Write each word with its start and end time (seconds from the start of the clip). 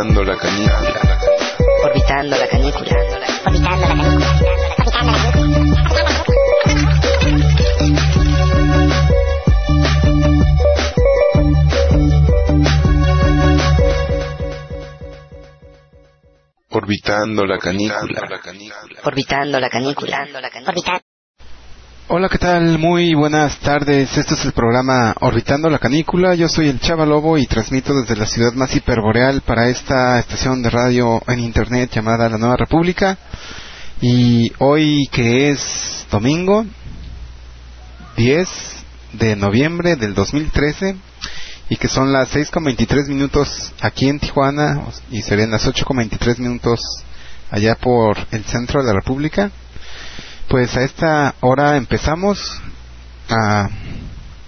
Orbitando 0.00 0.24
la 0.24 0.36
canícula. 0.38 1.18
Orbitando 1.84 2.36
la 2.38 2.48
canícula. 2.48 2.96
Orbitando 3.44 3.76
la 3.76 3.86
canícula. 3.86 4.40
Orbitando 16.70 17.44
la 17.44 17.58
canícula. 17.58 18.00
Orbitando 18.00 18.30
la 18.30 18.40
canícula. 18.40 19.00
Orbitando 19.04 19.60
la 19.60 19.68
canícula. 19.68 20.70
Orbitando. 20.70 21.09
Hola, 22.12 22.28
¿qué 22.28 22.38
tal? 22.38 22.76
Muy 22.80 23.14
buenas 23.14 23.60
tardes. 23.60 24.18
Este 24.18 24.34
es 24.34 24.44
el 24.44 24.50
programa 24.50 25.14
Orbitando 25.20 25.70
la 25.70 25.78
Canícula. 25.78 26.34
Yo 26.34 26.48
soy 26.48 26.68
el 26.68 26.80
Chava 26.80 27.06
Lobo 27.06 27.38
y 27.38 27.46
transmito 27.46 27.94
desde 27.94 28.16
la 28.16 28.26
ciudad 28.26 28.52
más 28.52 28.74
hiperboreal 28.74 29.42
para 29.42 29.68
esta 29.68 30.18
estación 30.18 30.60
de 30.60 30.70
radio 30.70 31.22
en 31.28 31.38
internet 31.38 31.92
llamada 31.94 32.28
La 32.28 32.36
Nueva 32.36 32.56
República. 32.56 33.16
Y 34.00 34.50
hoy 34.58 35.06
que 35.12 35.50
es 35.50 36.04
domingo 36.10 36.66
10 38.16 38.48
de 39.12 39.36
noviembre 39.36 39.94
del 39.94 40.12
2013 40.12 40.96
y 41.68 41.76
que 41.76 41.86
son 41.86 42.12
las 42.12 42.34
6.23 42.34 43.06
minutos 43.06 43.72
aquí 43.80 44.08
en 44.08 44.18
Tijuana 44.18 44.82
y 45.12 45.22
serían 45.22 45.52
las 45.52 45.64
8.23 45.64 46.38
minutos 46.38 46.80
allá 47.52 47.76
por 47.76 48.16
el 48.32 48.44
centro 48.46 48.82
de 48.82 48.88
la 48.88 48.94
República. 48.94 49.52
Pues 50.50 50.76
a 50.76 50.82
esta 50.82 51.36
hora 51.42 51.76
empezamos 51.76 52.60
a, 53.28 53.68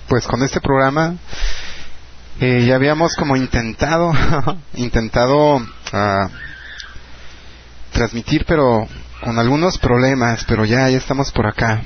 pues 0.09 0.27
con 0.27 0.43
este 0.43 0.61
programa. 0.61 1.15
Eh, 2.41 2.65
ya 2.67 2.75
habíamos 2.75 3.15
como 3.15 3.37
intentado, 3.37 4.13
intentado 4.75 5.65
ah, 5.93 6.29
transmitir, 7.93 8.45
pero 8.49 8.89
con 9.23 9.39
algunos 9.39 9.79
problemas, 9.79 10.45
pero 10.49 10.65
ya, 10.65 10.91
ya 10.91 10.99
estamos 10.99 11.31
por 11.31 11.47
acá. 11.47 11.81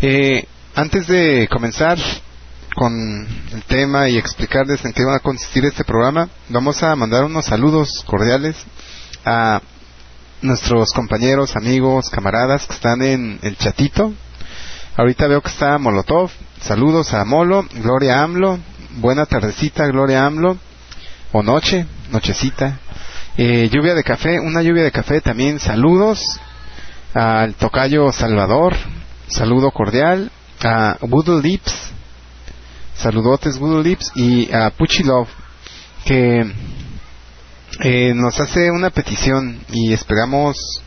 Eh, 0.00 0.46
antes 0.74 1.06
de 1.06 1.46
comenzar 1.48 1.98
con 2.74 2.92
el 3.52 3.62
tema 3.64 4.08
y 4.08 4.16
explicarles 4.16 4.82
en 4.86 4.94
qué 4.94 5.04
va 5.04 5.16
a 5.16 5.20
consistir 5.20 5.66
este 5.66 5.84
programa, 5.84 6.30
vamos 6.48 6.82
a 6.82 6.96
mandar 6.96 7.24
unos 7.24 7.44
saludos 7.44 8.02
cordiales 8.06 8.56
a 9.26 9.60
nuestros 10.42 10.92
compañeros, 10.92 11.56
amigos, 11.56 12.08
camaradas 12.10 12.66
que 12.66 12.74
están 12.74 13.02
en 13.02 13.38
el 13.42 13.56
chatito. 13.56 14.12
Ahorita 14.96 15.26
veo 15.26 15.40
que 15.40 15.50
está 15.50 15.78
Molotov. 15.78 16.30
Saludos 16.60 17.12
a 17.14 17.24
Molo, 17.24 17.64
Gloria 17.74 18.22
AMLO. 18.22 18.58
Buena 18.96 19.26
tardecita, 19.26 19.86
Gloria 19.86 20.26
AMLO. 20.26 20.56
O 21.32 21.42
noche, 21.42 21.86
nochecita. 22.10 22.78
Eh, 23.36 23.70
lluvia 23.72 23.94
de 23.94 24.02
café, 24.02 24.40
una 24.40 24.62
lluvia 24.62 24.82
de 24.82 24.92
café 24.92 25.20
también. 25.20 25.58
Saludos 25.60 26.20
al 27.14 27.54
tocayo 27.54 28.10
Salvador. 28.12 28.74
Saludo 29.28 29.70
cordial. 29.70 30.30
A 30.62 30.96
Voodoo 31.00 31.40
Lips. 31.40 31.92
Saludotes 32.94 33.58
Voodoo 33.58 33.82
Lips. 33.82 34.12
Y 34.14 34.52
a 34.52 34.70
Pucci 34.70 35.02
Love. 35.04 35.28
Que 36.04 36.52
eh, 37.78 38.12
nos 38.14 38.38
hace 38.40 38.70
una 38.70 38.90
petición 38.90 39.60
y 39.70 39.92
esperamos 39.92 40.82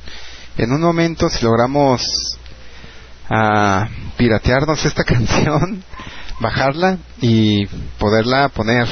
en 0.58 0.72
un 0.72 0.82
momento 0.82 1.30
si 1.30 1.44
logramos 1.44 2.38
a 3.30 3.88
piratearnos 4.18 4.86
esta 4.86 5.04
canción, 5.06 5.84
bajarla 6.40 6.98
y 7.22 7.66
poderla 7.98 8.50
poner. 8.50 8.88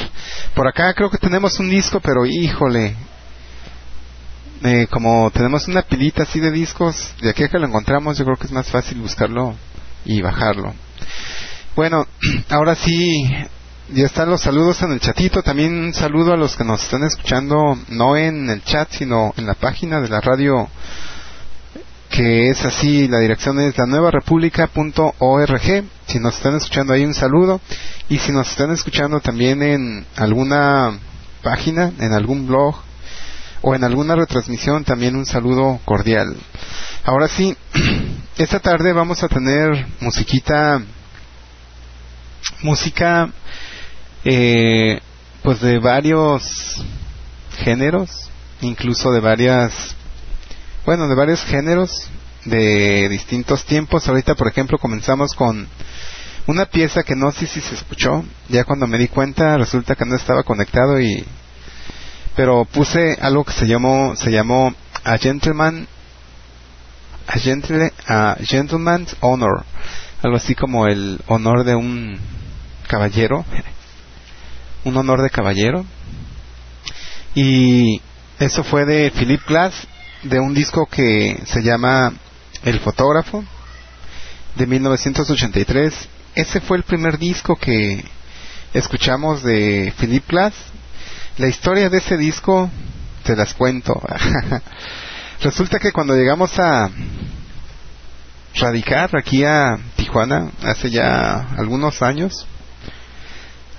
Por 0.56 0.68
acá 0.68 0.94
creo 0.94 1.10
que 1.10 1.18
tenemos 1.18 1.60
un 1.60 1.70
disco, 1.70 2.00
pero 2.00 2.26
híjole, 2.26 2.96
eh, 4.64 4.88
como 4.90 5.30
tenemos 5.32 5.68
una 5.68 5.82
pilita 5.84 6.24
así 6.24 6.40
de 6.40 6.52
discos, 6.52 7.14
de 7.22 7.30
aquí 7.30 7.44
a 7.44 7.50
que 7.50 7.60
lo 7.60 7.68
encontramos, 7.68 8.18
yo 8.18 8.26
creo 8.26 8.38
que 8.38 8.48
es 8.48 8.52
más 8.52 8.70
fácil 8.70 9.00
buscarlo 9.00 9.56
y 10.06 10.22
bajarlo. 10.22 10.74
Bueno, 11.76 12.06
ahora 12.50 12.76
sí, 12.76 13.24
ya 13.94 14.06
están 14.06 14.30
los 14.30 14.42
saludos 14.42 14.82
en 14.84 14.92
el 14.94 15.00
chatito. 15.00 15.44
También 15.44 15.74
un 15.74 15.94
saludo 15.94 16.34
a 16.34 16.38
los 16.38 16.56
que 16.56 16.64
nos 16.64 16.82
están 16.84 17.04
escuchando, 17.04 17.78
no 17.90 18.16
en 18.16 18.50
el 18.50 18.64
chat, 18.64 18.90
sino 18.92 19.34
en 19.38 19.46
la 19.46 19.56
página 19.56 20.00
de 20.00 20.08
la 20.08 20.22
radio, 20.22 20.70
que 22.10 22.50
es 22.50 22.64
así, 22.64 23.08
la 23.08 23.20
dirección 23.20 23.60
es 23.60 23.78
la 23.78 23.86
nueva. 23.86 24.12
Si 26.06 26.20
nos 26.20 26.36
están 26.36 26.56
escuchando 26.56 26.94
ahí, 26.94 27.04
un 27.04 27.14
saludo. 27.14 27.60
Y 28.08 28.20
si 28.20 28.32
nos 28.32 28.50
están 28.50 28.72
escuchando 28.72 29.20
también 29.20 29.62
en 29.62 30.06
alguna 30.16 30.98
página, 31.44 31.92
en 32.00 32.14
algún 32.14 32.48
blog 32.48 32.76
o 33.62 33.76
en 33.76 33.84
alguna 33.84 34.16
retransmisión, 34.16 34.86
también 34.86 35.16
un 35.16 35.26
saludo 35.26 35.80
cordial. 35.86 36.36
Ahora 37.04 37.28
sí, 37.28 37.56
esta 38.38 38.60
tarde 38.60 38.94
vamos 38.94 39.22
a 39.24 39.28
tener 39.28 39.86
musiquita, 40.00 40.82
música 42.62 43.30
eh, 44.24 45.00
pues 45.44 45.62
de 45.62 45.80
varios 45.80 46.84
géneros, 47.58 48.30
incluso 48.62 49.12
de 49.12 49.20
varias, 49.20 49.96
bueno, 50.86 51.08
de 51.08 51.16
varios 51.16 51.44
géneros 51.44 52.10
de 52.46 53.10
distintos 53.10 53.66
tiempos. 53.66 54.08
Ahorita, 54.08 54.36
por 54.36 54.48
ejemplo, 54.48 54.78
comenzamos 54.78 55.34
con 55.34 55.68
una 56.48 56.66
pieza 56.66 57.04
que 57.04 57.16
no 57.16 57.32
sé 57.32 57.48
si 57.48 57.62
se 57.62 57.76
escuchó. 57.76 58.24
Ya 58.50 58.64
cuando 58.64 58.88
me 58.88 58.98
di 58.98 59.08
cuenta, 59.08 59.58
resulta 59.58 59.96
que 59.96 60.06
no 60.06 60.16
estaba 60.16 60.44
conectado 60.44 61.00
y, 61.00 61.26
pero 62.36 62.66
puse 62.66 63.18
algo 63.22 63.44
que 63.44 63.54
se 63.54 63.68
llamó, 63.68 64.16
se 64.16 64.32
llamó 64.32 64.74
A 65.04 65.18
Gentleman, 65.18 65.88
A, 67.28 67.40
gentle, 67.40 67.92
a 68.08 68.36
Gentleman's 68.42 69.16
Honor, 69.22 69.64
algo 70.22 70.38
así 70.38 70.54
como 70.54 70.88
el 70.88 71.20
honor 71.28 71.64
de 71.64 71.76
un 71.76 72.20
caballero 72.88 73.46
un 74.84 74.98
honor 74.98 75.22
de 75.22 75.30
caballero. 75.30 75.86
Y 77.36 78.02
eso 78.40 78.64
fue 78.64 78.86
de 78.86 79.12
Philip 79.12 79.42
Glass, 79.48 79.88
de 80.24 80.40
un 80.40 80.54
disco 80.54 80.86
que 80.86 81.42
se 81.46 81.62
llama 81.62 82.14
El 82.64 82.80
fotógrafo, 82.80 83.44
de 84.56 84.68
1983. 84.68 86.10
Ese 86.36 86.62
fue 86.62 86.78
el 86.78 86.84
primer 86.84 87.18
disco 87.18 87.56
que 87.56 88.04
escuchamos 88.74 89.44
de 89.44 89.94
Philip 90.00 90.28
Glass. 90.28 90.54
La 91.38 91.48
historia 91.48 91.90
de 91.90 92.00
ese 92.00 92.18
disco, 92.18 92.70
te 93.24 93.36
las 93.36 93.54
cuento. 93.54 94.02
Resulta 95.42 95.80
que 95.80 95.92
cuando 95.92 96.16
llegamos 96.16 96.58
a 96.60 96.90
radicar 98.56 99.10
aquí 99.18 99.44
a 99.44 99.78
Tijuana, 99.96 100.52
hace 100.64 100.90
ya 100.90 101.48
algunos 101.58 102.02
años, 102.02 102.46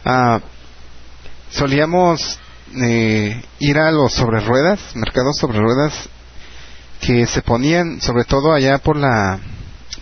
ah, 0.05 0.41
solíamos 1.53 2.39
eh, 2.83 3.43
ir 3.59 3.79
a 3.79 3.91
los 3.91 4.13
sobre 4.13 4.41
ruedas, 4.41 4.81
mercados 4.95 5.37
sobre 5.39 5.59
ruedas 5.59 6.09
que 7.01 7.27
se 7.27 7.43
ponían 7.43 8.01
sobre 8.01 8.25
todo 8.25 8.53
allá 8.53 8.79
por 8.79 8.97
la 8.97 9.39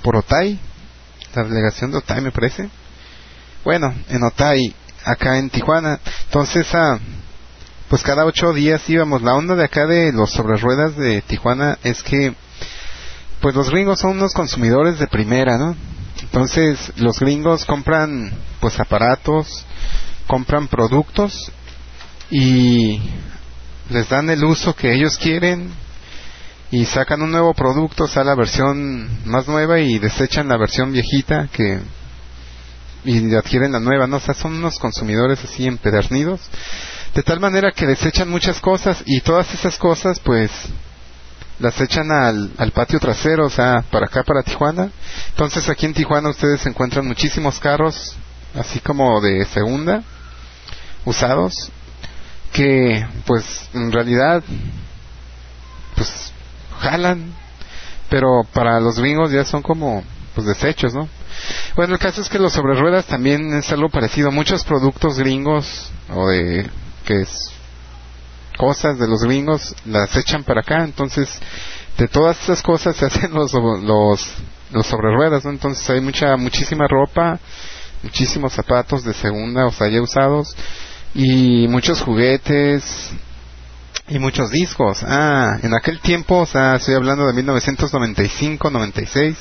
por 0.03 0.17
Otay, 0.17 0.59
la 1.35 1.45
delegación 1.45 1.91
de 1.91 1.99
Otay 1.99 2.21
me 2.21 2.33
parece. 2.33 2.69
Bueno, 3.65 3.95
en 4.09 4.23
Otay, 4.23 4.75
acá 5.05 5.39
en 5.39 5.51
Tijuana. 5.51 6.01
Entonces, 6.25 6.67
ah, 6.75 6.99
pues 7.89 8.03
cada 8.03 8.25
ocho 8.25 8.53
días 8.53 8.89
íbamos. 8.89 9.23
La 9.23 9.35
onda 9.35 9.55
de 9.55 9.65
acá 9.65 9.87
de 9.87 10.13
los 10.13 10.31
sobre 10.31 10.57
ruedas 10.57 10.97
de 10.97 11.23
Tijuana 11.23 11.79
es 11.83 12.03
que, 12.03 12.35
pues 13.41 13.55
los 13.55 13.71
gringos 13.71 14.01
son 14.01 14.13
unos 14.13 14.33
consumidores 14.33 14.99
de 14.99 15.07
primera, 15.07 15.59
¿no? 15.59 15.77
Entonces, 16.23 16.93
los 16.97 17.19
gringos 17.19 17.65
compran, 17.65 18.33
pues 18.61 18.79
aparatos, 18.79 19.65
compran 20.31 20.69
productos 20.69 21.51
y 22.31 23.01
les 23.89 24.09
dan 24.09 24.31
el 24.31 24.45
uso 24.45 24.77
que 24.77 24.95
ellos 24.95 25.19
quieren 25.19 25.73
y 26.71 26.85
sacan 26.85 27.21
un 27.23 27.33
nuevo 27.33 27.53
producto, 27.53 28.07
sea, 28.07 28.23
la 28.23 28.37
versión 28.37 29.09
más 29.25 29.49
nueva 29.49 29.81
y 29.81 29.99
desechan 29.99 30.47
la 30.47 30.57
versión 30.57 30.93
viejita 30.93 31.49
que 31.53 31.81
y 33.03 33.35
adquieren 33.35 33.73
la 33.73 33.81
nueva, 33.81 34.07
¿no? 34.07 34.21
Sea, 34.21 34.35
son 34.35 34.55
unos 34.55 34.79
consumidores 34.79 35.43
así 35.43 35.67
empedernidos, 35.67 36.41
de 37.13 37.25
tal 37.25 37.41
manera 37.41 37.73
que 37.73 37.89
desechan 37.89 38.31
muchas 38.31 38.61
cosas 38.61 39.03
y 39.07 39.23
todas 39.23 39.53
esas 39.53 39.79
cosas, 39.79 40.21
pues, 40.21 40.53
las 41.59 41.81
echan 41.81 42.13
al 42.13 42.71
patio 42.73 43.01
trasero, 43.01 43.47
o 43.47 43.51
sea, 43.51 43.83
para 43.91 44.07
acá, 44.07 44.23
para 44.23 44.45
Tijuana. 44.45 44.93
Entonces, 45.31 45.69
aquí 45.69 45.87
en 45.87 45.95
Tijuana 45.95 46.29
ustedes 46.29 46.65
encuentran 46.67 47.05
muchísimos 47.05 47.59
carros, 47.59 48.17
así 48.55 48.81
como 48.81 49.21
de 49.21 49.45
segunda, 49.47 50.03
usados, 51.05 51.71
que, 52.53 53.07
pues, 53.27 53.69
en 53.75 53.93
realidad, 53.93 54.43
pues, 55.95 56.33
jalan, 56.81 57.35
pero 58.09 58.43
para 58.53 58.81
los 58.81 58.99
gringos 58.99 59.31
ya 59.31 59.45
son 59.45 59.63
como, 59.63 60.03
pues, 60.35 60.47
desechos, 60.47 60.95
¿no? 60.95 61.09
Bueno, 61.77 61.95
el 61.95 62.01
caso 62.01 62.21
es 62.21 62.29
que 62.29 62.39
los 62.39 62.53
sobre 62.53 62.75
ruedas 62.75 63.07
también 63.07 63.55
es 63.55 63.71
algo 63.73 63.89
parecido. 63.89 64.31
Muchos 64.31 64.65
productos 64.65 65.19
gringos 65.19 65.91
o 66.13 66.29
de 66.29 66.69
que 67.05 67.23
es 67.23 67.53
cosas 68.57 68.99
de 68.99 69.09
los 69.09 69.23
gringos 69.23 69.75
las 69.87 70.15
echan 70.17 70.45
para 70.45 70.61
acá. 70.61 70.85
Entonces, 70.85 71.29
de 71.97 72.09
todas 72.09 72.43
esas 72.43 72.63
cosas 72.63 72.97
se 72.97 73.07
hacen 73.07 73.33
los 73.33 73.53
los 73.53 74.33
los 74.71 74.87
sobre 74.87 75.13
ruedas. 75.13 75.45
Entonces 75.45 75.89
hay 75.89 76.01
mucha 76.01 76.37
muchísima 76.37 76.87
ropa, 76.89 77.39
muchísimos 78.03 78.53
zapatos 78.53 79.05
de 79.05 79.15
segunda, 79.15 79.67
o 79.67 79.73
sea, 79.73 79.89
ya 79.89 80.01
usados 80.03 80.55
y 81.15 81.69
muchos 81.69 82.03
juguetes 82.03 83.13
y 84.09 84.19
muchos 84.19 84.51
discos. 84.51 85.03
Ah, 85.05 85.59
en 85.63 85.75
aquel 85.75 86.01
tiempo, 86.01 86.39
o 86.39 86.47
sea, 86.47 86.77
estoy 86.77 86.95
hablando 86.95 87.27
de 87.27 87.33
1995, 87.35 88.71
96 88.71 89.37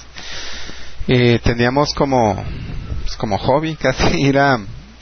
eh, 1.12 1.39
teníamos 1.44 1.95
como 1.95 2.36
pues, 3.01 3.16
como 3.16 3.39
hobby 3.39 3.75
casi 3.75 4.04
ir 4.19 4.38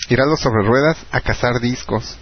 ir 0.09 0.21
a 0.21 0.25
los 0.25 0.39
sobre 0.39 0.65
ruedas 0.65 0.97
a 1.11 1.19
cazar 1.19 1.59
discos 1.59 2.17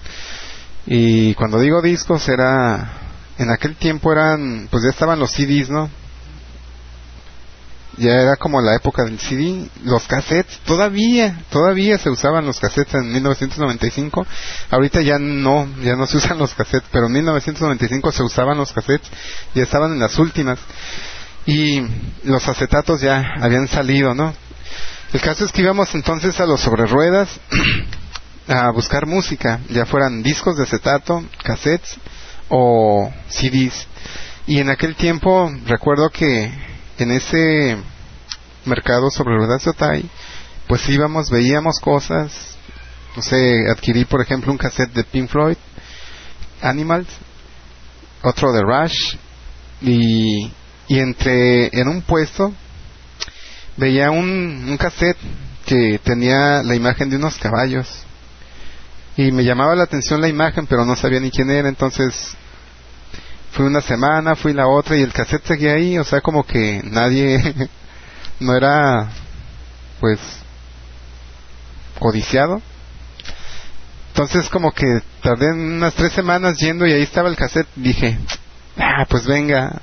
y 0.88 1.36
cuando 1.36 1.60
digo 1.60 1.84
discos 1.84 2.28
era 2.28 2.94
en 3.38 3.52
aquel 3.52 3.76
tiempo 3.76 4.12
eran 4.12 4.68
pues 4.72 4.84
ya 4.84 4.90
estaban 4.90 5.20
los 5.20 5.32
CDs 5.32 5.70
no 5.70 5.92
ya 7.98 8.12
era 8.12 8.36
como 8.36 8.62
la 8.62 8.76
época 8.76 9.04
del 9.04 9.20
CD 9.20 9.68
los 9.84 10.08
cassettes 10.08 10.60
todavía 10.66 11.44
todavía 11.50 11.98
se 11.98 12.10
usaban 12.10 12.46
los 12.46 12.60
cassettes 12.60 12.96
en 12.96 13.12
1995 13.14 14.28
ahorita 14.72 15.02
ya 15.02 15.18
no 15.20 15.68
ya 15.82 15.96
no 15.96 16.06
se 16.08 16.18
usan 16.24 16.38
los 16.38 16.54
cassettes 16.54 16.90
pero 16.92 17.08
en 17.08 17.14
1995 17.14 18.12
se 18.12 18.24
usaban 18.24 18.58
los 18.58 18.74
cassettes 18.74 19.10
ya 19.54 19.64
estaban 19.64 19.94
en 19.94 20.00
las 20.00 20.18
últimas 20.20 20.60
y 21.46 21.82
los 22.24 22.48
acetatos 22.48 23.02
ya 23.02 23.24
habían 23.40 23.68
salido, 23.68 24.14
¿no? 24.14 24.34
El 25.14 25.22
caso 25.22 25.46
es 25.46 25.52
que 25.52 25.62
íbamos 25.62 25.94
entonces 25.94 26.40
a 26.40 26.46
los 26.46 26.60
sobre 26.60 26.86
ruedas 26.88 27.30
a 28.48 28.72
buscar 28.72 29.06
música, 29.06 29.60
ya 29.70 29.86
fueran 29.86 30.24
discos 30.24 30.58
de 30.58 30.64
acetato, 30.64 31.24
cassettes 31.44 31.98
o 32.50 33.12
CDs. 33.30 33.88
Y 34.48 34.60
en 34.60 34.70
aquel 34.70 34.96
tiempo 34.96 35.52
recuerdo 35.66 36.10
que 36.10 36.52
en 36.98 37.12
ese 37.12 37.78
mercado 38.66 39.10
sobre 39.10 39.36
ruedas 39.36 39.64
de 39.64 39.72
Otay, 39.72 40.10
pues 40.68 40.88
íbamos, 40.90 41.30
veíamos 41.30 41.80
cosas, 41.80 42.58
no 43.16 43.22
sé, 43.22 43.70
adquirí 43.70 44.06
por 44.06 44.22
ejemplo 44.22 44.52
un 44.52 44.58
cassette 44.58 44.94
de 44.94 45.04
Pink 45.04 45.30
Floyd, 45.30 45.58
Animals, 46.62 47.08
otro 48.24 48.52
de 48.52 48.62
Rush, 48.62 49.18
y 49.82 50.52
y 50.88 51.00
entre 51.00 51.68
en 51.68 51.88
un 51.88 52.02
puesto 52.02 52.54
veía 53.78 54.12
un, 54.12 54.66
un 54.70 54.78
cassette 54.78 55.18
que 55.66 56.00
tenía 56.04 56.62
la 56.64 56.76
imagen 56.76 57.10
de 57.10 57.16
unos 57.16 57.38
caballos 57.38 57.88
y 59.18 59.32
me 59.32 59.44
llamaba 59.44 59.76
la 59.76 59.84
atención 59.84 60.22
la 60.22 60.28
imagen 60.28 60.68
pero 60.68 60.86
no 60.86 60.96
sabía 60.96 61.20
ni 61.20 61.32
quién 61.32 61.50
era 61.50 61.68
entonces 61.68 62.36
fui 63.56 63.66
una 63.66 63.80
semana 63.80 64.36
fui 64.36 64.52
la 64.52 64.68
otra 64.68 64.98
y 64.98 65.02
el 65.02 65.14
cassette 65.14 65.46
seguía 65.46 65.74
ahí 65.74 65.98
o 65.98 66.04
sea 66.04 66.20
como 66.20 66.44
que 66.44 66.82
nadie 66.84 67.40
no 68.40 68.54
era 68.54 69.10
pues 70.02 70.20
codiciado. 71.98 72.62
Entonces 74.10 74.50
como 74.50 74.72
que 74.72 74.86
tardé 75.22 75.54
unas 75.54 75.94
tres 75.94 76.12
semanas 76.12 76.58
yendo 76.58 76.86
y 76.86 76.92
ahí 76.92 77.02
estaba 77.02 77.30
el 77.30 77.38
cassette 77.38 77.68
dije 77.76 78.18
ah 78.78 79.06
pues 79.10 79.26
venga 79.26 79.82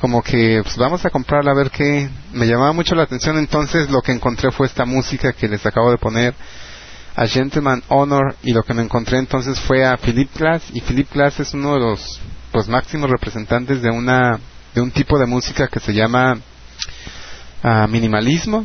como 0.00 0.22
que 0.22 0.60
pues 0.62 0.76
vamos 0.76 1.04
a 1.04 1.10
comprarla 1.10 1.50
a 1.50 1.56
ver 1.56 1.72
qué. 1.72 2.08
Me 2.32 2.46
llamaba 2.46 2.72
mucho 2.72 2.94
la 2.94 3.02
atención 3.02 3.38
entonces 3.38 3.90
lo 3.90 4.02
que 4.02 4.12
encontré 4.12 4.52
fue 4.52 4.68
esta 4.68 4.84
música 4.84 5.32
que 5.32 5.48
les 5.48 5.66
acabo 5.66 5.90
de 5.90 5.98
poner 5.98 6.32
a 7.16 7.26
Gentleman 7.26 7.82
Honor 7.88 8.36
y 8.44 8.52
lo 8.52 8.62
que 8.62 8.74
me 8.74 8.82
encontré 8.82 9.18
entonces 9.18 9.58
fue 9.58 9.84
a 9.84 9.96
Philip 9.96 10.30
Glass 10.36 10.62
y 10.72 10.80
Philip 10.80 11.12
Glass 11.12 11.40
es 11.40 11.54
uno 11.54 11.74
de 11.74 11.80
los 11.80 12.20
pues 12.58 12.66
máximos 12.66 13.08
representantes 13.08 13.82
de 13.82 13.88
una 13.88 14.40
de 14.74 14.80
un 14.80 14.90
tipo 14.90 15.16
de 15.16 15.26
música 15.26 15.68
que 15.68 15.78
se 15.78 15.94
llama 15.94 16.40
uh, 17.62 17.86
minimalismo 17.86 18.64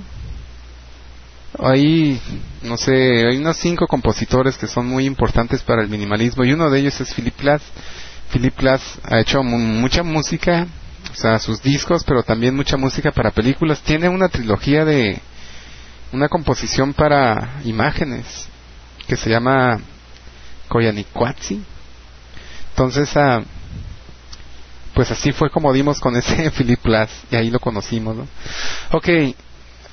hay 1.60 2.20
no 2.64 2.76
sé 2.76 3.28
hay 3.28 3.38
unos 3.38 3.56
cinco 3.58 3.86
compositores 3.86 4.58
que 4.58 4.66
son 4.66 4.88
muy 4.88 5.06
importantes 5.06 5.62
para 5.62 5.84
el 5.84 5.90
minimalismo 5.90 6.44
y 6.44 6.54
uno 6.54 6.72
de 6.72 6.80
ellos 6.80 7.00
es 7.02 7.14
Philip 7.14 7.40
Glass 7.40 7.62
Philip 8.32 8.58
Glass 8.58 8.82
ha 9.04 9.20
hecho 9.20 9.44
mucha 9.44 10.02
música 10.02 10.66
o 11.12 11.16
sea, 11.16 11.38
sus 11.38 11.62
discos, 11.62 12.04
pero 12.04 12.24
también 12.24 12.56
mucha 12.56 12.76
música 12.76 13.12
para 13.12 13.30
películas. 13.30 13.82
Tiene 13.82 14.10
una 14.10 14.30
trilogía 14.30 14.84
de 14.84 15.22
una 16.12 16.28
composición 16.28 16.94
para 16.94 17.60
imágenes 17.66 18.48
que 19.08 19.16
se 19.16 19.30
llama 19.30 19.80
Koyanikwatsi. 20.70 21.62
Entonces, 22.72 23.16
ah, 23.16 23.44
pues 24.94 25.12
así 25.12 25.32
fue 25.32 25.50
como 25.50 25.74
dimos 25.74 26.00
con 26.00 26.16
ese 26.16 26.52
Philip 26.58 26.84
Glass 26.84 27.10
y 27.32 27.36
ahí 27.36 27.50
lo 27.50 27.60
conocimos, 27.60 28.16
¿no? 28.16 28.28
Ok, 28.92 29.10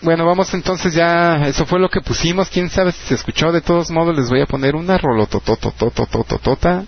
bueno, 0.03 0.25
vamos 0.25 0.55
entonces 0.55 0.95
ya, 0.95 1.47
eso 1.47 1.67
fue 1.67 1.79
lo 1.79 1.89
que 1.91 2.01
pusimos, 2.01 2.49
quién 2.49 2.71
sabe 2.71 2.93
si 2.93 3.01
se 3.07 3.15
escuchó, 3.15 3.53
de 3.53 3.61
todos 3.61 3.91
modos 3.91 4.17
les 4.17 4.31
voy 4.31 4.41
a 4.41 4.47
poner 4.47 4.75
una 4.75 4.97
rolototototototota 4.97 6.85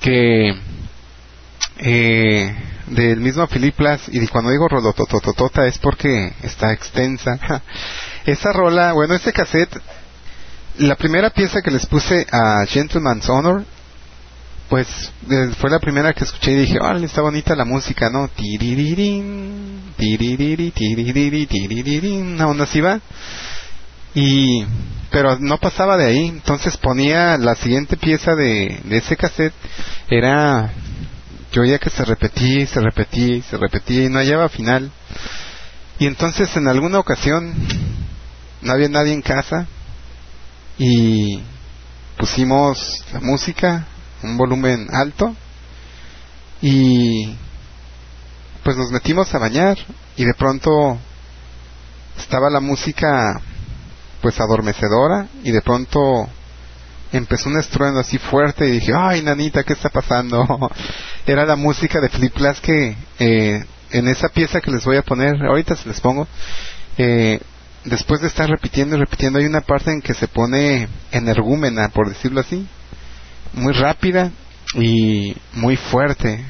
que 0.00 0.54
eh, 1.78 2.54
del 2.86 3.20
mismo 3.20 3.46
Philip 3.46 3.76
Glass, 3.76 4.08
y 4.08 4.26
cuando 4.28 4.50
digo 4.50 4.68
rolotototota 4.68 5.66
es 5.66 5.78
porque 5.78 6.32
está 6.42 6.72
extensa. 6.72 7.62
Esa 8.24 8.52
rola, 8.52 8.92
bueno, 8.92 9.14
este 9.14 9.32
cassette, 9.32 9.76
la 10.78 10.96
primera 10.96 11.30
pieza 11.30 11.62
que 11.62 11.70
les 11.70 11.86
puse 11.86 12.26
a 12.30 12.64
Gentleman's 12.66 13.28
Honor, 13.28 13.64
pues 14.68 15.12
eh, 15.30 15.50
fue 15.60 15.70
la 15.70 15.78
primera 15.78 16.12
que 16.12 16.24
escuché 16.24 16.52
y 16.52 16.56
dije, 16.56 16.78
oh, 16.80 16.92
está 16.96 17.22
bonita 17.22 17.54
la 17.54 17.64
música, 17.64 18.10
¿no? 18.10 18.28
Tiriririn, 18.28 19.94
tiririri, 19.96 20.70
tiririri, 20.72 21.46
tiriririn, 21.46 22.40
aún 22.40 22.60
así 22.60 22.80
va. 22.80 23.00
Y, 24.14 24.64
pero 25.10 25.38
no 25.38 25.58
pasaba 25.58 25.96
de 25.96 26.06
ahí, 26.06 26.26
entonces 26.28 26.76
ponía 26.78 27.36
la 27.36 27.54
siguiente 27.54 27.96
pieza 27.96 28.34
de, 28.34 28.80
ese 28.90 29.16
cassette, 29.16 29.54
era 30.08 30.72
yo 31.52 31.62
oía 31.62 31.78
que 31.78 31.90
se 31.90 32.04
repetía 32.04 32.66
se 32.66 32.80
repetía 32.80 33.42
se 33.42 33.56
repetía 33.56 34.04
y 34.04 34.08
no 34.08 34.18
hallaba 34.18 34.48
final. 34.48 34.90
Y 35.98 36.06
entonces 36.06 36.54
en 36.56 36.68
alguna 36.68 36.98
ocasión 36.98 37.54
no 38.62 38.72
había 38.72 38.88
nadie 38.88 39.12
en 39.12 39.22
casa 39.22 39.66
y 40.78 41.40
pusimos 42.18 43.04
la 43.12 43.20
música, 43.20 43.86
un 44.22 44.36
volumen 44.36 44.88
alto 44.92 45.34
y 46.62 47.34
pues 48.62 48.76
nos 48.76 48.90
metimos 48.90 49.32
a 49.34 49.38
bañar 49.38 49.78
y 50.16 50.24
de 50.24 50.34
pronto 50.34 50.98
estaba 52.18 52.50
la 52.50 52.60
música 52.60 53.40
pues 54.20 54.40
adormecedora 54.40 55.28
y 55.44 55.52
de 55.52 55.60
pronto 55.60 56.28
empezó 57.12 57.48
un 57.48 57.58
estruendo 57.58 58.00
así 58.00 58.18
fuerte 58.18 58.66
y 58.66 58.72
dije, 58.72 58.92
ay, 58.96 59.22
nanita, 59.22 59.62
¿qué 59.62 59.74
está 59.74 59.88
pasando? 59.88 60.44
Era 61.26 61.44
la 61.44 61.56
música 61.56 62.00
de 62.00 62.08
Flip 62.08 62.34
Glass 62.36 62.60
que 62.60 62.96
eh, 63.18 63.64
en 63.90 64.08
esa 64.08 64.28
pieza 64.28 64.60
que 64.60 64.70
les 64.70 64.84
voy 64.84 64.96
a 64.96 65.02
poner, 65.02 65.36
ahorita 65.44 65.76
se 65.76 65.88
les 65.88 66.00
pongo, 66.00 66.26
eh, 66.98 67.40
después 67.84 68.20
de 68.20 68.28
estar 68.28 68.48
repitiendo 68.48 68.96
y 68.96 69.00
repitiendo, 69.00 69.38
hay 69.38 69.46
una 69.46 69.60
parte 69.60 69.92
en 69.92 70.02
que 70.02 70.14
se 70.14 70.28
pone 70.28 70.88
energúmena, 71.12 71.88
por 71.90 72.08
decirlo 72.08 72.40
así, 72.40 72.66
muy 73.56 73.72
rápida 73.72 74.30
y 74.74 75.36
muy 75.52 75.76
fuerte. 75.76 76.44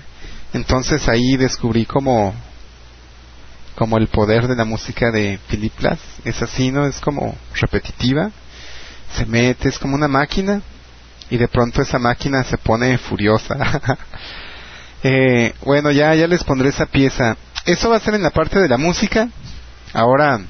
Entonces 0.52 1.08
ahí 1.08 1.36
descubrí 1.36 1.86
como 1.86 2.34
como 3.74 3.98
el 3.98 4.08
poder 4.08 4.48
de 4.48 4.56
la 4.56 4.64
música 4.64 5.10
de 5.10 5.38
Philip 5.48 5.78
Glass. 5.78 5.98
Es 6.24 6.42
así, 6.42 6.70
¿no? 6.70 6.86
Es 6.86 7.00
como 7.00 7.36
repetitiva 7.54 8.30
se 9.14 9.26
mete, 9.26 9.68
es 9.68 9.78
como 9.78 9.94
una 9.94 10.08
máquina 10.08 10.60
y 11.30 11.36
de 11.36 11.48
pronto 11.48 11.82
esa 11.82 11.98
máquina 11.98 12.44
se 12.44 12.58
pone 12.58 12.98
furiosa. 12.98 13.56
eh, 15.02 15.54
bueno, 15.64 15.90
ya, 15.90 16.14
ya 16.14 16.26
les 16.26 16.44
pondré 16.44 16.68
esa 16.68 16.86
pieza. 16.86 17.36
Eso 17.64 17.90
va 17.90 17.96
a 17.96 18.00
ser 18.00 18.14
en 18.14 18.22
la 18.22 18.30
parte 18.30 18.60
de 18.60 18.68
la 18.68 18.76
música. 18.76 19.28
Ahora, 19.92 20.40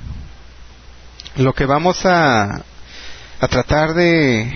lo 1.37 1.53
que 1.55 1.67
vamos 1.67 2.05
a, 2.05 2.63
a 3.41 3.49
tratar 3.49 3.95
de 3.95 4.53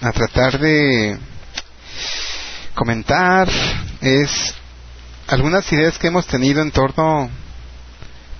a 0.00 0.12
tratar 0.12 0.58
de 0.58 1.18
comentar 2.74 3.48
es 4.00 4.54
algunas 5.28 5.70
ideas 5.72 5.98
que 5.98 6.08
hemos 6.08 6.26
tenido 6.26 6.62
en 6.62 6.70
torno 6.70 7.28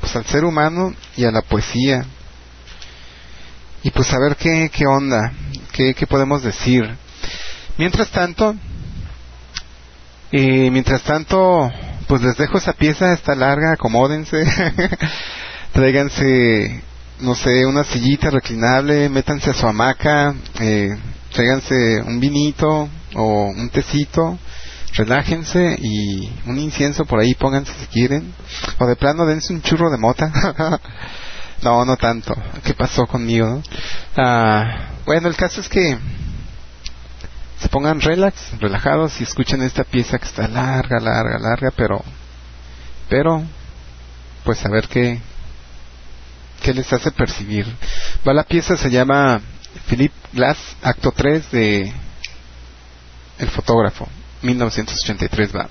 pues 0.01 0.17
al 0.17 0.25
ser 0.27 0.45
humano 0.45 0.95
y 1.17 1.25
a 1.25 1.31
la 1.31 1.43
poesía. 1.43 2.05
Y 3.83 3.91
pues 3.91 4.13
a 4.13 4.19
ver 4.19 4.37
qué, 4.37 4.71
qué 4.73 4.87
onda 4.87 5.33
qué, 5.73 5.95
qué 5.95 6.07
podemos 6.07 6.43
decir. 6.43 6.97
Mientras 7.77 8.11
tanto 8.11 8.55
y 10.33 10.71
mientras 10.71 11.03
tanto 11.03 11.71
pues 12.07 12.23
les 12.23 12.37
dejo 12.37 12.59
esa 12.59 12.73
pieza 12.73 13.13
está 13.13 13.35
larga 13.35 13.73
acomódense 13.73 14.45
tráiganse 15.73 16.83
no 17.21 17.35
sé, 17.35 17.67
una 17.67 17.85
sillita 17.85 18.31
reclinable, 18.31 19.09
métanse 19.09 19.51
a 19.51 19.55
su 19.55 19.67
hamaca, 19.67 20.35
eh, 20.59 20.89
tráiganse 21.33 22.03
un 22.03 22.21
vinito 22.21 22.89
o 23.15 23.47
un 23.47 23.71
tecito, 23.71 24.39
relájense 24.95 25.77
y 25.81 26.31
un 26.47 26.59
incienso 26.59 27.05
por 27.05 27.21
ahí 27.21 27.35
pónganse 27.35 27.73
si 27.75 27.87
quieren, 27.87 28.35
o 28.79 28.87
de 28.87 28.97
plano 28.97 29.27
dense 29.27 29.53
un 29.53 29.63
churro 29.63 29.91
de 29.91 29.99
mota. 29.99 30.33
no, 31.63 31.85
no 31.85 31.97
tanto. 31.97 32.35
¿Qué 32.65 32.75
pasó 32.75 33.07
conmigo? 33.07 33.47
No? 33.47 33.63
Ah, 34.17 34.91
bueno, 35.07 35.29
el 35.29 35.37
caso 35.37 35.61
es 35.61 35.69
que 35.69 35.99
se 37.61 37.69
pongan 37.69 38.01
relax, 38.01 38.59
relajados 38.59 39.21
y 39.21 39.25
escuchen 39.25 39.63
esta 39.63 39.85
pieza 39.85 40.19
que 40.19 40.27
está 40.27 40.49
larga, 40.49 40.99
larga, 40.99 41.39
larga, 41.39 41.71
pero, 41.77 42.03
pero, 43.09 43.43
pues 44.45 44.65
a 44.65 44.71
ver 44.71 44.89
qué, 44.89 45.21
qué 46.63 46.73
les 46.73 46.91
hace 46.93 47.11
percibir. 47.11 47.67
Va 48.27 48.33
la 48.33 48.45
pieza 48.45 48.77
se 48.77 48.91
llama 48.91 49.41
Philip 49.89 50.13
Glass, 50.33 50.77
acto 50.83 51.13
3 51.13 51.51
de 51.51 51.93
El 53.39 53.49
fotógrafo, 53.51 54.09
1983 54.43 55.55
va. 55.55 55.69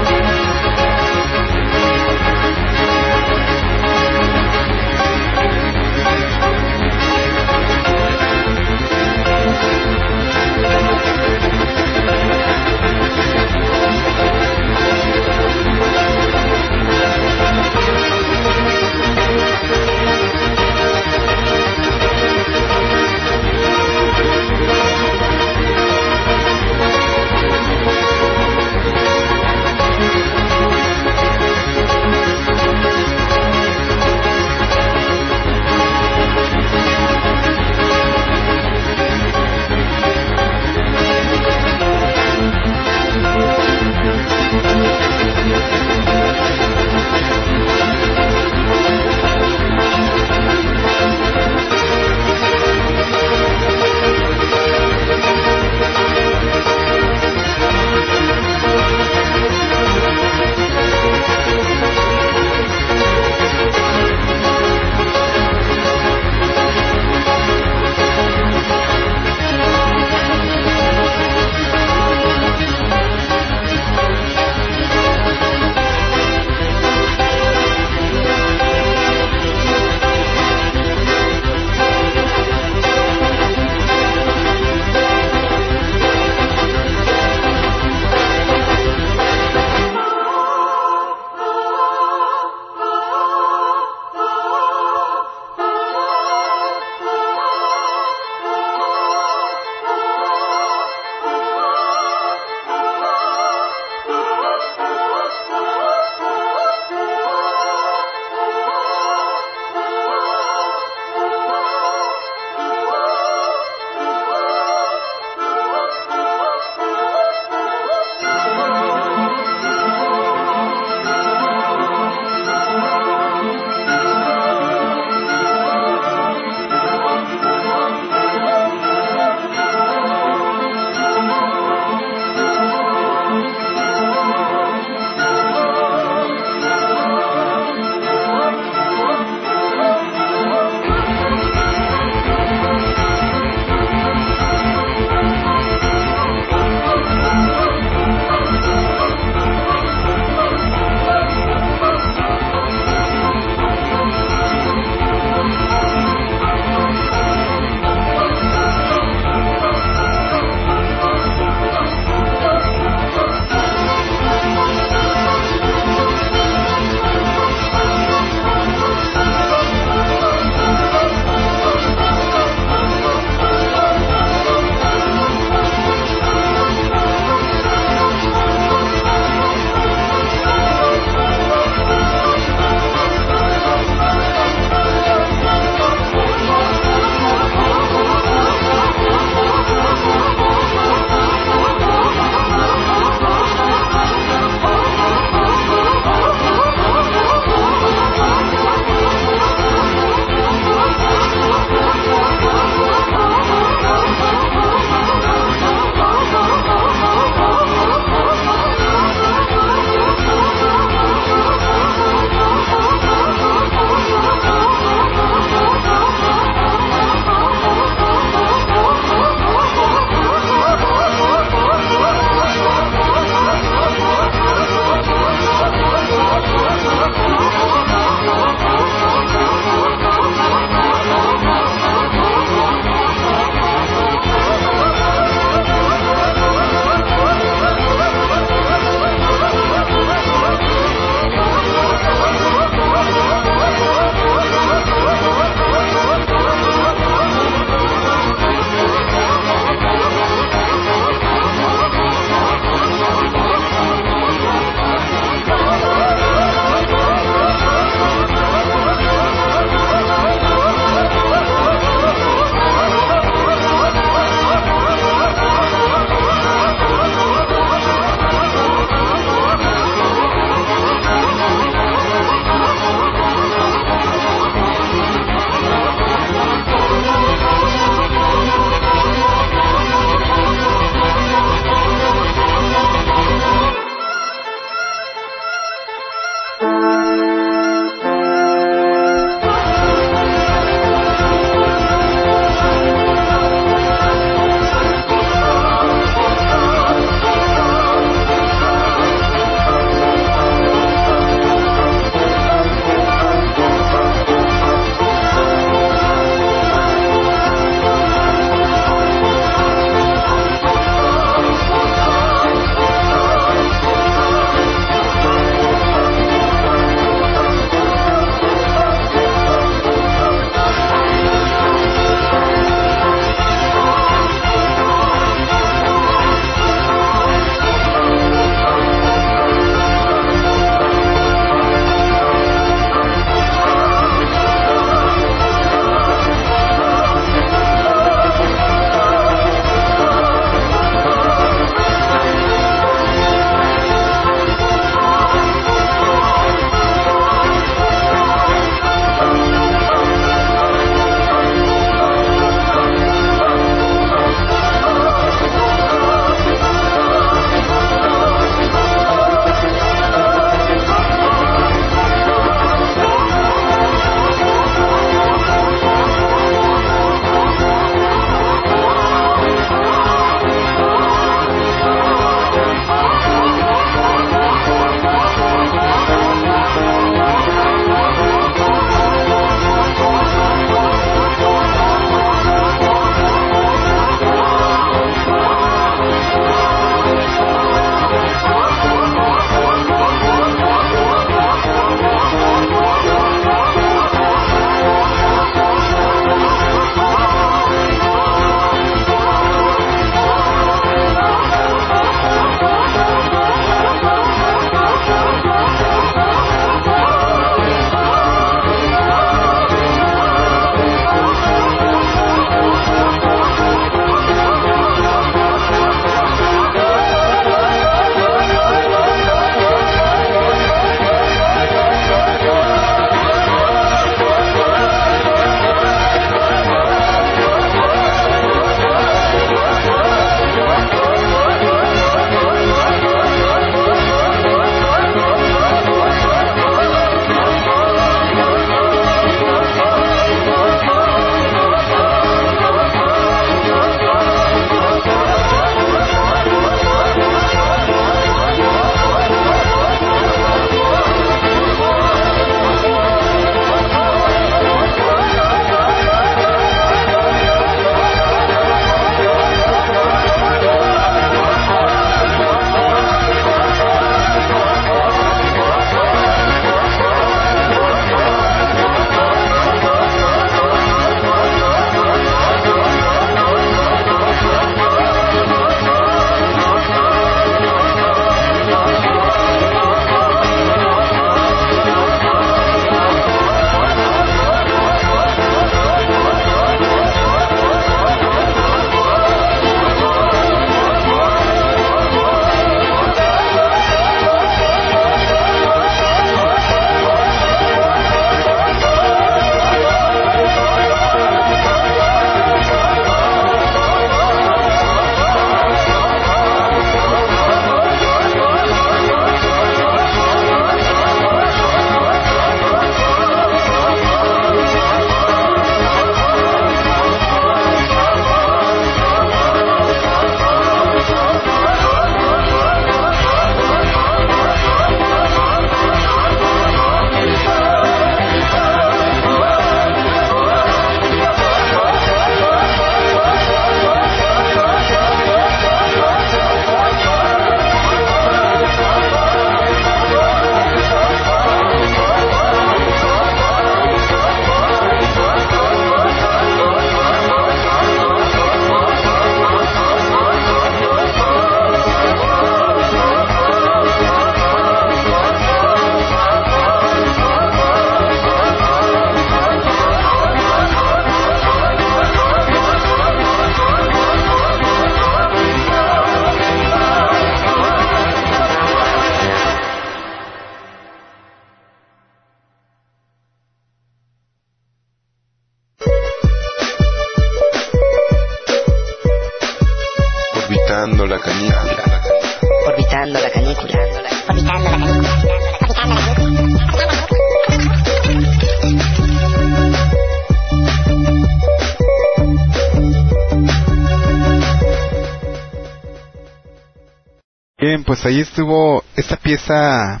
Pues 597.86 598.04
ahí 598.04 598.20
estuvo 598.20 598.84
esta 598.96 599.16
pieza 599.16 600.00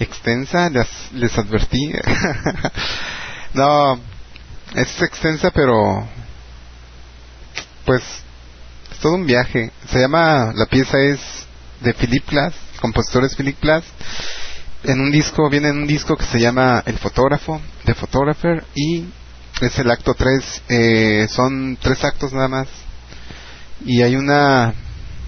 extensa, 0.00 0.70
les, 1.12 1.38
advertí. 1.38 1.92
no, 3.52 4.00
es 4.74 5.02
extensa, 5.02 5.50
pero 5.50 6.08
pues 7.84 8.02
es 8.90 8.98
todo 8.98 9.14
un 9.14 9.26
viaje. 9.26 9.70
Se 9.90 10.00
llama, 10.00 10.52
la 10.54 10.66
pieza 10.66 10.98
es 10.98 11.20
de 11.80 11.92
Philip 11.92 12.26
Glass, 12.28 12.54
compositores 12.80 13.36
Philip 13.36 13.60
Glass. 13.60 13.84
En 14.84 15.00
un 15.00 15.10
disco, 15.10 15.50
viene 15.50 15.68
en 15.68 15.78
un 15.78 15.86
disco 15.86 16.16
que 16.16 16.24
se 16.24 16.40
llama 16.40 16.82
El 16.86 16.98
Fotógrafo, 16.98 17.60
The 17.84 17.94
Photographer, 17.94 18.64
y 18.74 19.04
es 19.60 19.78
el 19.78 19.90
acto 19.90 20.14
3, 20.14 20.62
eh, 20.68 21.26
son 21.28 21.76
tres 21.80 22.02
actos 22.04 22.32
nada 22.32 22.48
más. 22.48 22.68
Y 23.84 24.02
hay 24.02 24.16
una, 24.16 24.72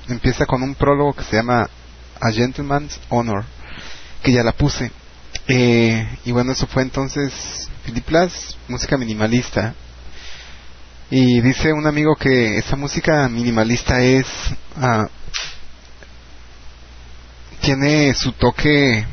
empieza 0.09 0.47
con 0.47 0.63
un 0.63 0.75
prólogo 0.75 1.15
que 1.15 1.25
se 1.25 1.37
llama 1.37 1.69
A 2.21 2.33
Gentleman's 2.33 2.99
Honor, 3.09 3.45
que 4.23 4.33
ya 4.33 4.43
la 4.43 4.53
puse. 4.53 4.91
Eh, 5.47 6.19
y 6.25 6.33
bueno, 6.33 6.53
eso 6.53 6.67
fue 6.67 6.83
entonces 6.83 7.33
Philip 7.85 8.07
Glass, 8.07 8.57
música 8.69 8.97
minimalista. 8.97 9.75
Y 11.11 11.41
dice 11.41 11.73
un 11.73 11.87
amigo 11.87 12.15
que 12.17 12.59
esa 12.59 12.77
música 12.77 13.29
minimalista 13.29 14.03
es 14.03 14.27
ah, 14.77 15.09
tiene 17.63 18.15
su 18.15 18.33
toque 18.33 19.07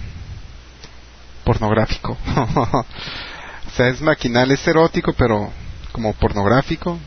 pornográfico. 1.46 2.18
o 2.36 3.70
sea, 3.76 3.88
es 3.88 4.02
maquinal, 4.02 4.52
es 4.52 4.68
erótico, 4.68 5.14
pero 5.14 5.52
como 5.92 6.14
pornográfico. 6.14 7.00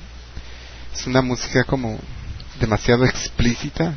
Es 0.95 1.07
una 1.07 1.21
música 1.21 1.65
como 1.65 1.99
demasiado 2.61 3.05
explícita. 3.05 3.95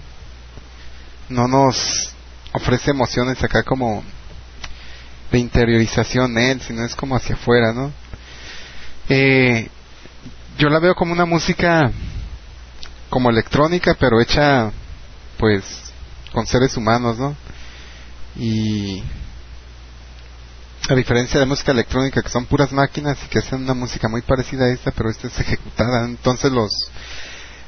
No 1.29 1.47
nos 1.47 2.13
ofrece 2.53 2.91
emociones 2.91 3.43
acá 3.43 3.63
como 3.63 4.03
de 5.31 5.39
interiorización 5.39 6.37
él, 6.37 6.61
sino 6.61 6.85
es 6.85 6.95
como 6.95 7.15
hacia 7.15 7.35
afuera, 7.35 7.73
¿no? 7.73 7.91
Eh, 9.07 9.69
yo 10.57 10.69
la 10.69 10.79
veo 10.79 10.93
como 10.93 11.13
una 11.13 11.25
música 11.25 11.91
como 13.09 13.29
electrónica, 13.29 13.95
pero 13.99 14.21
hecha 14.21 14.71
pues 15.37 15.63
con 16.33 16.45
seres 16.45 16.75
humanos, 16.77 17.17
¿no? 17.17 17.35
Y 18.35 19.03
a 20.89 20.95
diferencia 20.95 21.39
de 21.39 21.45
música 21.45 21.71
electrónica 21.71 22.21
que 22.21 22.29
son 22.29 22.45
puras 22.45 22.71
máquinas 22.71 23.17
y 23.23 23.27
que 23.27 23.39
hacen 23.39 23.63
una 23.63 23.73
música 23.73 24.07
muy 24.07 24.21
parecida 24.21 24.65
a 24.65 24.69
esta, 24.73 24.91
pero 24.91 25.09
esta 25.09 25.27
es 25.27 25.39
ejecutada, 25.39 26.05
entonces 26.05 26.51
los 26.51 26.71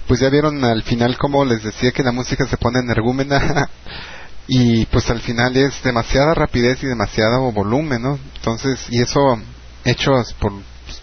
pues 0.07 0.19
ya 0.19 0.29
vieron 0.29 0.63
al 0.63 0.83
final 0.83 1.17
como 1.17 1.45
les 1.45 1.63
decía 1.63 1.91
que 1.91 2.03
la 2.03 2.11
música 2.11 2.45
se 2.45 2.57
pone 2.57 2.79
energúmena 2.79 3.69
y 4.47 4.85
pues 4.87 5.09
al 5.09 5.21
final 5.21 5.55
es 5.55 5.81
demasiada 5.83 6.33
rapidez 6.33 6.83
y 6.83 6.87
demasiado 6.87 7.51
volumen, 7.51 8.01
¿no? 8.01 8.19
Entonces, 8.35 8.85
y 8.89 9.01
eso 9.01 9.19
hechos 9.85 10.33
por, 10.33 10.51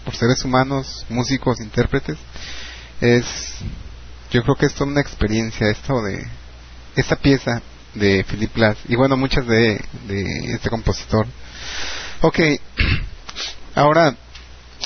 por 0.05 0.15
seres 0.15 0.43
humanos, 0.43 1.05
músicos, 1.09 1.59
intérpretes, 1.59 2.17
es, 2.99 3.25
yo 4.31 4.43
creo 4.43 4.55
que 4.55 4.67
es 4.67 4.73
toda 4.73 4.91
una 4.91 5.01
experiencia 5.01 5.69
esto 5.69 6.01
de, 6.03 6.23
esta 6.95 7.15
pieza 7.15 7.61
de 7.95 8.23
Philip 8.23 8.53
Glass, 8.55 8.77
y 8.87 8.95
bueno, 8.95 9.17
muchas 9.17 9.45
de, 9.47 9.83
de 10.07 10.53
este 10.53 10.69
compositor. 10.69 11.25
Ok, 12.21 12.39
ahora, 13.75 14.15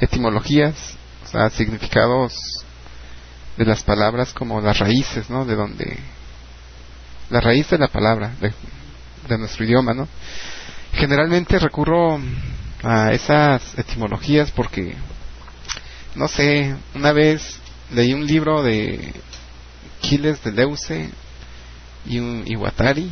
etimologías, 0.00 0.96
o 1.24 1.28
sea, 1.28 1.50
significados 1.50 2.34
de 3.56 3.64
las 3.64 3.82
palabras 3.82 4.32
como 4.32 4.60
las 4.60 4.78
raíces, 4.78 5.28
¿no? 5.28 5.44
De 5.44 5.54
donde 5.54 5.98
la 7.30 7.40
raíz 7.40 7.68
de 7.70 7.78
la 7.78 7.88
palabra 7.88 8.32
de, 8.40 8.52
de 9.28 9.38
nuestro 9.38 9.64
idioma, 9.64 9.94
¿no? 9.94 10.08
Generalmente 10.92 11.58
recurro 11.58 12.20
a 12.82 13.12
esas 13.12 13.78
etimologías 13.78 14.50
porque 14.50 14.94
no 16.14 16.28
sé, 16.28 16.74
una 16.94 17.12
vez 17.12 17.58
leí 17.90 18.12
un 18.12 18.26
libro 18.26 18.62
de 18.62 19.12
Quiles 20.00 20.42
de 20.42 20.52
Leuce 20.52 21.10
y 22.04 22.18
un 22.18 22.44
Iwatari 22.46 23.10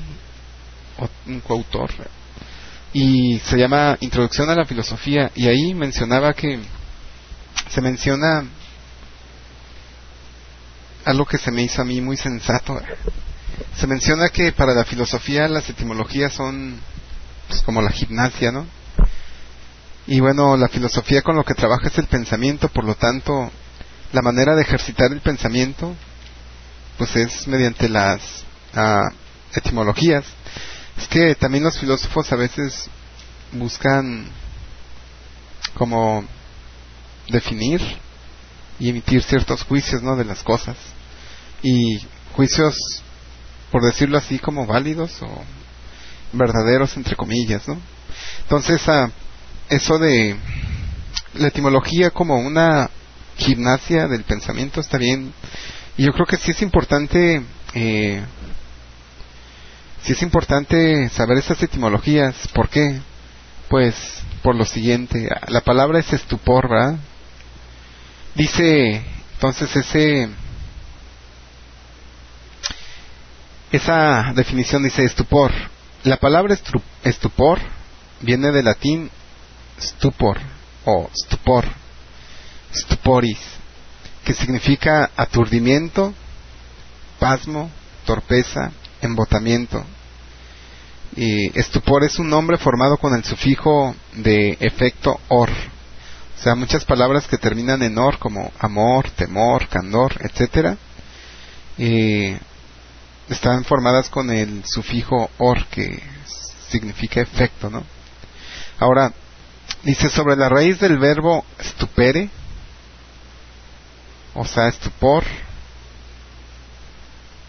un 1.26 1.40
coautor 1.40 1.90
y 2.92 3.38
se 3.38 3.56
llama 3.56 3.96
Introducción 4.00 4.50
a 4.50 4.54
la 4.54 4.64
Filosofía 4.64 5.30
y 5.34 5.46
ahí 5.48 5.74
mencionaba 5.74 6.34
que 6.34 6.58
se 7.70 7.80
menciona 7.80 8.44
algo 11.04 11.24
que 11.24 11.38
se 11.38 11.50
me 11.50 11.62
hizo 11.62 11.80
a 11.82 11.84
mí 11.84 12.00
muy 12.00 12.16
sensato. 12.16 12.80
Se 13.76 13.86
menciona 13.86 14.28
que 14.28 14.52
para 14.52 14.74
la 14.74 14.84
filosofía 14.84 15.48
las 15.48 15.68
etimologías 15.70 16.32
son 16.32 16.78
pues, 17.50 17.62
como 17.62 17.82
la 17.82 17.90
gimnasia, 17.90 18.52
¿no? 18.52 18.66
Y 20.06 20.20
bueno, 20.20 20.56
la 20.56 20.68
filosofía 20.68 21.22
con 21.22 21.36
lo 21.36 21.44
que 21.44 21.54
trabaja 21.54 21.88
es 21.88 21.98
el 21.98 22.06
pensamiento, 22.06 22.68
por 22.68 22.84
lo 22.84 22.94
tanto, 22.94 23.50
la 24.12 24.22
manera 24.22 24.54
de 24.54 24.62
ejercitar 24.62 25.12
el 25.12 25.20
pensamiento, 25.20 25.94
pues 26.96 27.14
es 27.16 27.46
mediante 27.48 27.88
las 27.88 28.20
ah, 28.74 29.10
etimologías. 29.52 30.24
Es 30.96 31.08
que 31.08 31.34
también 31.34 31.64
los 31.64 31.78
filósofos 31.78 32.32
a 32.32 32.36
veces 32.36 32.88
buscan 33.52 34.26
como 35.74 36.24
definir 37.28 37.80
y 38.78 38.90
emitir 38.90 39.22
ciertos 39.22 39.62
juicios, 39.64 40.02
¿no? 40.02 40.16
De 40.16 40.24
las 40.24 40.42
cosas. 40.42 40.76
Y 41.62 42.00
juicios, 42.34 42.76
por 43.70 43.82
decirlo 43.84 44.18
así, 44.18 44.38
como 44.38 44.66
válidos 44.66 45.20
o 45.22 45.44
verdaderos, 46.32 46.96
entre 46.96 47.16
comillas, 47.16 47.66
¿no? 47.68 47.80
Entonces, 48.42 48.88
a 48.88 49.10
eso 49.68 49.98
de 49.98 50.36
la 51.34 51.48
etimología 51.48 52.10
como 52.10 52.36
una 52.36 52.90
gimnasia 53.36 54.06
del 54.08 54.24
pensamiento 54.24 54.80
está 54.80 54.98
bien. 54.98 55.32
Y 55.96 56.04
yo 56.04 56.12
creo 56.12 56.26
que 56.26 56.36
sí 56.36 56.50
es 56.50 56.62
importante 56.62 57.42
eh, 57.74 58.22
si 60.02 60.12
es 60.12 60.22
importante 60.22 61.08
saber 61.10 61.38
esas 61.38 61.62
etimologías. 61.62 62.48
¿Por 62.54 62.68
qué? 62.68 63.00
Pues 63.68 63.94
por 64.42 64.54
lo 64.54 64.64
siguiente. 64.64 65.28
La 65.48 65.60
palabra 65.60 65.98
es 65.98 66.12
estupor, 66.12 66.68
¿verdad? 66.68 66.98
Dice 68.34 69.04
entonces 69.34 69.74
ese 69.76 70.28
esa 73.72 74.32
definición 74.34 74.82
dice 74.82 75.04
estupor. 75.04 75.52
La 76.04 76.16
palabra 76.16 76.56
estupor 77.04 77.58
viene 78.22 78.50
del 78.52 78.64
latín 78.64 79.10
stupor 79.78 80.38
o 80.86 81.10
stupor, 81.12 81.66
stuporis, 82.74 83.38
que 84.24 84.32
significa 84.32 85.10
aturdimiento, 85.14 86.14
pasmo, 87.18 87.70
torpeza, 88.06 88.72
embotamiento. 89.02 89.84
Y 91.16 91.58
estupor 91.58 92.02
es 92.04 92.18
un 92.18 92.30
nombre 92.30 92.56
formado 92.56 92.96
con 92.96 93.14
el 93.14 93.22
sufijo 93.22 93.94
de 94.14 94.56
efecto 94.58 95.20
or. 95.28 95.50
O 95.50 96.42
sea, 96.42 96.54
muchas 96.54 96.82
palabras 96.86 97.26
que 97.26 97.36
terminan 97.36 97.82
en 97.82 97.98
or 97.98 98.18
como 98.18 98.50
amor, 98.58 99.10
temor, 99.10 99.68
candor, 99.68 100.14
etcétera, 100.20 100.78
eh, 101.76 102.40
están 103.30 103.64
formadas 103.64 104.08
con 104.10 104.30
el 104.30 104.64
sufijo 104.66 105.30
or 105.38 105.64
que 105.66 106.02
significa 106.68 107.20
efecto, 107.20 107.70
¿no? 107.70 107.84
Ahora, 108.78 109.12
dice 109.82 110.10
sobre 110.10 110.36
la 110.36 110.48
raíz 110.48 110.80
del 110.80 110.98
verbo 110.98 111.44
stupere, 111.60 112.28
o 114.34 114.44
sea, 114.44 114.68
estupor, 114.68 115.24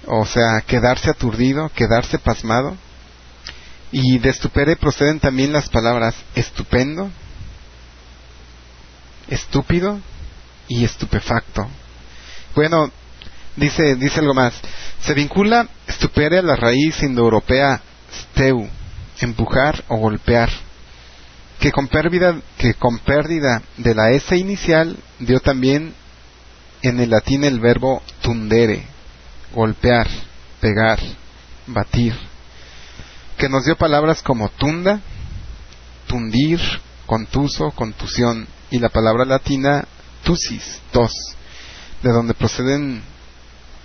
o 0.05 0.25
sea, 0.25 0.61
quedarse 0.65 1.09
aturdido, 1.09 1.69
quedarse 1.69 2.19
pasmado, 2.19 2.75
y 3.91 4.19
de 4.19 4.29
estupere 4.29 4.75
proceden 4.75 5.19
también 5.19 5.51
las 5.51 5.69
palabras 5.69 6.15
estupendo, 6.35 7.09
estúpido 9.27 9.99
y 10.67 10.85
estupefacto. 10.85 11.67
Bueno, 12.55 12.91
dice, 13.55 13.95
dice 13.95 14.19
algo 14.19 14.33
más. 14.33 14.53
Se 15.01 15.13
vincula 15.13 15.67
estupere 15.87 16.39
a 16.39 16.41
la 16.41 16.55
raíz 16.55 17.01
indoeuropea 17.03 17.81
steu, 18.13 18.67
empujar 19.19 19.83
o 19.87 19.97
golpear, 19.97 20.49
que 21.59 21.71
con 21.71 21.87
pérdida, 21.87 22.35
que 22.57 22.73
con 22.73 22.99
pérdida 22.99 23.61
de 23.77 23.95
la 23.95 24.11
S 24.11 24.35
inicial 24.35 24.97
dio 25.19 25.39
también 25.39 25.93
en 26.81 26.99
el 26.99 27.11
latín 27.11 27.43
el 27.43 27.59
verbo 27.59 28.01
tundere, 28.21 28.83
golpear, 29.53 30.07
pegar, 30.59 30.99
batir, 31.67 32.15
que 33.37 33.49
nos 33.49 33.65
dio 33.65 33.75
palabras 33.75 34.21
como 34.21 34.49
tunda, 34.49 34.99
tundir, 36.07 36.59
contuso, 37.05 37.71
contusión, 37.71 38.47
y 38.71 38.79
la 38.79 38.89
palabra 38.89 39.25
latina 39.25 39.85
tusis, 40.23 40.79
tos, 40.91 41.11
de 42.01 42.11
donde 42.11 42.33
proceden 42.33 43.03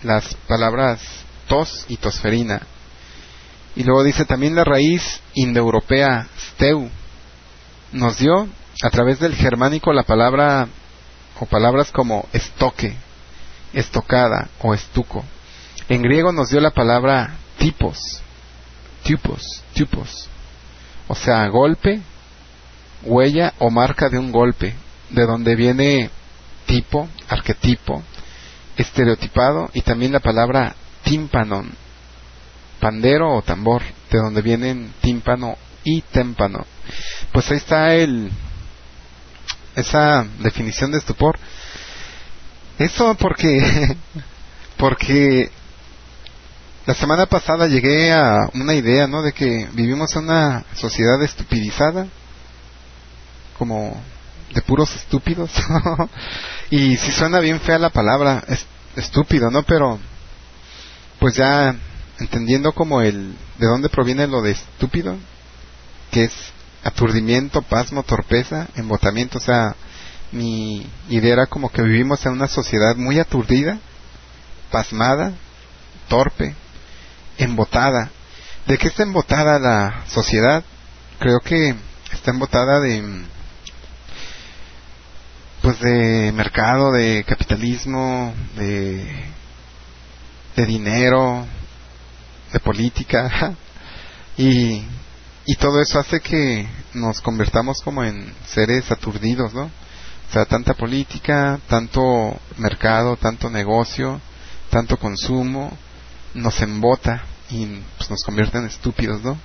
las 0.02 0.34
palabras 0.48 1.00
tos 1.48 1.84
y 1.88 1.96
tosferina. 1.96 2.62
Y 3.74 3.84
luego 3.84 4.02
dice 4.04 4.24
también 4.24 4.54
la 4.54 4.64
raíz 4.64 5.20
indoeuropea 5.34 6.26
steu, 6.38 6.88
nos 7.92 8.18
dio 8.18 8.48
a 8.82 8.90
través 8.90 9.20
del 9.20 9.34
germánico 9.34 9.92
la 9.92 10.02
palabra 10.02 10.68
o 11.38 11.46
palabras 11.46 11.90
como 11.92 12.26
estoque, 12.32 12.94
estocada 13.72 14.48
o 14.60 14.74
estuco. 14.74 15.24
En 15.88 16.02
griego 16.02 16.32
nos 16.32 16.50
dio 16.50 16.60
la 16.60 16.70
palabra 16.70 17.36
tipos, 17.58 17.98
tipos, 19.02 19.62
tipos, 19.74 20.28
o 21.08 21.14
sea, 21.14 21.46
golpe, 21.48 22.00
huella 23.02 23.54
o 23.58 23.70
marca 23.70 24.08
de 24.08 24.18
un 24.18 24.32
golpe, 24.32 24.74
de 25.10 25.26
donde 25.26 25.54
viene 25.54 26.10
tipo, 26.66 27.08
arquetipo, 27.28 28.02
estereotipado 28.76 29.70
y 29.74 29.82
también 29.82 30.12
la 30.12 30.20
palabra 30.20 30.74
tímpanon, 31.04 31.72
pandero 32.80 33.36
o 33.36 33.42
tambor, 33.42 33.82
de 34.10 34.18
donde 34.18 34.42
vienen 34.42 34.92
tímpano 35.00 35.56
y 35.84 36.02
témpano. 36.02 36.66
Pues 37.32 37.50
ahí 37.50 37.56
está 37.56 37.94
el 37.94 38.30
esa 39.74 40.26
definición 40.40 40.90
de 40.90 40.98
estupor. 40.98 41.38
Eso 42.78 43.14
porque 43.14 43.96
porque 44.76 45.50
la 46.86 46.94
semana 46.94 47.26
pasada 47.26 47.66
llegué 47.66 48.12
a 48.12 48.48
una 48.54 48.74
idea, 48.74 49.06
¿no? 49.06 49.22
De 49.22 49.32
que 49.32 49.68
vivimos 49.72 50.14
en 50.16 50.24
una 50.24 50.64
sociedad 50.74 51.22
estupidizada, 51.22 52.06
como 53.58 54.00
de 54.54 54.62
puros 54.62 54.94
estúpidos. 54.94 55.50
y 56.70 56.96
si 56.96 57.12
suena 57.12 57.40
bien 57.40 57.60
fea 57.60 57.78
la 57.78 57.90
palabra, 57.90 58.42
es 58.48 58.64
estúpido, 58.96 59.50
¿no? 59.50 59.62
Pero 59.62 59.98
pues 61.18 61.34
ya 61.34 61.74
entendiendo 62.18 62.72
como 62.72 63.02
el 63.02 63.34
de 63.58 63.66
dónde 63.66 63.88
proviene 63.88 64.26
lo 64.26 64.42
de 64.42 64.52
estúpido, 64.52 65.16
que 66.10 66.24
es 66.24 66.32
aturdimiento, 66.82 67.62
pasmo, 67.62 68.02
torpeza, 68.02 68.68
embotamiento, 68.76 69.38
o 69.38 69.40
sea, 69.40 69.74
mi 70.32 70.86
idea 71.08 71.32
era 71.32 71.46
como 71.46 71.70
que 71.70 71.82
vivimos 71.82 72.24
en 72.26 72.32
una 72.32 72.48
sociedad 72.48 72.96
muy 72.96 73.18
aturdida, 73.18 73.78
pasmada, 74.70 75.32
torpe, 76.08 76.54
embotada. 77.38 78.10
¿De 78.66 78.78
qué 78.78 78.88
está 78.88 79.02
embotada 79.02 79.58
la 79.58 80.04
sociedad? 80.08 80.64
Creo 81.18 81.40
que 81.40 81.74
está 82.12 82.30
embotada 82.30 82.80
de 82.80 83.24
pues 85.66 85.80
de 85.80 86.30
mercado, 86.30 86.92
de 86.92 87.24
capitalismo, 87.24 88.32
de 88.54 89.04
de 90.54 90.64
dinero, 90.64 91.44
de 92.52 92.60
política 92.60 93.52
y 94.38 94.84
y 95.44 95.56
todo 95.56 95.82
eso 95.82 95.98
hace 95.98 96.20
que 96.20 96.68
nos 96.94 97.20
convertamos 97.20 97.82
como 97.82 98.04
en 98.04 98.32
seres 98.46 98.92
aturdidos, 98.92 99.54
¿no? 99.54 99.64
O 99.64 100.32
sea, 100.32 100.44
tanta 100.44 100.74
política, 100.74 101.58
tanto 101.66 102.38
mercado, 102.58 103.16
tanto 103.16 103.50
negocio, 103.50 104.20
tanto 104.70 104.96
consumo, 104.98 105.76
nos 106.34 106.60
embota 106.60 107.24
y 107.50 107.66
pues, 107.98 108.08
nos 108.08 108.22
convierte 108.22 108.58
en 108.58 108.66
estúpidos, 108.66 109.20
¿no? 109.24 109.36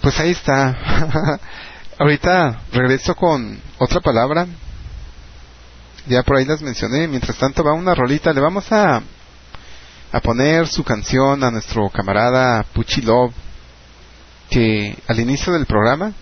Pues 0.00 0.18
ahí 0.20 0.30
está. 0.30 1.38
Ahorita 1.98 2.62
regreso 2.72 3.14
con 3.14 3.60
otra 3.76 4.00
palabra. 4.00 4.46
Ya 6.08 6.22
por 6.22 6.36
ahí 6.36 6.44
las 6.44 6.62
mencioné. 6.62 7.08
Mientras 7.08 7.36
tanto 7.36 7.64
va 7.64 7.72
una 7.72 7.94
rolita. 7.94 8.32
Le 8.32 8.40
vamos 8.40 8.70
a, 8.72 9.02
a 10.12 10.20
poner 10.20 10.68
su 10.68 10.84
canción 10.84 11.42
a 11.42 11.50
nuestro 11.50 11.88
camarada 11.90 12.62
Puchi 12.72 13.02
Love 13.02 13.34
que 14.48 14.96
al 15.08 15.18
inicio 15.18 15.52
del 15.52 15.66
programa 15.66 16.12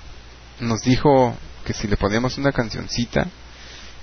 nos 0.60 0.80
dijo 0.80 1.36
que 1.64 1.74
si 1.74 1.86
le 1.86 1.96
poníamos 1.96 2.38
una 2.38 2.52
cancioncita 2.52 3.26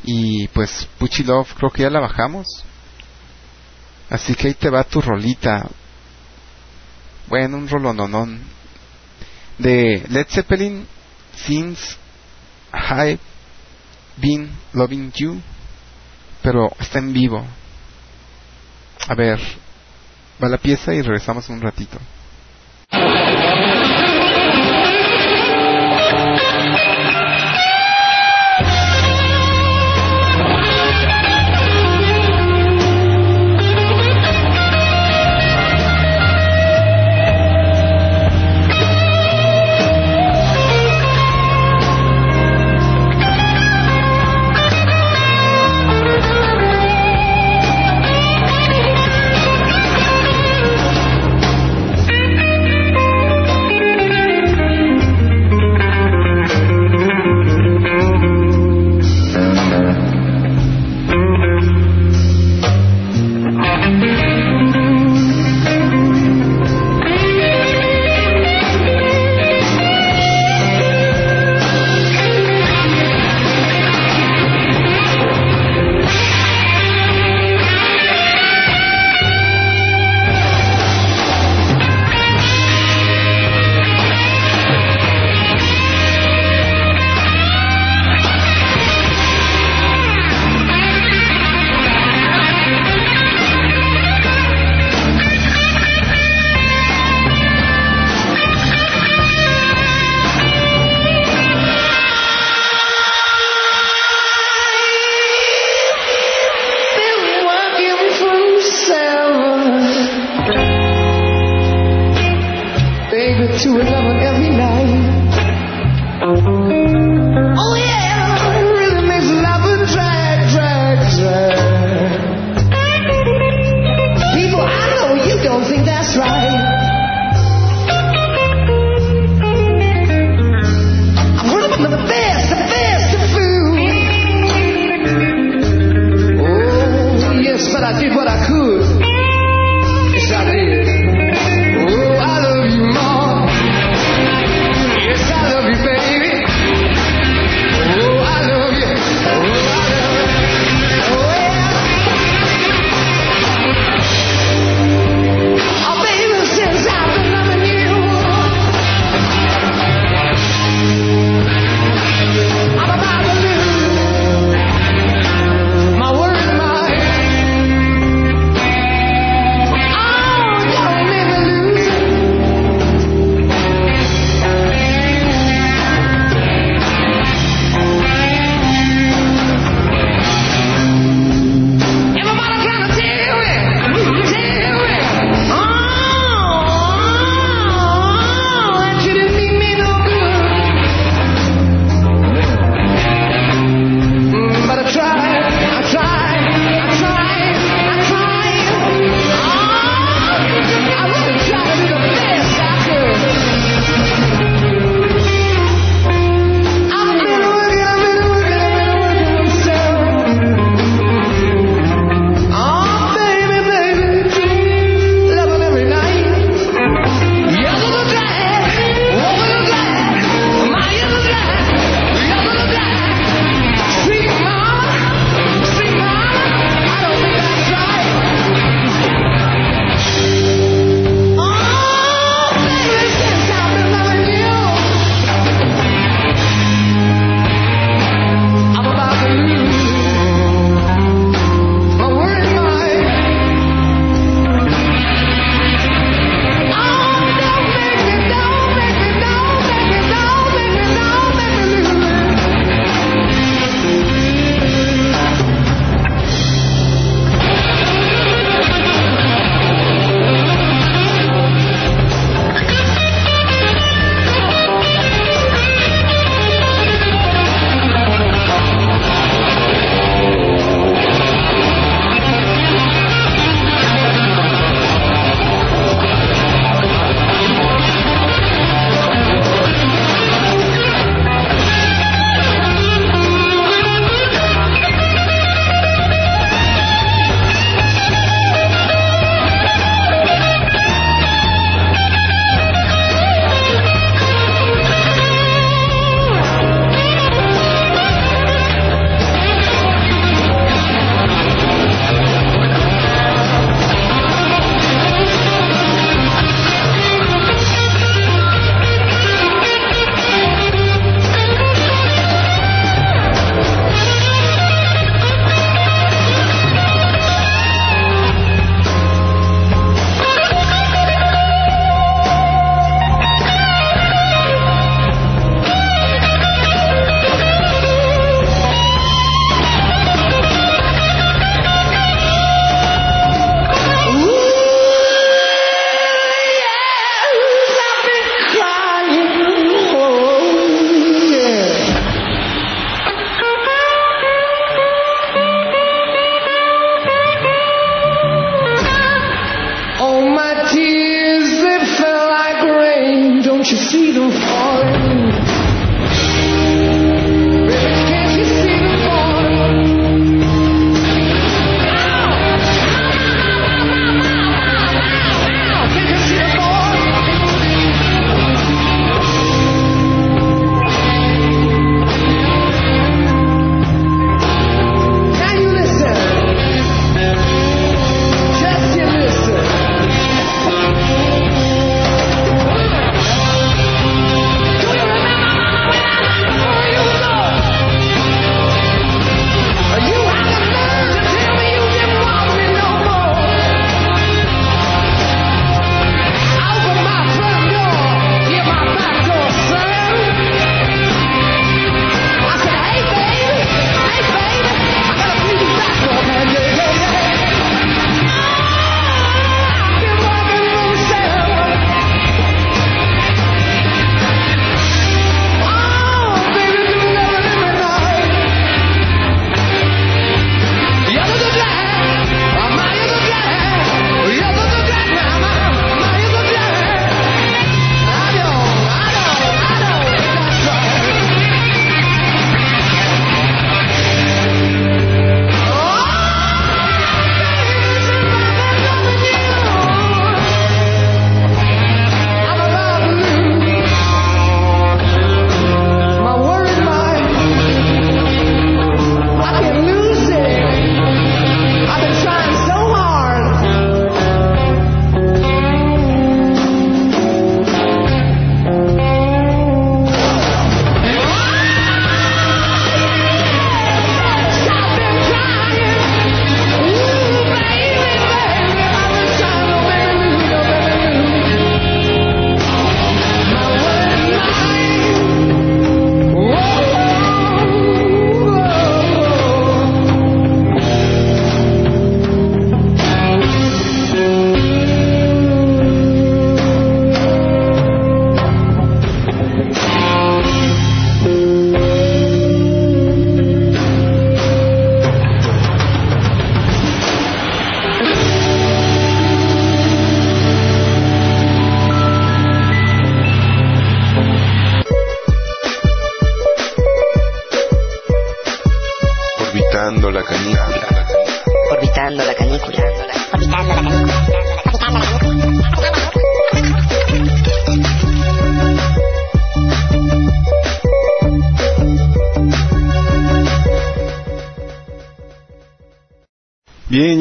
y 0.04 0.48
pues 0.50 0.88
Puchi 1.00 1.24
Love 1.24 1.54
creo 1.58 1.72
que 1.72 1.82
ya 1.84 1.90
la 1.90 2.00
bajamos 2.00 2.46
así 4.10 4.36
que 4.36 4.50
ahí 4.50 4.54
te 4.54 4.70
va 4.70 4.84
tu 4.84 5.02
rolita 5.02 5.68
bueno 7.28 7.58
un 7.58 7.68
rolononón 7.68 8.42
de 9.58 10.06
Led 10.10 10.28
Zeppelin 10.30 10.86
Since 11.36 11.98
I've 12.74 13.20
Been 14.18 14.52
Loving 14.74 15.12
You 15.14 15.42
pero 16.42 16.72
está 16.80 17.00
en 17.00 17.14
vivo. 17.14 17.44
A 19.08 19.16
ver 19.16 19.40
va 20.44 20.48
la 20.50 20.58
pieza 20.58 20.94
y 20.94 21.02
regresamos 21.02 21.50
un 21.50 21.62
ratito 21.62 21.98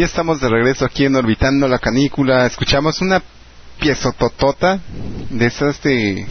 ya 0.00 0.06
estamos 0.06 0.40
de 0.40 0.48
regreso 0.48 0.86
aquí 0.86 1.04
en 1.04 1.14
Orbitando 1.14 1.68
la 1.68 1.78
Canícula. 1.78 2.46
Escuchamos 2.46 3.02
una 3.02 3.22
piezototota 3.78 4.80
de 5.28 5.46
esas 5.46 5.82
de... 5.82 6.26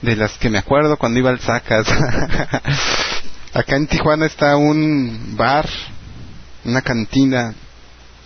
de 0.00 0.16
las 0.16 0.38
que 0.38 0.48
me 0.48 0.56
acuerdo 0.56 0.96
cuando 0.96 1.18
iba 1.18 1.28
al 1.28 1.40
Sacas. 1.40 1.86
Acá 3.52 3.76
en 3.76 3.86
Tijuana 3.86 4.24
está 4.24 4.56
un 4.56 5.36
bar, 5.36 5.68
una 6.64 6.80
cantina 6.80 7.52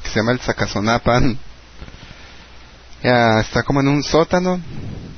que 0.04 0.08
se 0.08 0.20
llama 0.20 0.30
el 0.30 0.40
Sacazonapan. 0.40 1.36
Ya 3.02 3.40
está 3.40 3.64
como 3.64 3.80
en 3.80 3.88
un 3.88 4.04
sótano 4.04 4.60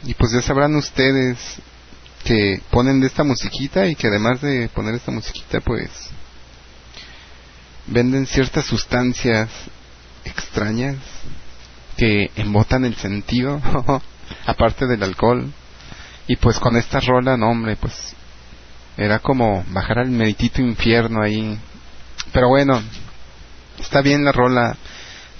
y 0.05 0.15
pues 0.15 0.33
ya 0.33 0.41
sabrán 0.41 0.75
ustedes 0.77 1.37
que 2.25 2.63
ponen 2.71 3.03
de 3.03 3.09
esta 3.09 3.23
musiquita 3.23 3.87
y 3.87 3.97
que 3.97 4.07
además 4.07 4.41
de 4.41 4.71
poner 4.71 4.95
esta 4.95 5.11
musiquita 5.11 5.61
pues 5.61 5.91
venden 7.91 8.27
ciertas 8.27 8.65
sustancias 8.65 9.51
extrañas 10.25 10.97
que 11.97 12.31
embotan 12.37 12.85
el 12.85 12.97
sentido, 12.97 13.61
aparte 14.47 14.87
del 14.87 15.03
alcohol. 15.03 15.53
Y 16.27 16.37
pues 16.37 16.59
con 16.59 16.77
esta 16.77 17.01
rola, 17.01 17.37
no 17.37 17.51
hombre, 17.51 17.77
pues 17.77 18.15
era 18.97 19.19
como 19.19 19.65
bajar 19.69 19.99
al 19.99 20.11
meritito 20.11 20.63
infierno 20.63 21.23
ahí. 21.23 21.59
Pero 22.33 22.49
bueno, 22.49 22.81
está 23.79 24.01
bien 24.01 24.25
la 24.25 24.33
rola 24.33 24.77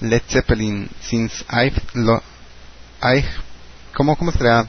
Led 0.01 0.21
Zeppelin, 0.27 0.89
Since 1.01 1.45
I've 1.49 1.81
lo 1.93 2.21
I, 3.01 3.23
¿cómo, 3.95 4.15
cómo 4.15 4.31
será? 4.31 4.67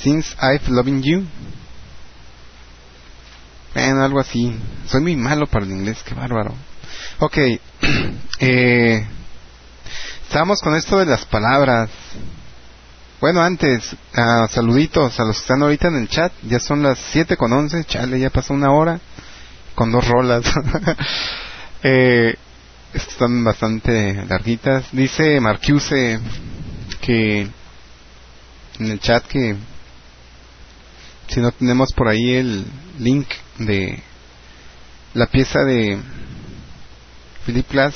Since 0.00 0.36
I've 0.42 0.68
Loving 0.68 1.02
You. 1.02 1.24
Bueno, 3.74 4.02
algo 4.02 4.20
así. 4.20 4.58
Soy 4.86 5.00
muy 5.00 5.16
malo 5.16 5.46
para 5.46 5.64
el 5.64 5.70
inglés, 5.70 6.02
qué 6.04 6.14
bárbaro. 6.14 6.54
Ok, 7.20 7.36
eh, 8.38 9.04
estamos 10.22 10.60
con 10.60 10.76
esto 10.76 10.98
de 10.98 11.06
las 11.06 11.24
palabras. 11.24 11.90
Bueno, 13.20 13.42
antes, 13.42 13.96
ah, 14.14 14.46
saluditos 14.48 15.18
a 15.18 15.24
los 15.24 15.34
que 15.34 15.40
están 15.40 15.62
ahorita 15.62 15.88
en 15.88 15.96
el 15.96 16.08
chat. 16.08 16.32
Ya 16.44 16.60
son 16.60 16.84
las 16.84 16.96
7 17.10 17.36
con 17.36 17.52
11, 17.52 17.82
chale, 17.86 18.20
ya 18.20 18.30
pasó 18.30 18.54
una 18.54 18.70
hora 18.70 19.00
con 19.74 19.90
dos 19.90 20.06
rolas. 20.06 20.44
eh, 21.82 22.36
están 22.94 23.42
bastante 23.42 24.24
larguitas. 24.28 24.84
Dice 24.92 25.40
Marcuse 25.40 26.20
que 27.00 27.48
en 28.78 28.90
el 28.92 29.00
chat 29.00 29.26
que 29.26 29.56
si 31.26 31.40
no 31.40 31.50
tenemos 31.50 31.92
por 31.94 32.06
ahí 32.06 32.34
el 32.34 32.64
link 33.00 33.26
de 33.58 34.04
la 35.14 35.26
pieza 35.26 35.58
de 35.64 35.98
Glass, 37.52 37.94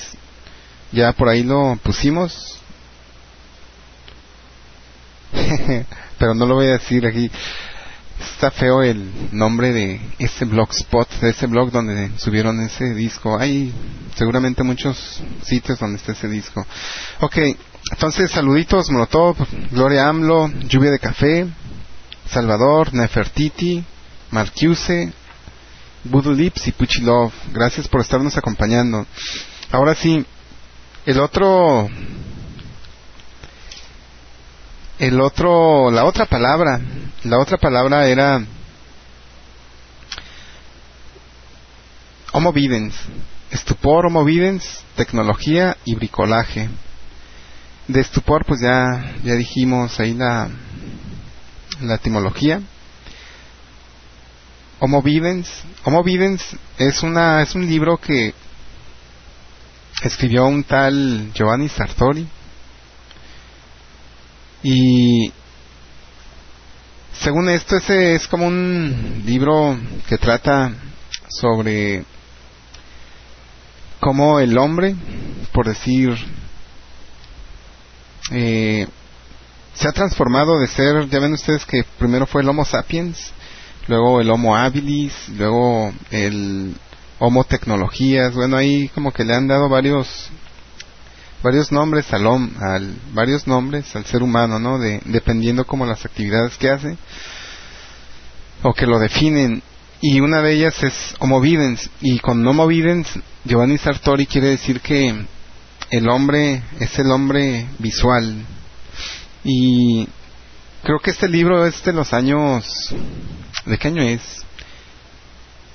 ya 0.92 1.12
por 1.12 1.28
ahí 1.28 1.42
lo 1.42 1.78
pusimos. 1.82 2.58
Pero 6.18 6.34
no 6.34 6.46
lo 6.46 6.54
voy 6.56 6.66
a 6.66 6.72
decir 6.72 7.06
aquí. 7.06 7.30
Está 8.34 8.50
feo 8.50 8.82
el 8.82 9.10
nombre 9.32 9.72
de 9.72 10.00
ese 10.18 10.44
blogspot, 10.44 11.08
de 11.20 11.30
ese 11.30 11.46
blog 11.46 11.72
donde 11.72 12.10
subieron 12.18 12.60
ese 12.60 12.94
disco. 12.94 13.38
Hay 13.38 13.72
seguramente 14.14 14.62
muchos 14.62 15.22
sitios 15.42 15.78
donde 15.78 15.96
está 15.96 16.12
ese 16.12 16.28
disco. 16.28 16.64
Ok, 17.20 17.38
entonces 17.90 18.30
saluditos, 18.30 18.90
Molotov, 18.90 19.36
Gloria 19.70 20.08
AMLO, 20.08 20.48
Lluvia 20.68 20.90
de 20.90 20.98
Café, 20.98 21.46
Salvador, 22.28 22.94
Nefertiti, 22.94 23.84
Marcuse, 24.30 25.12
Voodoo 26.04 26.32
Lips 26.32 26.66
y 26.66 26.72
Pucci 26.72 27.00
Love. 27.02 27.32
Gracias 27.52 27.86
por 27.88 28.00
estarnos 28.00 28.36
acompañando. 28.36 29.06
Ahora 29.70 29.94
sí, 29.94 30.24
el 31.06 31.20
otro, 31.20 31.88
el 34.98 35.20
otro, 35.20 35.90
la 35.90 36.04
otra 36.04 36.26
palabra, 36.26 36.80
la 37.24 37.38
otra 37.38 37.56
palabra 37.56 38.06
era 38.08 38.44
Homo 42.32 42.52
videns, 42.52 42.94
estupor, 43.50 44.06
Homo 44.06 44.24
videns, 44.24 44.82
tecnología 44.96 45.76
y 45.84 45.94
bricolaje. 45.94 46.68
De 47.86 48.00
estupor, 48.00 48.44
pues 48.44 48.60
ya, 48.60 49.14
ya 49.22 49.34
dijimos 49.34 50.00
ahí 50.00 50.14
la, 50.14 50.48
la 51.80 51.94
etimología. 51.94 52.62
Homo 54.84 55.00
Videns. 55.00 55.48
Homo 55.84 56.02
Videns 56.02 56.56
es, 56.76 57.04
una, 57.04 57.40
es 57.40 57.54
un 57.54 57.68
libro 57.68 57.98
que 57.98 58.34
escribió 60.02 60.44
un 60.46 60.64
tal 60.64 61.30
Giovanni 61.32 61.68
Sartori. 61.68 62.26
Y 64.64 65.32
según 67.12 67.48
esto, 67.48 67.76
ese 67.76 68.16
es 68.16 68.26
como 68.26 68.48
un 68.48 69.22
libro 69.24 69.78
que 70.08 70.18
trata 70.18 70.74
sobre 71.28 72.04
cómo 74.00 74.40
el 74.40 74.58
hombre, 74.58 74.96
por 75.52 75.68
decir, 75.68 76.12
eh, 78.32 78.88
se 79.74 79.86
ha 79.86 79.92
transformado 79.92 80.58
de 80.58 80.66
ser, 80.66 81.08
ya 81.08 81.20
ven 81.20 81.34
ustedes 81.34 81.64
que 81.64 81.84
primero 82.00 82.26
fue 82.26 82.42
el 82.42 82.48
Homo 82.48 82.64
sapiens, 82.64 83.32
luego 83.88 84.20
el 84.20 84.30
Homo 84.30 84.56
habilis, 84.56 85.12
luego 85.36 85.92
el 86.10 86.74
Homo 87.18 87.44
tecnologías, 87.44 88.34
bueno 88.34 88.56
ahí 88.56 88.88
como 88.88 89.12
que 89.12 89.24
le 89.24 89.34
han 89.34 89.46
dado 89.46 89.68
varios 89.68 90.30
varios 91.42 91.72
nombres 91.72 92.12
al, 92.12 92.26
hom 92.26 92.50
al 92.60 92.94
varios 93.12 93.46
nombres 93.46 93.94
al 93.96 94.04
ser 94.04 94.22
humano, 94.22 94.58
¿no? 94.58 94.78
De, 94.78 95.00
dependiendo 95.04 95.64
como 95.64 95.86
las 95.86 96.04
actividades 96.04 96.56
que 96.56 96.70
hace 96.70 96.96
o 98.62 98.72
que 98.72 98.86
lo 98.86 98.98
definen. 98.98 99.62
Y 100.00 100.20
una 100.20 100.42
de 100.42 100.54
ellas 100.54 100.82
es 100.82 101.14
Homo 101.20 101.40
videns. 101.40 101.90
Y 102.00 102.18
con 102.18 102.46
Homo 102.46 102.66
videns 102.66 103.08
Giovanni 103.44 103.78
Sartori 103.78 104.26
quiere 104.26 104.48
decir 104.48 104.80
que 104.80 105.14
el 105.90 106.08
hombre 106.08 106.62
es 106.80 106.98
el 106.98 107.10
hombre 107.10 107.66
visual. 107.78 108.44
Y 109.44 110.08
creo 110.82 110.98
que 110.98 111.10
este 111.10 111.28
libro 111.28 111.66
es 111.66 111.82
de 111.84 111.92
los 111.92 112.12
años 112.12 112.94
¿de 113.64 113.78
qué 113.78 113.88
año 113.88 114.02
es? 114.02 114.44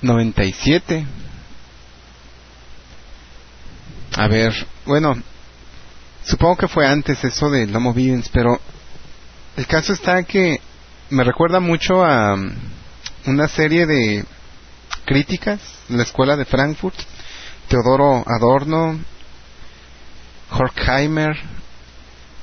97 0.02 1.06
a 4.16 4.28
ver, 4.28 4.66
bueno 4.84 5.14
supongo 6.24 6.56
que 6.56 6.68
fue 6.68 6.86
antes 6.86 7.24
eso 7.24 7.48
de 7.50 7.64
Homo 7.74 7.94
videns 7.94 8.28
pero 8.28 8.60
el 9.56 9.66
caso 9.66 9.92
está 9.92 10.22
que 10.24 10.60
me 11.10 11.24
recuerda 11.24 11.58
mucho 11.58 12.04
a 12.04 12.36
una 13.26 13.48
serie 13.48 13.86
de 13.86 14.24
críticas 15.04 15.60
en 15.88 15.96
la 15.96 16.02
escuela 16.02 16.36
de 16.36 16.44
Frankfurt, 16.44 16.94
Teodoro 17.66 18.22
Adorno, 18.26 19.00
Horkheimer, 20.50 21.36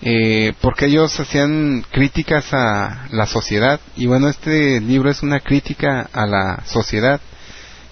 eh, 0.01 0.53
porque 0.61 0.85
ellos 0.85 1.19
hacían 1.19 1.85
críticas 1.91 2.53
a 2.53 3.07
la 3.11 3.25
sociedad. 3.25 3.79
Y 3.95 4.07
bueno, 4.07 4.29
este 4.29 4.79
libro 4.81 5.09
es 5.09 5.23
una 5.23 5.39
crítica 5.39 6.09
a 6.11 6.25
la 6.25 6.63
sociedad, 6.65 7.19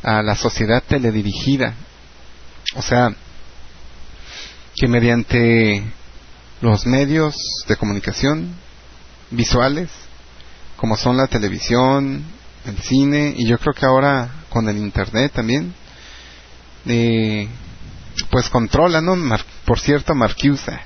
a 0.04 0.22
la 0.22 0.36
sociedad 0.36 0.84
teledirigida, 0.88 1.74
o 2.76 2.82
sea, 2.82 3.14
que 4.76 4.88
mediante 4.88 5.84
los 6.62 6.86
medios 6.86 7.36
de 7.68 7.76
comunicación 7.76 8.56
visuales, 9.32 9.90
como 10.78 10.98
son 10.98 11.18
la 11.18 11.28
televisión, 11.28 12.24
el 12.66 12.78
cine 12.80 13.34
y 13.36 13.48
yo 13.48 13.58
creo 13.58 13.74
que 13.74 13.86
ahora 13.86 14.30
con 14.50 14.68
el 14.70 14.78
internet 14.78 15.32
también 15.34 15.74
eh, 16.86 17.48
pues 18.30 18.50
controla 18.50 19.02
no 19.02 19.16
por 19.66 19.80
cierto 19.80 20.14
Marcuse 20.16 20.80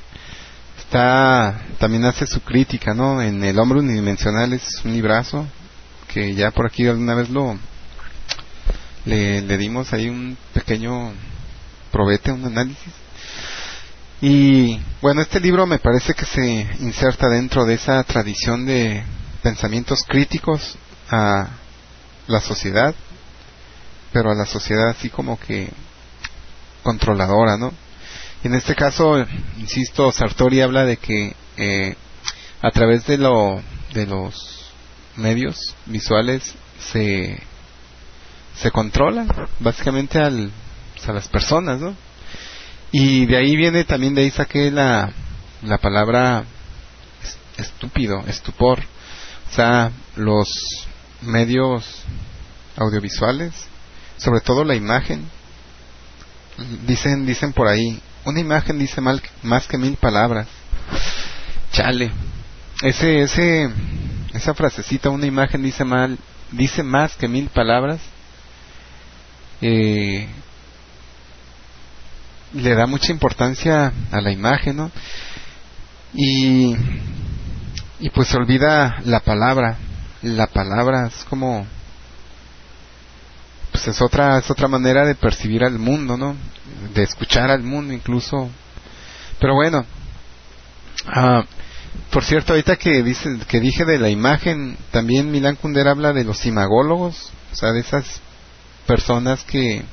está 0.87 1.61
también 1.79 2.05
hace 2.05 2.25
su 2.25 2.41
crítica 2.41 2.93
no 2.93 3.21
en 3.21 3.43
el 3.43 3.59
hombre 3.59 3.79
unidimensional 3.79 4.53
es 4.53 4.81
un 4.83 4.93
librazo 4.93 5.45
que 6.07 6.33
ya 6.33 6.51
por 6.51 6.65
aquí 6.65 6.87
alguna 6.87 7.13
vez 7.13 7.29
lo 7.29 7.59
le, 9.05 9.41
le 9.41 9.57
dimos 9.57 9.93
ahí 9.93 10.09
un 10.09 10.37
pequeño 10.53 11.13
probete 11.91 12.31
un 12.31 12.45
análisis 12.45 12.93
y 14.21 14.79
bueno 15.01 15.21
este 15.21 15.39
libro 15.39 15.67
me 15.67 15.79
parece 15.79 16.13
que 16.13 16.25
se 16.25 16.67
inserta 16.79 17.27
dentro 17.27 17.65
de 17.65 17.75
esa 17.75 18.01
tradición 18.03 18.65
de 18.65 19.03
pensamientos 19.43 20.03
críticos 20.07 20.77
a 21.09 21.47
la 22.27 22.41
sociedad, 22.41 22.93
pero 24.11 24.31
a 24.31 24.35
la 24.35 24.45
sociedad 24.45 24.89
así 24.89 25.09
como 25.09 25.39
que 25.39 25.69
controladora, 26.83 27.57
¿no? 27.57 27.73
En 28.43 28.53
este 28.53 28.75
caso, 28.75 29.25
insisto, 29.57 30.11
Sartori 30.11 30.61
habla 30.61 30.85
de 30.85 30.97
que 30.97 31.35
eh, 31.57 31.95
a 32.61 32.71
través 32.71 33.05
de 33.05 33.17
lo 33.17 33.61
de 33.93 34.05
los 34.05 34.71
medios 35.15 35.75
visuales 35.85 36.53
se 36.91 37.39
se 38.61 38.71
controla 38.71 39.25
básicamente 39.59 40.19
al, 40.19 40.51
a 41.07 41.11
las 41.13 41.27
personas, 41.27 41.79
¿no? 41.79 41.95
Y 42.91 43.25
de 43.25 43.37
ahí 43.37 43.55
viene 43.55 43.83
también 43.83 44.15
de 44.15 44.21
ahí 44.21 44.31
saqué 44.31 44.71
la 44.71 45.11
la 45.63 45.77
palabra 45.79 46.43
es- 47.23 47.37
estúpido, 47.65 48.23
estupor. 48.27 48.79
O 49.51 49.55
sea, 49.55 49.91
los 50.15 50.47
medios 51.21 51.83
audiovisuales, 52.77 53.53
sobre 54.17 54.41
todo 54.41 54.63
la 54.63 54.75
imagen, 54.75 55.27
dicen 56.85 57.25
dicen 57.25 57.53
por 57.53 57.67
ahí, 57.67 57.99
una 58.27 58.41
imagen 58.41 58.77
dice 58.77 58.99
mal, 58.99 59.21
más 59.41 59.67
que 59.67 59.77
mil 59.77 59.95
palabras. 59.95 60.47
Chale. 61.71 62.11
Ese 62.81 63.21
ese 63.21 63.69
esa 64.33 64.53
frasecita, 64.53 65.09
una 65.09 65.25
imagen 65.25 65.63
dice 65.63 65.85
mal, 65.85 66.19
dice 66.51 66.83
más 66.83 67.15
que 67.15 67.29
mil 67.29 67.47
palabras. 67.47 68.01
Eh, 69.61 70.27
le 72.53 72.75
da 72.75 72.85
mucha 72.85 73.13
importancia 73.13 73.93
a 74.11 74.21
la 74.21 74.31
imagen, 74.31 74.75
¿no? 74.75 74.91
Y 76.13 76.75
y 77.99 78.09
pues 78.09 78.27
se 78.27 78.37
olvida 78.37 78.97
la 79.05 79.21
palabra. 79.21 79.77
La 80.21 80.47
palabra 80.47 81.07
es 81.07 81.23
como 81.29 81.65
pues 83.77 83.95
es 83.95 84.01
otra 84.01 84.39
es 84.39 84.49
otra 84.49 84.67
manera 84.67 85.05
de 85.05 85.13
percibir 85.13 85.63
al 85.63 85.77
mundo, 85.77 86.17
¿no? 86.17 86.35
De 86.95 87.03
escuchar 87.03 87.51
al 87.51 87.61
mundo 87.61 87.93
incluso. 87.93 88.49
Pero 89.39 89.53
bueno, 89.53 89.85
ah, 91.05 91.43
por 92.11 92.23
cierto, 92.23 92.53
ahorita 92.53 92.77
que 92.77 93.03
dice 93.03 93.37
que 93.47 93.59
dije 93.59 93.85
de 93.85 93.99
la 93.99 94.09
imagen, 94.09 94.77
también 94.89 95.29
Milán 95.29 95.57
Kundera 95.57 95.91
habla 95.91 96.11
de 96.11 96.23
los 96.23 96.47
imagólogos, 96.47 97.29
o 97.51 97.55
sea, 97.55 97.71
de 97.71 97.81
esas 97.81 98.19
personas 98.87 99.43
que 99.43 99.83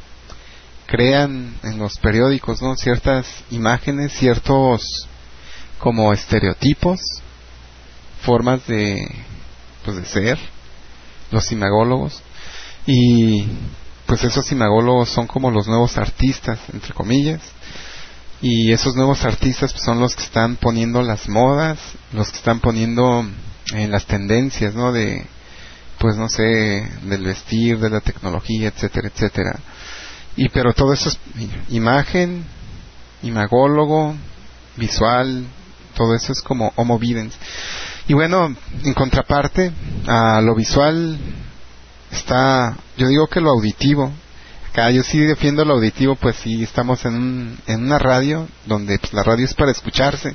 crean 0.87 1.55
en 1.62 1.78
los 1.78 1.99
periódicos, 1.99 2.62
¿no? 2.62 2.76
Ciertas 2.76 3.26
imágenes, 3.51 4.12
ciertos 4.14 5.09
como 5.78 6.11
estereotipos, 6.14 7.01
formas 8.22 8.66
de 8.66 9.07
pues 9.85 9.99
de 9.99 10.07
ser, 10.07 10.39
los 11.30 11.53
imagólogos 11.53 12.22
y 12.87 13.47
pues 14.07 14.24
esos 14.24 14.51
imagólogos 14.53 15.09
son 15.09 15.26
como 15.26 15.51
los 15.51 15.66
nuevos 15.66 15.97
artistas, 15.97 16.59
entre 16.72 16.93
comillas, 16.93 17.41
y 18.43 18.72
esos 18.72 18.95
nuevos 18.95 19.24
artistas 19.24 19.72
pues, 19.72 19.82
son 19.82 20.01
los 20.01 20.14
que 20.14 20.22
están 20.22 20.57
poniendo 20.57 21.03
las 21.03 21.28
modas, 21.28 21.78
los 22.12 22.30
que 22.30 22.37
están 22.37 22.61
poniendo 22.61 23.24
en 23.72 23.91
las 23.91 24.05
tendencias, 24.07 24.74
¿no? 24.74 24.93
De, 24.93 25.24
pues 25.99 26.16
no 26.16 26.28
sé, 26.28 26.43
del 27.05 27.24
vestir, 27.24 27.78
de 27.78 27.91
la 27.91 28.01
tecnología, 28.01 28.68
etcétera, 28.68 29.09
etcétera. 29.09 29.59
Y 30.37 30.49
pero 30.51 30.74
todo 30.74 30.93
eso 30.93 31.09
es 31.09 31.18
imagen, 31.70 32.45
imagólogo, 33.22 34.14
visual, 34.76 35.47
todo 35.97 36.14
eso 36.14 36.32
es 36.32 36.43
como 36.43 36.72
homo 36.76 36.99
videns. 36.99 37.35
Y 38.09 38.12
bueno, 38.12 38.55
en 38.85 38.93
contraparte 38.93 39.72
a 40.07 40.41
lo 40.43 40.55
visual 40.55 41.18
está, 42.14 42.76
yo 42.96 43.08
digo 43.08 43.26
que 43.26 43.40
lo 43.40 43.50
auditivo. 43.50 44.12
Acá 44.70 44.90
yo 44.90 45.02
sí 45.04 45.18
defiendo 45.20 45.64
lo 45.64 45.74
auditivo, 45.74 46.16
pues 46.16 46.36
sí 46.36 46.62
estamos 46.62 47.04
en, 47.04 47.14
un, 47.14 47.58
en 47.66 47.84
una 47.84 47.98
radio 47.98 48.48
donde 48.66 48.98
pues, 48.98 49.12
la 49.12 49.22
radio 49.22 49.44
es 49.44 49.54
para 49.54 49.70
escucharse. 49.70 50.34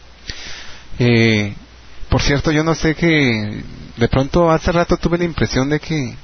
Eh, 0.97 1.55
por 2.09 2.21
cierto, 2.21 2.51
yo 2.51 2.63
no 2.63 2.75
sé 2.75 2.95
que 2.95 3.63
de 3.97 4.07
pronto 4.07 4.49
hace 4.49 4.71
rato 4.71 4.97
tuve 4.97 5.17
la 5.17 5.25
impresión 5.25 5.69
de 5.69 5.79
que 5.79 6.15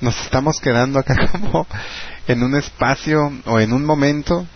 nos 0.00 0.20
estamos 0.22 0.60
quedando 0.60 0.98
acá 0.98 1.14
como 1.32 1.66
en 2.26 2.42
un 2.42 2.56
espacio 2.56 3.32
o 3.46 3.60
en 3.60 3.72
un 3.72 3.84
momento 3.84 4.46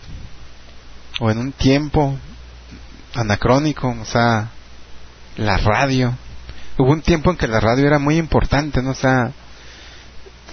o 1.19 1.31
en 1.31 1.37
un 1.37 1.51
tiempo 1.51 2.17
anacrónico, 3.15 3.89
o 3.89 4.05
sea, 4.05 4.49
la 5.35 5.57
radio. 5.57 6.15
Hubo 6.77 6.91
un 6.91 7.01
tiempo 7.01 7.31
en 7.31 7.37
que 7.37 7.47
la 7.47 7.59
radio 7.59 7.87
era 7.87 7.99
muy 7.99 8.17
importante, 8.17 8.81
¿no? 8.81 8.91
O 8.91 8.95
sea, 8.95 9.31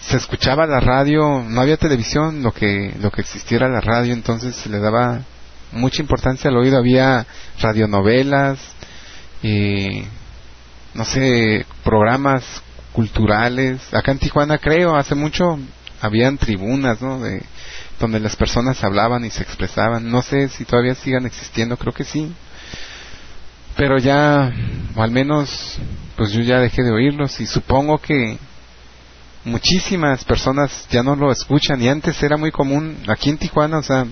se 0.00 0.16
escuchaba 0.16 0.66
la 0.66 0.80
radio, 0.80 1.44
no 1.46 1.60
había 1.60 1.76
televisión, 1.76 2.42
lo 2.42 2.52
que 2.52 2.94
lo 3.00 3.10
que 3.10 3.20
existiera 3.20 3.68
la 3.68 3.80
radio, 3.80 4.12
entonces 4.12 4.54
se 4.56 4.68
le 4.68 4.78
daba 4.78 5.20
mucha 5.72 6.02
importancia 6.02 6.50
al 6.50 6.56
oído, 6.56 6.78
había 6.78 7.26
radionovelas, 7.60 8.58
eh, 9.42 10.06
no 10.94 11.04
sé, 11.04 11.66
programas 11.82 12.44
culturales. 12.92 13.92
Acá 13.92 14.12
en 14.12 14.18
Tijuana 14.18 14.58
creo, 14.58 14.96
hace 14.96 15.14
mucho 15.14 15.58
habían 16.00 16.38
tribunas, 16.38 17.02
¿no? 17.02 17.20
De, 17.20 17.42
donde 18.00 18.20
las 18.20 18.36
personas 18.36 18.82
hablaban 18.82 19.24
y 19.24 19.30
se 19.30 19.42
expresaban. 19.42 20.10
No 20.10 20.22
sé 20.22 20.48
si 20.48 20.64
todavía 20.64 20.94
sigan 20.94 21.26
existiendo, 21.26 21.76
creo 21.76 21.92
que 21.92 22.04
sí. 22.04 22.32
Pero 23.76 23.98
ya, 23.98 24.52
al 24.96 25.10
menos, 25.10 25.78
pues 26.16 26.32
yo 26.32 26.42
ya 26.42 26.60
dejé 26.60 26.82
de 26.82 26.92
oírlos 26.92 27.40
y 27.40 27.46
supongo 27.46 27.98
que 27.98 28.38
muchísimas 29.44 30.24
personas 30.24 30.86
ya 30.90 31.02
no 31.02 31.16
lo 31.16 31.30
escuchan 31.30 31.82
y 31.82 31.88
antes 31.88 32.22
era 32.22 32.36
muy 32.36 32.50
común 32.50 32.96
aquí 33.08 33.30
en 33.30 33.38
Tijuana, 33.38 33.78
o 33.78 33.82
sea, 33.82 34.06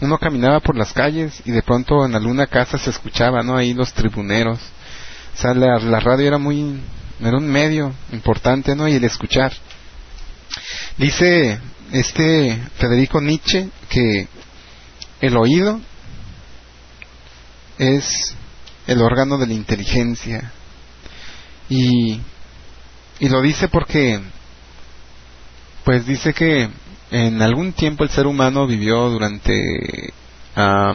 uno 0.00 0.18
caminaba 0.18 0.60
por 0.60 0.76
las 0.76 0.92
calles 0.92 1.40
y 1.44 1.52
de 1.52 1.62
pronto 1.62 2.04
en 2.04 2.14
alguna 2.14 2.46
casa 2.46 2.78
se 2.78 2.90
escuchaba, 2.90 3.42
¿no? 3.42 3.56
Ahí 3.56 3.72
los 3.72 3.92
tribuneros. 3.92 4.58
O 5.34 5.40
sea, 5.40 5.54
la, 5.54 5.78
la 5.78 6.00
radio 6.00 6.26
era 6.26 6.38
muy, 6.38 6.80
era 7.20 7.38
un 7.38 7.48
medio 7.48 7.92
importante, 8.12 8.74
¿no? 8.74 8.88
Y 8.88 8.94
el 8.94 9.04
escuchar. 9.04 9.52
Dice 10.98 11.58
este 11.92 12.58
Federico 12.78 13.20
Nietzsche 13.20 13.68
que 13.88 14.28
el 15.20 15.36
oído 15.36 15.80
es 17.78 18.34
el 18.86 19.02
órgano 19.02 19.38
de 19.38 19.46
la 19.46 19.54
inteligencia. 19.54 20.52
Y, 21.68 22.20
y 23.18 23.28
lo 23.28 23.42
dice 23.42 23.68
porque, 23.68 24.20
pues 25.84 26.06
dice 26.06 26.32
que 26.32 26.68
en 27.10 27.42
algún 27.42 27.72
tiempo 27.72 28.04
el 28.04 28.10
ser 28.10 28.26
humano 28.26 28.66
vivió 28.66 29.08
durante, 29.10 30.12
ah, 30.54 30.94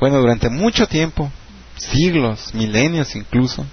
bueno, 0.00 0.18
durante 0.18 0.48
mucho 0.48 0.86
tiempo, 0.86 1.30
siglos, 1.76 2.54
milenios 2.54 3.14
incluso. 3.16 3.64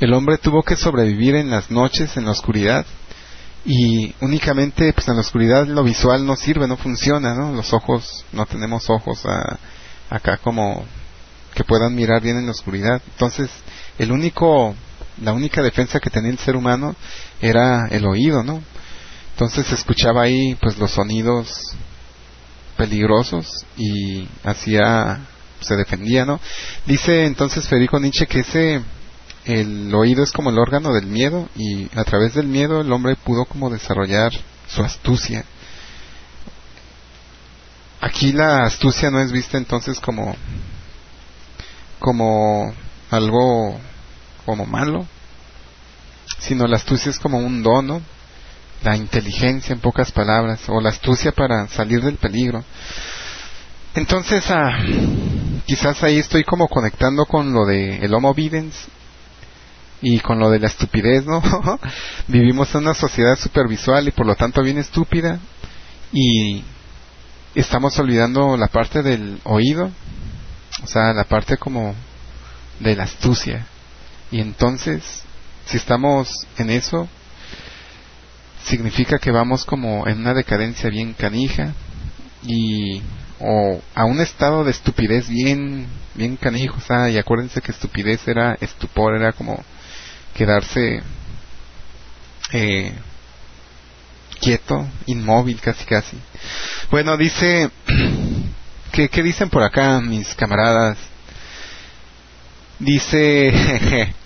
El 0.00 0.14
hombre 0.14 0.38
tuvo 0.38 0.62
que 0.62 0.76
sobrevivir 0.76 1.34
en 1.34 1.50
las 1.50 1.70
noches, 1.70 2.16
en 2.16 2.24
la 2.24 2.30
oscuridad, 2.30 2.86
y 3.64 4.14
únicamente 4.22 4.90
pues 4.94 5.06
en 5.08 5.16
la 5.16 5.20
oscuridad 5.20 5.66
lo 5.66 5.84
visual 5.84 6.24
no 6.24 6.36
sirve, 6.36 6.66
no 6.66 6.78
funciona, 6.78 7.34
¿no? 7.34 7.52
Los 7.52 7.74
ojos, 7.74 8.24
no 8.32 8.46
tenemos 8.46 8.88
ojos 8.88 9.20
ah, 9.26 9.58
acá 10.08 10.38
como 10.38 10.86
que 11.60 11.64
puedan 11.64 11.94
mirar 11.94 12.22
bien 12.22 12.38
en 12.38 12.46
la 12.46 12.52
oscuridad. 12.52 13.02
Entonces, 13.12 13.50
el 13.98 14.12
único, 14.12 14.74
la 15.20 15.34
única 15.34 15.60
defensa 15.62 16.00
que 16.00 16.08
tenía 16.08 16.30
el 16.30 16.38
ser 16.38 16.56
humano 16.56 16.96
era 17.38 17.86
el 17.90 18.06
oído, 18.06 18.42
¿no? 18.42 18.62
Entonces 19.32 19.66
se 19.66 19.74
escuchaba 19.74 20.22
ahí 20.22 20.56
pues 20.58 20.78
los 20.78 20.92
sonidos 20.92 21.74
peligrosos 22.78 23.66
y 23.76 24.26
hacía, 24.42 25.20
se 25.60 25.76
defendía, 25.76 26.24
¿no? 26.24 26.40
Dice 26.86 27.26
entonces 27.26 27.68
Federico 27.68 28.00
Nietzsche 28.00 28.26
que 28.26 28.40
ese, 28.40 28.80
el 29.44 29.94
oído 29.94 30.22
es 30.22 30.32
como 30.32 30.48
el 30.48 30.58
órgano 30.58 30.94
del 30.94 31.08
miedo 31.08 31.46
y 31.56 31.90
a 31.94 32.04
través 32.04 32.32
del 32.32 32.46
miedo 32.46 32.80
el 32.80 32.90
hombre 32.90 33.16
pudo 33.16 33.44
como 33.44 33.68
desarrollar 33.68 34.32
su 34.66 34.82
astucia. 34.82 35.44
Aquí 38.00 38.32
la 38.32 38.64
astucia 38.64 39.10
no 39.10 39.20
es 39.20 39.30
vista 39.30 39.58
entonces 39.58 40.00
como 40.00 40.34
como 42.00 42.72
algo 43.10 43.78
como 44.44 44.66
malo, 44.66 45.06
sino 46.38 46.66
la 46.66 46.76
astucia 46.76 47.10
es 47.10 47.18
como 47.18 47.38
un 47.38 47.62
dono, 47.62 48.00
la 48.82 48.96
inteligencia 48.96 49.72
en 49.72 49.80
pocas 49.80 50.10
palabras, 50.10 50.62
o 50.68 50.80
la 50.80 50.88
astucia 50.88 51.32
para 51.32 51.68
salir 51.68 52.02
del 52.02 52.16
peligro. 52.16 52.64
Entonces, 53.94 54.44
ah, 54.50 54.70
quizás 55.66 56.02
ahí 56.02 56.18
estoy 56.18 56.42
como 56.44 56.66
conectando 56.68 57.26
con 57.26 57.52
lo 57.52 57.66
de 57.66 57.98
el 57.98 58.14
Homo 58.14 58.34
Videns 58.34 58.88
y 60.00 60.20
con 60.20 60.38
lo 60.38 60.50
de 60.50 60.60
la 60.60 60.68
estupidez, 60.68 61.26
¿no? 61.26 61.42
Vivimos 62.28 62.74
en 62.74 62.82
una 62.82 62.94
sociedad 62.94 63.36
supervisual 63.36 64.08
y 64.08 64.12
por 64.12 64.26
lo 64.26 64.34
tanto 64.34 64.62
bien 64.62 64.78
estúpida 64.78 65.38
y 66.12 66.64
estamos 67.54 67.98
olvidando 67.98 68.56
la 68.56 68.68
parte 68.68 69.02
del 69.02 69.40
oído, 69.44 69.90
o 70.82 70.86
sea, 70.86 71.12
la 71.12 71.24
parte 71.24 71.56
como 71.56 71.94
de 72.78 72.96
la 72.96 73.04
astucia. 73.04 73.66
Y 74.30 74.40
entonces, 74.40 75.22
si 75.66 75.76
estamos 75.76 76.46
en 76.56 76.70
eso, 76.70 77.08
significa 78.64 79.18
que 79.18 79.30
vamos 79.30 79.64
como 79.64 80.06
en 80.06 80.18
una 80.18 80.34
decadencia 80.34 80.90
bien 80.90 81.14
canija 81.14 81.74
y 82.42 83.02
o 83.40 83.80
a 83.94 84.04
un 84.04 84.20
estado 84.20 84.64
de 84.64 84.70
estupidez 84.70 85.28
bien 85.28 85.86
bien 86.14 86.36
canijo, 86.36 86.76
o 86.76 86.80
sea, 86.80 87.08
y 87.08 87.16
acuérdense 87.16 87.62
que 87.62 87.72
estupidez 87.72 88.26
era 88.28 88.56
estupor, 88.60 89.16
era 89.16 89.32
como 89.32 89.62
quedarse 90.34 91.00
eh, 92.52 92.92
quieto, 94.40 94.86
inmóvil 95.06 95.60
casi 95.60 95.84
casi. 95.84 96.18
Bueno, 96.90 97.16
dice 97.16 97.70
¿qué, 98.92 99.08
¿qué 99.08 99.22
dicen 99.22 99.50
por 99.50 99.62
acá 99.62 100.00
mis 100.00 100.34
camaradas? 100.34 100.98
Dice 102.78 103.52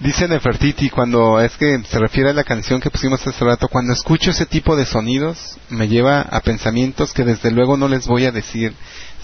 Dice 0.00 0.28
Nefertiti 0.28 0.88
cuando 0.88 1.40
es 1.40 1.56
que 1.58 1.78
se 1.84 1.98
refiere 1.98 2.30
a 2.30 2.34
la 2.34 2.44
canción 2.44 2.80
que 2.80 2.90
pusimos 2.90 3.26
hace 3.26 3.44
rato, 3.44 3.68
cuando 3.68 3.92
escucho 3.92 4.30
ese 4.30 4.46
tipo 4.46 4.74
de 4.74 4.86
sonidos 4.86 5.58
me 5.68 5.88
lleva 5.88 6.22
a 6.22 6.40
pensamientos 6.40 7.12
que 7.12 7.24
desde 7.24 7.50
luego 7.50 7.76
no 7.76 7.86
les 7.86 8.06
voy 8.06 8.24
a 8.24 8.32
decir. 8.32 8.72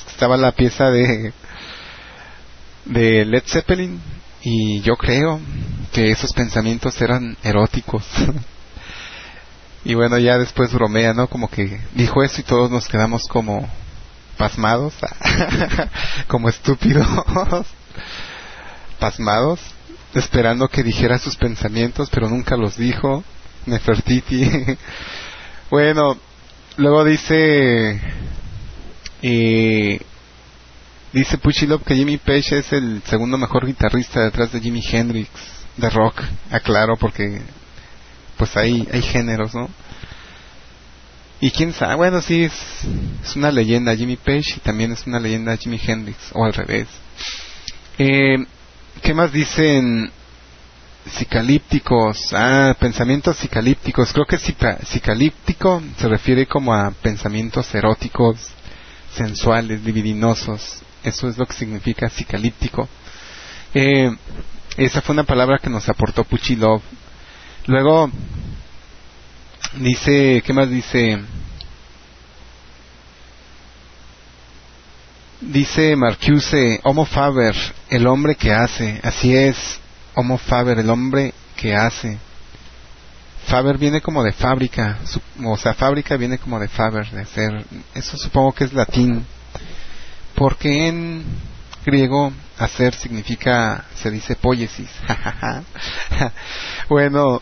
Estaba 0.06 0.36
la 0.36 0.52
pieza 0.52 0.90
de 0.90 1.32
de 2.84 3.24
Led 3.24 3.42
Zeppelin 3.46 4.00
y 4.42 4.80
yo 4.82 4.96
creo 4.96 5.40
que 5.92 6.10
esos 6.10 6.32
pensamientos 6.32 7.00
eran 7.00 7.36
eróticos. 7.42 8.04
y 9.86 9.94
bueno, 9.94 10.18
ya 10.18 10.36
después 10.36 10.72
bromea, 10.72 11.14
¿no? 11.14 11.28
Como 11.28 11.48
que 11.48 11.80
dijo 11.94 12.24
eso 12.24 12.40
y 12.40 12.44
todos 12.44 12.72
nos 12.72 12.88
quedamos 12.88 13.28
como 13.28 13.70
pasmados, 14.36 14.94
como 16.26 16.48
estúpidos, 16.48 17.06
pasmados 18.98 19.60
esperando 20.12 20.66
que 20.66 20.82
dijera 20.82 21.20
sus 21.20 21.36
pensamientos, 21.36 22.10
pero 22.10 22.28
nunca 22.28 22.56
los 22.56 22.76
dijo. 22.76 23.22
Nefertiti. 23.66 24.50
bueno, 25.70 26.16
luego 26.78 27.04
dice, 27.04 28.00
eh, 29.22 30.00
dice 31.12 31.38
Puchilov 31.38 31.84
que 31.84 31.94
Jimmy 31.94 32.16
Page 32.16 32.58
es 32.58 32.72
el 32.72 33.02
segundo 33.06 33.38
mejor 33.38 33.64
guitarrista 33.64 34.20
detrás 34.20 34.50
de 34.50 34.60
Jimi 34.60 34.82
Hendrix 34.84 35.28
de 35.76 35.90
rock. 35.90 36.22
Aclaro 36.50 36.96
porque, 36.96 37.40
pues 38.36 38.56
hay, 38.56 38.86
hay 38.92 39.02
géneros, 39.02 39.54
¿no? 39.54 39.68
Y 41.40 41.50
quién 41.50 41.72
sabe, 41.72 41.96
bueno, 41.96 42.22
sí, 42.22 42.44
es, 42.44 42.52
es 43.22 43.36
una 43.36 43.50
leyenda 43.50 43.94
Jimmy 43.94 44.16
Page 44.16 44.54
y 44.56 44.60
también 44.60 44.92
es 44.92 45.06
una 45.06 45.20
leyenda 45.20 45.56
Jimi 45.56 45.78
Hendrix, 45.84 46.16
o 46.32 46.44
al 46.44 46.54
revés. 46.54 46.88
Eh, 47.98 48.36
¿Qué 49.02 49.12
más 49.12 49.32
dicen? 49.32 50.10
Psicalípticos. 51.06 52.32
Ah, 52.32 52.74
pensamientos 52.80 53.36
psicalípticos. 53.36 54.12
Creo 54.12 54.26
que 54.26 54.38
psicalíptico 54.38 55.82
se 55.98 56.08
refiere 56.08 56.46
como 56.46 56.74
a 56.74 56.90
pensamientos 56.90 57.72
eróticos, 57.74 58.48
sensuales, 59.14 59.82
libidinosos. 59.82 60.80
Eso 61.04 61.28
es 61.28 61.38
lo 61.38 61.46
que 61.46 61.52
significa 61.52 62.08
psicalíptico. 62.08 62.88
Eh, 63.74 64.10
esa 64.76 65.00
fue 65.00 65.12
una 65.12 65.24
palabra 65.24 65.58
que 65.58 65.70
nos 65.70 65.88
aportó 65.88 66.24
Puchilov. 66.24 66.82
Luego 67.66 68.08
dice, 69.74 70.42
¿qué 70.46 70.52
más 70.52 70.70
dice? 70.70 71.18
Dice 75.40 75.96
Marcuse, 75.96 76.80
Homo 76.84 77.04
Faber, 77.04 77.56
el 77.90 78.06
hombre 78.06 78.36
que 78.36 78.52
hace. 78.52 79.00
Así 79.02 79.34
es, 79.34 79.80
Homo 80.14 80.38
Faber, 80.38 80.78
el 80.78 80.90
hombre 80.90 81.34
que 81.56 81.74
hace. 81.74 82.18
Faber 83.46 83.78
viene 83.78 84.00
como 84.00 84.22
de 84.22 84.32
fábrica, 84.32 84.98
o 85.44 85.56
sea, 85.56 85.74
fábrica 85.74 86.16
viene 86.16 86.38
como 86.38 86.60
de 86.60 86.68
Faber, 86.68 87.10
de 87.10 87.22
hacer. 87.22 87.64
Eso 87.94 88.16
supongo 88.16 88.52
que 88.52 88.64
es 88.64 88.72
latín. 88.72 89.24
Porque 90.36 90.88
en 90.88 91.24
griego 91.84 92.32
hacer 92.58 92.94
significa, 92.94 93.84
se 93.94 94.10
dice 94.10 94.36
poiesis. 94.36 94.90
bueno, 96.88 97.40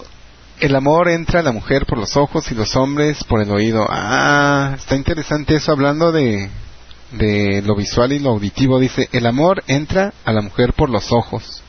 el 0.61 0.77
amor 0.77 1.09
entra 1.09 1.41
a 1.41 1.43
la 1.43 1.53
mujer 1.53 1.87
por 1.87 1.99
los 1.99 2.17
ojos 2.17 2.51
y 2.51 2.55
los 2.55 2.77
hombres 2.77 3.25
por 3.25 3.41
el 3.43 3.51
oído. 3.51 3.87
Ah, 3.89 4.73
está 4.77 4.97
interesante 4.97 5.57
eso 5.57 5.73
hablando 5.73 6.13
de 6.13 6.51
de 7.19 7.63
lo 7.63 7.77
visual 7.77 8.13
y 8.13 8.19
lo 8.19 8.31
auditivo 8.31 8.79
dice, 8.79 9.09
el 9.13 9.27
amor 9.27 9.63
entra 9.67 10.13
a 10.25 10.33
la 10.33 10.41
mujer 10.41 10.73
por 10.73 10.91
los 10.91 11.13
ojos 11.13 11.63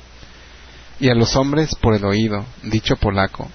y 0.99 1.09
a 1.09 1.15
los 1.15 1.35
hombres 1.35 1.75
por 1.75 1.93
el 1.93 2.05
oído, 2.05 2.45
dicho 2.63 2.95
polaco. 2.95 3.49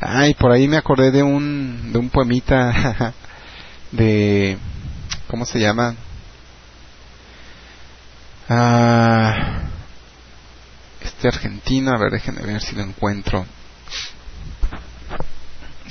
Ay, 0.00 0.34
por 0.34 0.52
ahí 0.52 0.68
me 0.68 0.76
acordé 0.76 1.10
de 1.10 1.22
un, 1.22 1.92
de 1.92 1.98
un 1.98 2.08
poemita 2.08 3.12
de, 3.92 4.56
¿cómo 5.28 5.44
se 5.44 5.60
llama? 5.60 5.94
Ah, 8.48 9.62
este 11.02 11.28
argentino, 11.28 11.92
a 11.92 11.98
ver, 11.98 12.12
déjenme 12.12 12.42
ver 12.42 12.60
si 12.60 12.74
lo 12.74 12.82
encuentro. 12.82 13.44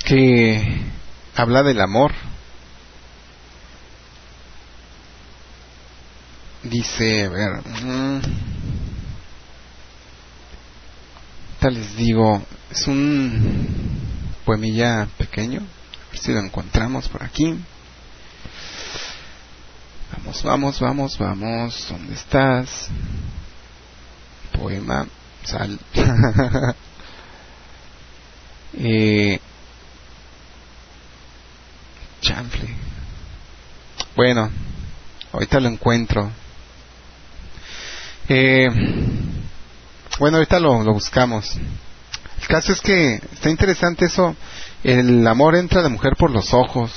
Que 0.08 0.86
habla 1.36 1.62
del 1.62 1.82
amor 1.82 2.12
Dice, 6.62 7.26
a 7.26 7.28
ver, 7.28 7.50
mm, 7.84 8.20
tal 11.60 11.74
les 11.74 11.96
digo, 11.96 12.42
es 12.70 12.86
un 12.88 13.68
poemilla 14.44 15.08
pequeño, 15.18 15.60
a 15.60 16.10
ver 16.10 16.18
si 16.20 16.32
lo 16.32 16.40
encontramos 16.40 17.08
por 17.08 17.22
aquí. 17.22 17.54
Vamos, 20.16 20.42
vamos, 20.42 20.80
vamos, 20.80 21.18
vamos, 21.18 21.86
¿dónde 21.88 22.14
estás? 22.14 22.88
Poema, 24.52 25.06
sal. 25.44 25.78
eh, 28.74 29.40
chanfle. 32.20 32.68
Bueno, 34.16 34.50
ahorita 35.32 35.60
lo 35.60 35.68
encuentro. 35.68 36.30
Eh, 38.28 38.68
bueno, 40.18 40.38
ahorita 40.38 40.58
lo, 40.60 40.82
lo 40.82 40.92
buscamos. 40.92 41.56
El 42.40 42.46
caso 42.46 42.72
es 42.72 42.80
que 42.80 43.20
está 43.32 43.50
interesante 43.50 44.06
eso. 44.06 44.34
El 44.82 45.26
amor 45.26 45.56
entra 45.56 45.80
a 45.80 45.84
la 45.84 45.88
mujer 45.88 46.14
por 46.16 46.30
los 46.30 46.52
ojos. 46.54 46.92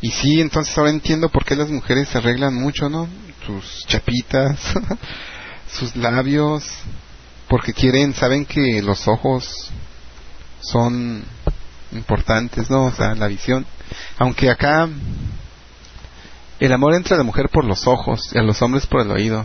Y 0.00 0.10
sí, 0.10 0.40
entonces 0.40 0.76
ahora 0.76 0.90
entiendo 0.90 1.30
por 1.30 1.44
qué 1.44 1.56
las 1.56 1.70
mujeres 1.70 2.08
se 2.08 2.18
arreglan 2.18 2.54
mucho, 2.54 2.90
¿no? 2.90 3.08
Sus 3.46 3.86
chapitas, 3.86 4.58
sus 5.72 5.96
labios, 5.96 6.64
porque 7.48 7.72
quieren, 7.72 8.14
saben 8.14 8.44
que 8.44 8.82
los 8.82 9.08
ojos 9.08 9.70
son 10.60 11.24
importantes, 11.92 12.68
¿no? 12.70 12.84
O 12.84 12.92
sea, 12.92 13.14
la 13.14 13.28
visión. 13.28 13.66
Aunque 14.18 14.50
acá 14.50 14.88
el 16.60 16.72
amor 16.72 16.94
entra 16.94 17.16
a 17.16 17.18
la 17.18 17.24
mujer 17.24 17.48
por 17.48 17.64
los 17.64 17.86
ojos 17.86 18.30
y 18.34 18.38
a 18.38 18.42
los 18.42 18.60
hombres 18.62 18.86
por 18.86 19.00
el 19.00 19.10
oído 19.10 19.44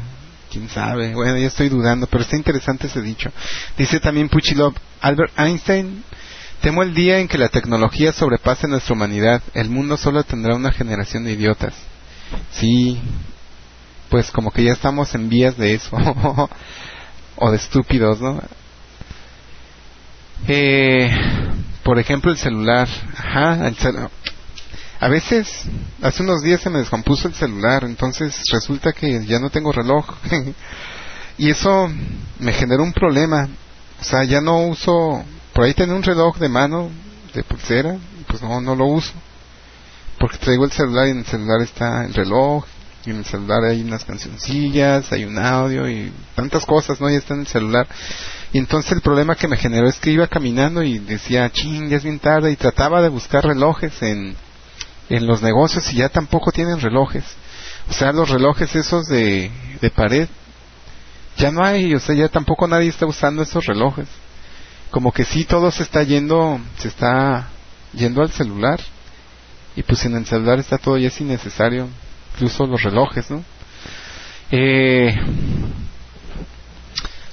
quién 0.52 0.68
sabe, 0.70 1.14
bueno, 1.14 1.38
ya 1.38 1.48
estoy 1.48 1.70
dudando, 1.70 2.08
pero 2.08 2.24
está 2.24 2.36
interesante 2.36 2.88
ese 2.88 3.02
dicho. 3.02 3.32
Dice 3.78 4.00
también 4.00 4.30
Puchilov, 4.30 4.74
Albert 5.02 5.38
Einstein, 5.38 6.04
temo 6.62 6.84
el 6.84 6.94
día 6.94 7.20
en 7.20 7.28
que 7.28 7.38
la 7.38 7.50
tecnología 7.50 8.12
sobrepase 8.12 8.68
nuestra 8.68 8.94
humanidad, 8.94 9.42
el 9.54 9.70
mundo 9.70 9.96
solo 9.96 10.24
tendrá 10.24 10.56
una 10.56 10.72
generación 10.72 11.24
de 11.24 11.34
idiotas. 11.34 11.74
Sí, 12.52 13.00
pues 14.10 14.32
como 14.32 14.52
que 14.52 14.64
ya 14.64 14.72
estamos 14.72 15.14
en 15.16 15.30
vías 15.30 15.58
de 15.58 15.76
eso, 15.76 15.96
o 17.36 17.52
de 17.52 17.58
estúpidos, 17.58 18.20
¿no? 18.20 18.42
Eh, 20.48 21.12
por 21.90 21.98
ejemplo, 21.98 22.32
el 22.32 22.38
celular, 22.38 22.88
ajá, 23.18 23.68
el 23.68 23.76
celular 23.76 24.12
a 25.00 25.08
veces, 25.08 25.64
hace 26.04 26.22
unos 26.22 26.44
días 26.44 26.62
se 26.62 26.70
me 26.70 26.78
descompuso 26.78 27.28
el 27.28 27.34
celular, 27.34 27.84
entonces 27.84 28.40
resulta 28.52 28.94
que 28.94 29.26
ya 29.26 29.40
no 29.40 29.50
tengo 29.50 29.72
reloj. 29.72 30.06
y 31.40 31.50
eso 31.50 31.90
me 32.38 32.54
generó 32.54 32.84
un 32.84 32.94
problema. 32.94 33.50
O 34.00 34.04
sea, 34.04 34.24
ya 34.24 34.40
no 34.40 34.68
uso, 34.68 35.26
por 35.52 35.64
ahí 35.64 35.74
tengo 35.74 35.96
un 35.96 36.04
reloj 36.04 36.38
de 36.38 36.48
mano, 36.48 36.92
de 37.34 37.44
pulsera, 37.44 37.98
pues 38.28 38.40
no, 38.44 38.62
no 38.62 38.76
lo 38.76 38.86
uso. 38.86 39.14
Porque 40.20 40.38
traigo 40.38 40.66
el 40.66 40.72
celular 40.72 41.08
y 41.08 41.12
en 41.12 41.20
el 41.20 41.26
celular 41.26 41.62
está 41.64 42.06
el 42.06 42.14
reloj, 42.14 42.66
y 43.04 43.10
en 43.10 43.18
el 43.18 43.26
celular 43.26 43.64
hay 43.64 43.82
unas 43.82 44.06
cancioncillas, 44.06 45.12
hay 45.12 45.26
un 45.26 45.40
audio 45.40 45.90
y 45.90 46.14
tantas 46.36 46.68
cosas, 46.68 47.02
¿no? 47.02 47.10
Y 47.10 47.16
está 47.16 47.34
en 47.34 47.40
el 47.40 47.48
celular. 47.48 47.88
Y 48.52 48.58
entonces 48.58 48.92
el 48.94 49.02
problema 49.02 49.36
que 49.36 49.48
me 49.48 49.58
generó 49.58 49.88
es 49.88 50.00
que 50.00 50.12
iba 50.12 50.28
caminando 50.28 50.82
y 50.82 50.98
decía, 51.00 51.50
ching, 51.52 51.90
ya 51.90 51.98
es 51.98 52.04
bien 52.04 52.20
tarde, 52.20 52.52
y 52.52 52.56
trataba 52.56 53.02
de 53.02 53.10
buscar 53.10 53.46
relojes 53.46 54.02
en, 54.02 54.36
en 55.10 55.28
los 55.28 55.42
negocios 55.42 55.92
y 55.94 55.98
ya 55.98 56.10
tampoco 56.10 56.52
tienen 56.52 56.80
relojes. 56.80 57.24
O 57.90 57.94
sea, 57.94 58.12
los 58.12 58.30
relojes 58.30 58.76
esos 58.76 59.08
de, 59.08 59.52
de 59.82 59.90
pared, 59.92 60.28
ya 61.38 61.52
no 61.52 61.64
hay, 61.64 61.94
o 61.94 62.00
sea, 62.00 62.16
ya 62.16 62.28
tampoco 62.28 62.68
nadie 62.68 62.90
está 62.90 63.06
usando 63.06 63.44
esos 63.44 63.66
relojes. 63.66 64.08
Como 64.92 65.12
que 65.12 65.26
sí, 65.26 65.46
todo 65.46 65.72
se 65.72 65.84
está 65.84 66.04
yendo, 66.04 66.60
se 66.80 66.88
está 66.88 67.50
yendo 67.94 68.22
al 68.22 68.32
celular. 68.32 68.80
Y 69.76 69.84
pues 69.84 70.04
en 70.06 70.16
el 70.16 70.26
celular 70.26 70.60
está 70.60 70.78
todo 70.78 70.98
y 70.98 71.06
es 71.06 71.22
innecesario, 71.22 71.88
incluso 72.34 72.66
los 72.66 72.82
relojes, 72.82 73.30
¿no? 73.30 73.44
Eh, 74.52 75.16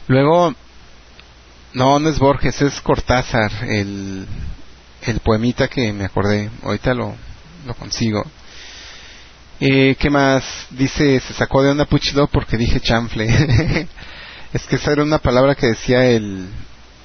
luego, 0.07 0.55
no, 1.73 1.99
no 1.99 2.09
es 2.09 2.19
Borges, 2.19 2.63
es 2.63 2.81
Cortázar, 2.81 3.51
el, 3.69 4.27
el 5.03 5.21
poemita 5.21 5.69
que 5.69 5.93
me 5.93 6.05
acordé. 6.05 6.51
Ahorita 6.63 6.95
lo, 6.95 7.15
lo 7.67 7.75
consigo. 7.75 8.25
Eh, 9.61 9.97
¿Qué 9.99 10.11
más? 10.11 10.67
Dice, 10.71 11.21
se 11.21 11.33
sacó 11.33 11.63
de 11.63 11.73
una 11.73 11.87
puchido 11.87 12.27
porque 12.29 12.57
dije 12.57 12.81
chanfle. 12.81 13.27
es 14.53 14.63
que 14.67 14.77
esa 14.77 14.93
era 14.93 15.03
una 15.03 15.19
palabra 15.19 15.55
que 15.55 15.69
decía 15.69 16.05
el, 16.07 16.49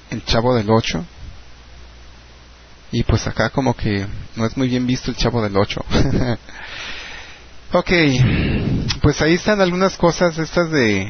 el 0.09 0.25
chavo 0.25 0.55
del 0.55 0.69
8. 0.69 1.05
Y 2.93 3.03
pues 3.03 3.25
acá 3.25 3.49
como 3.49 3.73
que 3.73 4.05
no 4.35 4.45
es 4.45 4.57
muy 4.57 4.67
bien 4.67 4.85
visto 4.85 5.11
el 5.11 5.17
chavo 5.17 5.41
del 5.41 5.55
8. 5.55 5.85
ok, 7.71 7.91
pues 9.01 9.21
ahí 9.21 9.35
están 9.35 9.61
algunas 9.61 9.95
cosas 9.95 10.37
estas 10.37 10.69
de 10.71 11.09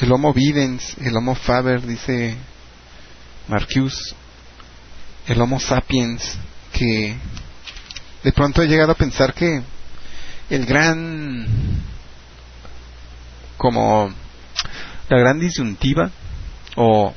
el 0.00 0.12
Homo 0.12 0.34
videns, 0.34 0.96
el 1.00 1.16
Homo 1.16 1.34
faber, 1.34 1.80
dice 1.86 2.36
Marcus, 3.48 4.14
el 5.26 5.40
Homo 5.40 5.58
sapiens, 5.58 6.38
que 6.72 7.16
de 8.22 8.32
pronto 8.32 8.62
he 8.62 8.68
llegado 8.68 8.92
a 8.92 8.96
pensar 8.96 9.32
que 9.32 9.62
el 10.50 10.66
gran 10.66 11.46
como 13.56 14.12
la 15.08 15.18
gran 15.18 15.40
disyuntiva 15.40 16.10
o 16.76 17.14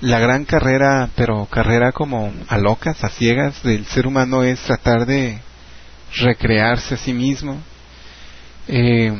la 0.00 0.18
gran 0.18 0.44
carrera, 0.44 1.10
pero 1.14 1.46
carrera 1.46 1.92
como 1.92 2.32
a 2.48 2.58
locas, 2.58 3.04
a 3.04 3.08
ciegas 3.10 3.62
del 3.62 3.86
ser 3.86 4.06
humano 4.06 4.42
es 4.42 4.60
tratar 4.60 5.06
de 5.06 5.38
recrearse 6.16 6.94
a 6.94 6.98
sí 6.98 7.12
mismo, 7.12 7.58
eh, 8.68 9.12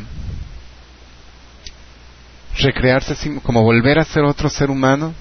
recrearse 2.59 3.14
como 3.43 3.62
volver 3.62 3.99
a 3.99 4.05
ser 4.05 4.24
otro 4.24 4.49
ser 4.49 4.70
humano, 4.70 5.14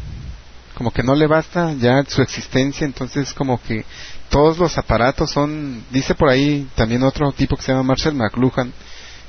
como 0.82 0.89
que 0.89 1.03
no 1.03 1.13
le 1.13 1.27
basta 1.27 1.73
ya 1.73 2.03
su 2.07 2.23
existencia, 2.23 2.86
entonces 2.86 3.36
como 3.36 3.61
que 3.61 3.86
todos 4.32 4.57
los 4.57 4.79
aparatos 4.79 5.29
son, 5.29 5.86
dice 5.91 6.15
por 6.15 6.27
ahí 6.27 6.67
también 6.73 7.03
otro 7.03 7.32
tipo 7.34 7.55
que 7.55 7.61
se 7.61 7.71
llama 7.71 7.84
Marshall 7.84 8.15
McLuhan, 8.15 8.73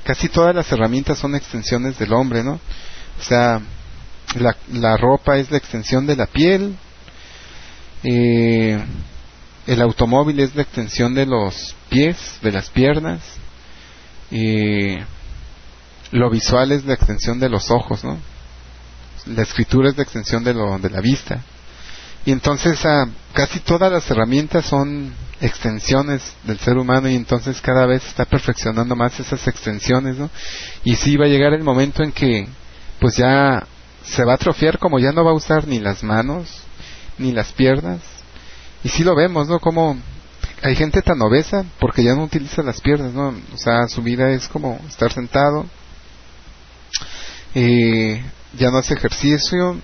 casi 0.03 0.29
todas 0.29 0.55
las 0.55 0.71
herramientas 0.71 1.19
son 1.19 1.35
extensiones 1.35 1.99
del 1.99 2.11
hombre, 2.11 2.43
¿no? 2.43 2.53
O 2.53 3.21
sea, 3.21 3.61
la, 4.39 4.57
la 4.71 4.97
ropa 4.97 5.37
es 5.37 5.51
la 5.51 5.57
extensión 5.57 6.07
de 6.07 6.15
la 6.15 6.25
piel, 6.25 6.75
eh, 8.01 8.83
el 9.67 9.81
automóvil 9.83 10.39
es 10.39 10.55
la 10.55 10.63
extensión 10.63 11.13
de 11.13 11.27
los 11.27 11.75
pies, 11.89 12.39
de 12.41 12.51
las 12.51 12.71
piernas, 12.71 13.21
eh, 14.31 15.05
lo 16.09 16.31
visual 16.31 16.71
es 16.71 16.83
la 16.83 16.95
extensión 16.95 17.39
de 17.39 17.49
los 17.49 17.69
ojos, 17.69 18.03
¿no? 18.03 18.32
La 19.27 19.43
escritura 19.43 19.89
es 19.89 19.97
la 19.97 20.03
extensión 20.03 20.43
de, 20.43 20.53
lo, 20.53 20.77
de 20.79 20.89
la 20.89 21.01
vista. 21.01 21.41
Y 22.25 22.31
entonces 22.31 22.79
ah, 22.85 23.07
casi 23.33 23.59
todas 23.59 23.91
las 23.91 24.09
herramientas 24.09 24.65
son 24.65 25.13
extensiones 25.41 26.21
del 26.43 26.57
ser 26.59 26.77
humano 26.77 27.09
y 27.09 27.15
entonces 27.15 27.59
cada 27.61 27.85
vez 27.85 28.05
está 28.05 28.25
perfeccionando 28.25 28.95
más 28.95 29.19
esas 29.19 29.45
extensiones, 29.47 30.17
¿no? 30.17 30.29
Y 30.85 30.95
sí 30.95 31.17
va 31.17 31.25
a 31.25 31.29
llegar 31.29 31.53
el 31.53 31.63
momento 31.63 32.01
en 32.01 32.13
que 32.13 32.47
pues 32.99 33.17
ya 33.17 33.65
se 34.05 34.23
va 34.23 34.33
a 34.33 34.35
atrofiar 34.35 34.79
como 34.79 34.99
ya 34.99 35.11
no 35.11 35.25
va 35.25 35.31
a 35.31 35.35
usar 35.35 35.67
ni 35.67 35.79
las 35.79 36.03
manos 36.03 36.63
ni 37.17 37.31
las 37.31 37.51
piernas. 37.51 37.99
Y 38.83 38.89
sí 38.89 39.03
lo 39.03 39.15
vemos, 39.15 39.47
¿no? 39.49 39.59
Como 39.59 39.97
hay 40.61 40.75
gente 40.75 41.01
tan 41.01 41.21
obesa 41.21 41.65
porque 41.79 42.03
ya 42.03 42.15
no 42.15 42.23
utiliza 42.23 42.63
las 42.63 42.79
piernas, 42.79 43.13
¿no? 43.13 43.35
O 43.53 43.57
sea, 43.57 43.87
su 43.87 44.01
vida 44.01 44.31
es 44.31 44.47
como 44.47 44.79
estar 44.87 45.11
sentado, 45.11 45.65
eh, 47.53 48.23
ya 48.53 48.69
no 48.69 48.77
hace 48.77 48.93
ejercicio, 48.93 49.79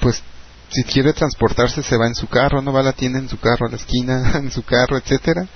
pues 0.00 0.22
si 0.70 0.84
quiere 0.84 1.12
transportarse 1.12 1.82
se 1.82 1.96
va 1.96 2.06
en 2.06 2.14
su 2.14 2.26
carro, 2.26 2.60
no 2.60 2.72
va 2.72 2.80
a 2.80 2.84
la 2.84 2.92
tienda 2.92 3.18
en 3.18 3.28
su 3.28 3.38
carro, 3.38 3.66
a 3.66 3.70
la 3.70 3.76
esquina 3.76 4.32
en 4.34 4.50
su 4.50 4.62
carro, 4.62 4.96
etcétera, 4.96 5.46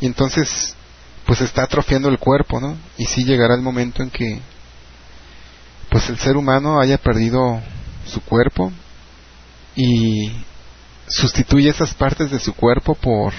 y 0.00 0.06
entonces 0.06 0.74
pues 1.26 1.40
está 1.40 1.64
atrofiando 1.64 2.08
el 2.08 2.18
cuerpo, 2.18 2.58
¿no? 2.60 2.76
Y 2.96 3.04
sí 3.04 3.24
llegará 3.24 3.54
el 3.54 3.60
momento 3.60 4.02
en 4.02 4.10
que 4.10 4.40
pues 5.90 6.08
el 6.08 6.18
ser 6.18 6.36
humano 6.36 6.80
haya 6.80 6.98
perdido 6.98 7.60
su 8.06 8.20
cuerpo 8.22 8.72
y 9.76 10.32
sustituye 11.06 11.70
esas 11.70 11.94
partes 11.94 12.30
de 12.30 12.38
su 12.38 12.54
cuerpo 12.54 12.94
por 12.94 13.32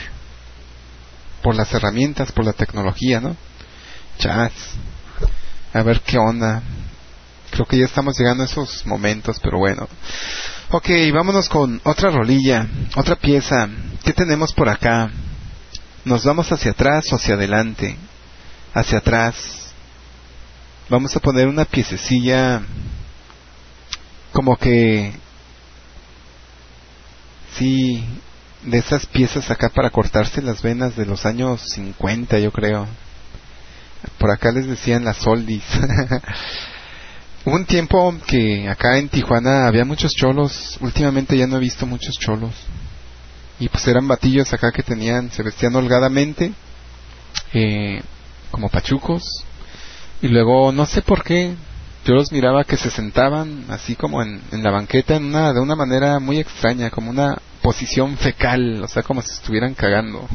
por 1.41 1.56
las 1.56 1.74
herramientas, 1.74 2.32
por 2.32 2.45
la 2.45 2.54
tecnología, 2.54 3.22
¿no? 3.22 3.36
Chats. 4.18 4.74
A 5.74 5.82
ver 5.84 6.02
qué 6.02 6.18
onda. 6.18 6.62
Creo 7.60 7.68
que 7.68 7.80
ya 7.80 7.86
estamos 7.88 8.18
llegando 8.18 8.43
a 8.43 8.45
esos 8.45 8.86
momentos, 8.86 9.38
pero 9.43 9.57
bueno. 9.57 9.86
Ok, 10.72 10.88
vámonos 11.14 11.49
con 11.49 11.82
otra 11.84 12.10
rolilla, 12.10 12.66
otra 12.95 13.18
pieza. 13.18 13.68
¿Qué 14.01 14.14
tenemos 14.14 14.53
por 14.53 14.70
acá? 14.70 15.12
¿Nos 16.05 16.24
vamos 16.24 16.49
hacia 16.53 16.72
atrás 16.72 17.12
o 17.12 17.18
hacia 17.18 17.34
adelante? 17.34 17.97
Hacia 18.74 18.99
atrás. 18.99 19.74
Vamos 20.88 21.14
a 21.18 21.20
poner 21.20 21.49
una 21.49 21.66
piececilla 21.66 22.62
como 24.32 24.55
que... 24.55 25.12
Sí, 27.57 28.05
de 28.64 28.78
esas 28.78 29.05
piezas 29.05 29.51
acá 29.51 29.68
para 29.68 29.89
cortarse 29.89 30.41
las 30.41 30.62
venas 30.62 30.95
de 30.95 31.05
los 31.05 31.26
años 31.26 31.62
50, 31.74 32.39
yo 32.39 32.53
creo. 32.53 32.88
Por 34.18 34.32
acá 34.32 34.49
les 34.53 34.66
decían 34.66 35.03
las 35.03 35.28
oldies. 35.28 35.66
Hubo 37.46 37.56
un 37.56 37.66
tiempo 37.66 38.14
que 38.28 38.68
acá 38.68 38.98
en 38.98 39.08
Tijuana 39.08 39.66
había 39.66 39.86
muchos 39.86 40.14
cholos. 40.14 40.78
Últimamente 40.82 41.38
ya 41.38 41.48
no 41.48 41.56
he 41.56 41.62
visto 41.62 41.86
muchos 41.86 42.20
cholos. 42.20 42.54
Y 43.60 43.70
pues 43.70 43.88
eran 43.88 44.08
batillos 44.08 44.52
acá 44.52 44.72
que 44.72 44.84
tenían, 44.84 45.32
se 45.32 45.44
vestían 45.44 45.76
holgadamente, 45.76 46.52
eh, 47.54 48.02
como 48.52 48.70
pachucos. 48.70 49.24
Y 50.22 50.28
luego, 50.28 50.74
no 50.74 50.86
sé 50.86 51.02
por 51.02 51.24
qué, 51.24 51.56
yo 52.06 52.14
los 52.14 52.32
miraba 52.32 52.66
que 52.66 52.76
se 52.76 52.92
sentaban 52.92 53.66
así 53.70 53.96
como 53.96 54.22
en, 54.22 54.42
la 54.52 54.72
banqueta 54.72 55.16
en 55.16 55.26
una, 55.26 55.54
de 55.54 55.62
una 55.62 55.76
manera 55.76 56.20
muy 56.20 56.40
extraña, 56.40 56.90
como 56.90 57.10
una 57.10 57.38
posición 57.62 58.18
fecal, 58.18 58.84
o 58.84 58.88
sea, 58.88 59.04
como 59.04 59.22
si 59.22 59.32
estuvieran 59.32 59.76
cagando. 59.76 60.28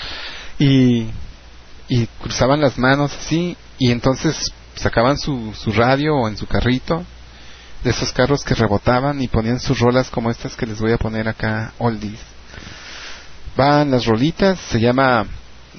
y, 0.58 1.08
y 1.88 2.06
cruzaban 2.22 2.62
las 2.62 2.78
manos 2.78 3.14
así, 3.14 3.56
y 3.78 3.90
entonces 3.90 4.52
sacaban 4.76 5.18
su, 5.18 5.52
su 5.54 5.72
radio 5.72 6.14
o 6.14 6.28
en 6.28 6.36
su 6.36 6.46
carrito, 6.46 7.04
de 7.82 7.90
esos 7.90 8.12
carros 8.12 8.44
que 8.44 8.54
rebotaban 8.54 9.20
y 9.20 9.28
ponían 9.28 9.60
sus 9.60 9.78
rolas 9.78 10.10
como 10.10 10.30
estas 10.30 10.56
que 10.56 10.66
les 10.66 10.80
voy 10.80 10.92
a 10.92 10.98
poner 10.98 11.28
acá, 11.28 11.72
oldies. 11.78 12.20
Van 13.56 13.90
las 13.90 14.06
rolitas, 14.06 14.58
se 14.58 14.80
llama 14.80 15.26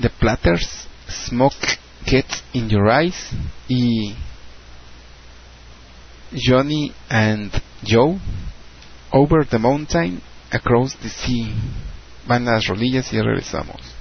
The 0.02 0.10
Platters, 0.10 0.88
Smoke 1.10 1.78
Gets 2.06 2.44
in 2.54 2.70
Your 2.70 2.90
Eyes 2.90 3.30
y 3.68 4.16
Johnny 6.34 6.92
and 7.10 7.52
Joe, 7.84 8.18
Over 9.12 9.46
the 9.46 9.58
Mountain, 9.58 10.22
Across 10.52 10.98
the 10.98 11.10
Sea. 11.10 11.54
Van 12.28 12.46
las 12.46 12.68
rolillas 12.68 13.12
y 13.14 13.22
regresamos. 13.22 13.97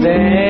There. 0.00 0.49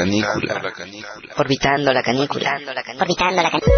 Orbitando 0.00 0.62
la 0.62 0.72
canícula. 0.72 1.34
Orbitando 1.36 1.92
la 1.92 2.02
canícula. 2.02 2.58
Orbitando 3.00 3.42
la 3.42 3.50
canícula. 3.50 3.76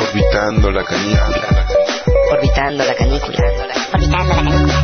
Orbitando 0.00 0.70
la 0.70 0.84
canícula. 0.84 1.66
Orbitando 2.32 2.84
la 2.84 2.94
canícula. 2.94 3.38
Orbitando 3.92 4.34
la 4.34 4.34
canícula. 4.34 4.74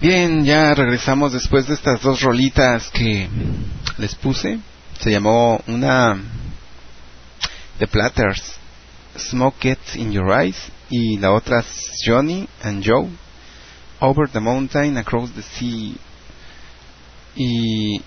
Bien, 0.00 0.46
ya 0.46 0.72
regresamos 0.72 1.34
después 1.34 1.66
de 1.66 1.74
estas 1.74 2.00
dos 2.00 2.22
rolitas 2.22 2.88
que 2.88 3.28
les 3.98 4.14
puse. 4.14 4.58
Se 4.98 5.10
llamó 5.10 5.62
una 5.66 6.18
The 7.78 7.86
Platters, 7.86 8.54
Smoke 9.18 9.58
Gets 9.60 9.96
in 9.96 10.10
Your 10.10 10.32
Eyes, 10.32 10.56
y 10.88 11.18
la 11.18 11.32
otra 11.32 11.62
Johnny 12.02 12.48
and 12.62 12.82
Joe, 12.82 13.10
Over 13.98 14.26
the 14.30 14.40
Mountain, 14.40 14.96
Across 14.96 15.32
the 15.32 15.42
Sea. 15.42 15.94
Y 17.36 18.00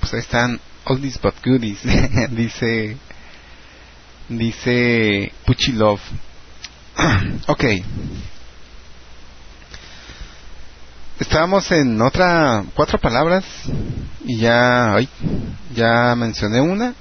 pues 0.00 0.14
ahí 0.14 0.20
están 0.20 0.58
Oldies 0.86 1.20
but 1.20 1.34
Goodies, 1.44 1.80
dice 2.30 2.96
dice 4.30 5.32
Pucci 5.44 5.72
Love. 5.72 6.00
ok. 7.46 7.64
Estábamos 11.22 11.70
en 11.70 12.02
otra 12.02 12.64
cuatro 12.74 12.98
palabras 12.98 13.44
y 14.24 14.38
ya 14.38 14.92
ay, 14.96 15.08
ya 15.72 16.16
mencioné 16.16 16.60
una, 16.60 16.94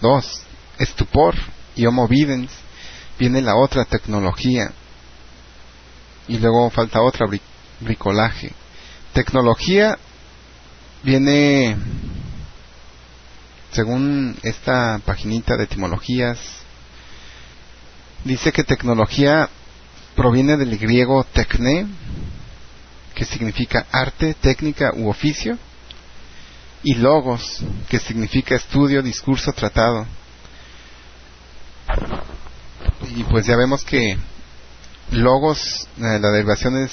dos, 0.00 0.40
estupor 0.78 1.34
y 1.76 1.84
homo 1.84 2.08
videns. 2.08 2.50
Viene 3.18 3.42
la 3.42 3.56
otra 3.56 3.84
tecnología 3.84 4.72
y 6.28 6.38
luego 6.38 6.70
falta 6.70 7.02
otra 7.02 7.26
bri- 7.26 7.42
bricolaje. 7.80 8.54
Tecnología 9.12 9.98
viene 11.02 11.76
según 13.72 14.34
esta 14.44 14.98
paginita 15.04 15.58
de 15.58 15.64
etimologías 15.64 16.38
dice 18.24 18.50
que 18.50 18.64
tecnología 18.64 19.50
proviene 20.16 20.56
del 20.56 20.78
griego 20.78 21.22
tecne 21.24 21.86
que 23.18 23.24
significa 23.24 23.84
arte, 23.90 24.34
técnica 24.34 24.92
u 24.94 25.08
oficio, 25.08 25.58
y 26.84 26.94
logos, 26.94 27.64
que 27.88 27.98
significa 27.98 28.54
estudio, 28.54 29.02
discurso, 29.02 29.52
tratado. 29.52 30.06
Y 33.16 33.24
pues 33.24 33.44
ya 33.44 33.56
vemos 33.56 33.82
que 33.82 34.16
logos, 35.10 35.88
eh, 35.96 36.20
la 36.20 36.30
derivación 36.30 36.76
es 36.76 36.92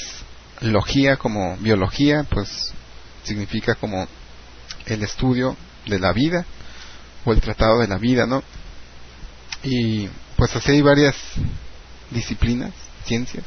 logía 0.62 1.18
como 1.18 1.58
biología, 1.58 2.24
pues 2.24 2.74
significa 3.24 3.76
como 3.76 4.08
el 4.88 5.04
estudio 5.04 5.56
de 5.86 6.00
la 6.00 6.12
vida 6.12 6.44
o 7.24 7.34
el 7.34 7.42
tratado 7.42 7.78
de 7.82 7.88
la 7.88 8.00
vida, 8.00 8.26
¿no? 8.26 8.42
Y 9.62 10.10
pues 10.38 10.56
así 10.56 10.72
hay 10.72 10.82
varias 10.82 11.16
disciplinas, 12.10 12.74
ciencias, 13.06 13.46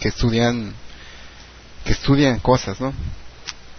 que 0.00 0.08
estudian 0.08 0.72
que 1.84 1.92
estudian 1.92 2.38
cosas, 2.40 2.80
¿no? 2.80 2.92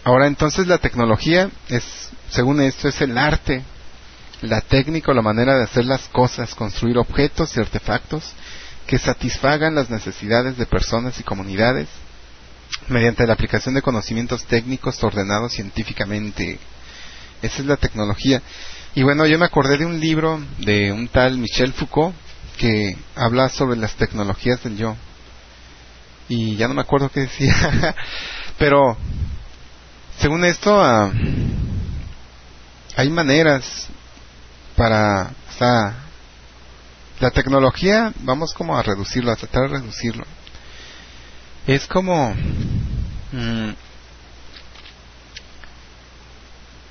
Ahora 0.03 0.27
entonces 0.27 0.67
la 0.67 0.79
tecnología 0.79 1.49
es, 1.69 1.83
según 2.29 2.61
esto, 2.61 2.87
es 2.87 3.01
el 3.01 3.17
arte, 3.17 3.63
la 4.41 4.61
técnica 4.61 5.11
o 5.11 5.13
la 5.13 5.21
manera 5.21 5.55
de 5.55 5.63
hacer 5.63 5.85
las 5.85 6.07
cosas, 6.09 6.55
construir 6.55 6.97
objetos 6.97 7.55
y 7.55 7.59
artefactos 7.59 8.33
que 8.87 8.97
satisfagan 8.97 9.75
las 9.75 9.89
necesidades 9.89 10.57
de 10.57 10.65
personas 10.65 11.19
y 11.19 11.23
comunidades 11.23 11.87
mediante 12.87 13.27
la 13.27 13.33
aplicación 13.33 13.75
de 13.75 13.83
conocimientos 13.83 14.45
técnicos 14.45 15.03
ordenados 15.03 15.53
científicamente. 15.53 16.57
Esa 17.43 17.61
es 17.61 17.65
la 17.65 17.77
tecnología. 17.77 18.41
Y 18.95 19.03
bueno, 19.03 19.27
yo 19.27 19.37
me 19.37 19.45
acordé 19.45 19.77
de 19.77 19.85
un 19.85 19.99
libro 19.99 20.41
de 20.57 20.91
un 20.91 21.07
tal 21.07 21.37
Michel 21.37 21.73
Foucault 21.73 22.15
que 22.57 22.97
habla 23.15 23.49
sobre 23.49 23.77
las 23.77 23.93
tecnologías 23.95 24.63
del 24.63 24.77
yo 24.77 24.95
y 26.27 26.55
ya 26.55 26.67
no 26.67 26.73
me 26.73 26.81
acuerdo 26.81 27.09
qué 27.09 27.21
decía, 27.21 27.95
pero 28.57 28.97
según 30.19 30.45
esto 30.45 30.81
ah, 30.81 31.11
hay 32.95 33.09
maneras 33.09 33.87
para, 34.75 35.31
o 35.49 35.53
sea, 35.57 35.95
la 37.19 37.31
tecnología, 37.31 38.13
vamos 38.21 38.53
como 38.53 38.77
a 38.77 38.83
reducirlo, 38.83 39.31
a 39.31 39.35
tratar 39.35 39.63
de 39.63 39.77
reducirlo. 39.79 40.25
Es 41.67 41.85
como 41.87 42.33
mm, 43.31 43.69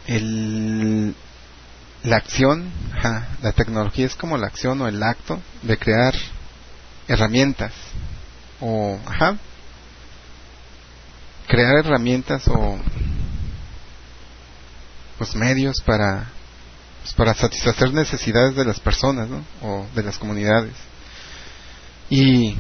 el 0.06 1.14
la 2.02 2.16
acción, 2.16 2.70
la 3.42 3.52
tecnología 3.52 4.06
es 4.06 4.14
como 4.14 4.38
la 4.38 4.46
acción 4.46 4.80
o 4.80 4.88
el 4.88 5.02
acto 5.02 5.40
de 5.62 5.76
crear 5.76 6.14
herramientas 7.08 7.72
o, 8.60 8.98
ajá, 9.06 9.36
crear 11.50 11.84
herramientas 11.84 12.46
o 12.46 12.78
pues 15.18 15.34
medios 15.34 15.82
para 15.84 16.28
pues, 17.02 17.12
para 17.14 17.34
satisfacer 17.34 17.92
necesidades 17.92 18.54
de 18.54 18.64
las 18.64 18.78
personas 18.78 19.28
¿no? 19.28 19.44
o 19.60 19.86
de 19.94 20.02
las 20.02 20.16
comunidades 20.16 20.72
y 22.08 22.54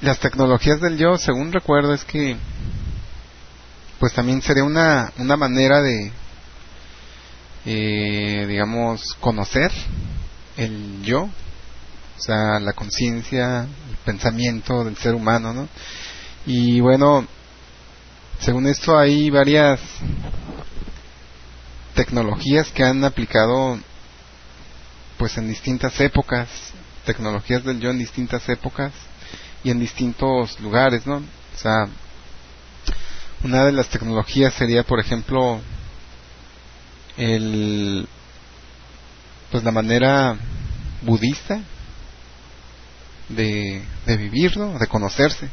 las 0.00 0.20
tecnologías 0.20 0.80
del 0.80 0.98
yo 0.98 1.18
según 1.18 1.52
recuerdo 1.52 1.94
es 1.94 2.04
que 2.04 2.36
pues 3.98 4.12
también 4.12 4.40
sería 4.40 4.62
una 4.62 5.12
una 5.18 5.36
manera 5.36 5.82
de 5.82 6.12
eh, 7.64 8.46
digamos 8.46 9.14
conocer 9.20 9.72
el 10.56 11.02
yo 11.02 11.22
o 11.24 12.20
sea 12.20 12.60
la 12.60 12.72
conciencia 12.72 13.66
pensamiento 14.06 14.84
del 14.84 14.96
ser 14.96 15.14
humano 15.14 15.52
no 15.52 15.68
y 16.46 16.80
bueno 16.80 17.26
según 18.40 18.66
esto 18.66 18.96
hay 18.98 19.28
varias 19.28 19.80
tecnologías 21.94 22.70
que 22.70 22.84
han 22.84 23.02
aplicado 23.04 23.78
pues 25.16 25.36
en 25.38 25.48
distintas 25.48 25.98
épocas, 26.00 26.48
tecnologías 27.04 27.64
del 27.64 27.80
yo 27.80 27.90
en 27.90 27.98
distintas 27.98 28.48
épocas 28.48 28.92
y 29.64 29.70
en 29.70 29.80
distintos 29.80 30.60
lugares, 30.60 31.06
¿no? 31.06 31.16
O 31.16 31.58
sea, 31.58 31.88
una 33.42 33.64
de 33.64 33.72
las 33.72 33.88
tecnologías 33.88 34.52
sería, 34.54 34.82
por 34.82 35.00
ejemplo, 35.00 35.60
el 37.16 38.06
pues 39.50 39.64
la 39.64 39.72
manera 39.72 40.36
budista 41.02 41.60
de, 43.28 43.82
de 44.06 44.16
vivir, 44.16 44.56
¿no? 44.56 44.78
De 44.78 44.86
conocerse, 44.86 45.48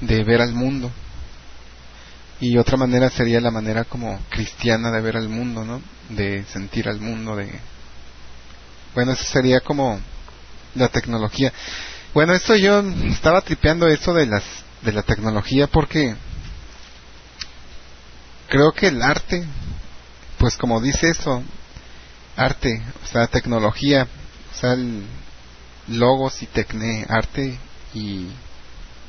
de 0.00 0.24
ver 0.24 0.40
al 0.40 0.52
mundo 0.52 0.90
y 2.40 2.56
otra 2.56 2.78
manera 2.78 3.10
sería 3.10 3.40
la 3.40 3.50
manera 3.50 3.84
como 3.84 4.18
cristiana 4.30 4.90
de 4.90 5.02
ver 5.02 5.16
al 5.16 5.28
mundo, 5.28 5.64
¿no? 5.64 5.82
De 6.08 6.44
sentir 6.44 6.88
al 6.88 6.98
mundo, 6.98 7.36
de... 7.36 7.52
Bueno, 8.94 9.12
eso 9.12 9.24
sería 9.24 9.60
como 9.60 10.00
la 10.74 10.88
tecnología. 10.88 11.52
Bueno, 12.14 12.32
esto 12.32 12.56
yo 12.56 12.80
estaba 13.04 13.42
tripeando 13.42 13.86
esto 13.86 14.14
de 14.14 14.26
las 14.26 14.42
de 14.80 14.92
la 14.92 15.02
tecnología 15.02 15.66
porque 15.66 16.16
creo 18.48 18.72
que 18.72 18.88
el 18.88 19.02
arte, 19.02 19.44
pues 20.38 20.56
como 20.56 20.80
dice 20.80 21.10
eso, 21.10 21.42
arte, 22.36 22.82
o 23.04 23.06
sea, 23.06 23.26
tecnología, 23.26 24.08
o 24.50 24.58
sea, 24.58 24.72
el 24.72 25.04
logos 25.90 26.42
y 26.42 26.46
tecne, 26.46 27.06
arte 27.08 27.58
y, 27.94 28.28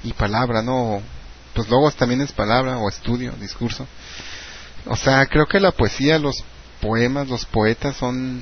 y 0.03 0.13
palabra, 0.13 0.61
¿no? 0.61 1.01
pues 1.53 1.67
logos 1.69 1.95
también 1.95 2.21
es 2.21 2.31
palabra 2.31 2.77
o 2.77 2.89
estudio, 2.89 3.33
discurso. 3.33 3.87
O 4.85 4.95
sea, 4.95 5.25
creo 5.25 5.45
que 5.45 5.59
la 5.59 5.71
poesía, 5.71 6.17
los 6.17 6.43
poemas, 6.79 7.27
los 7.27 7.45
poetas 7.45 7.95
son 7.97 8.41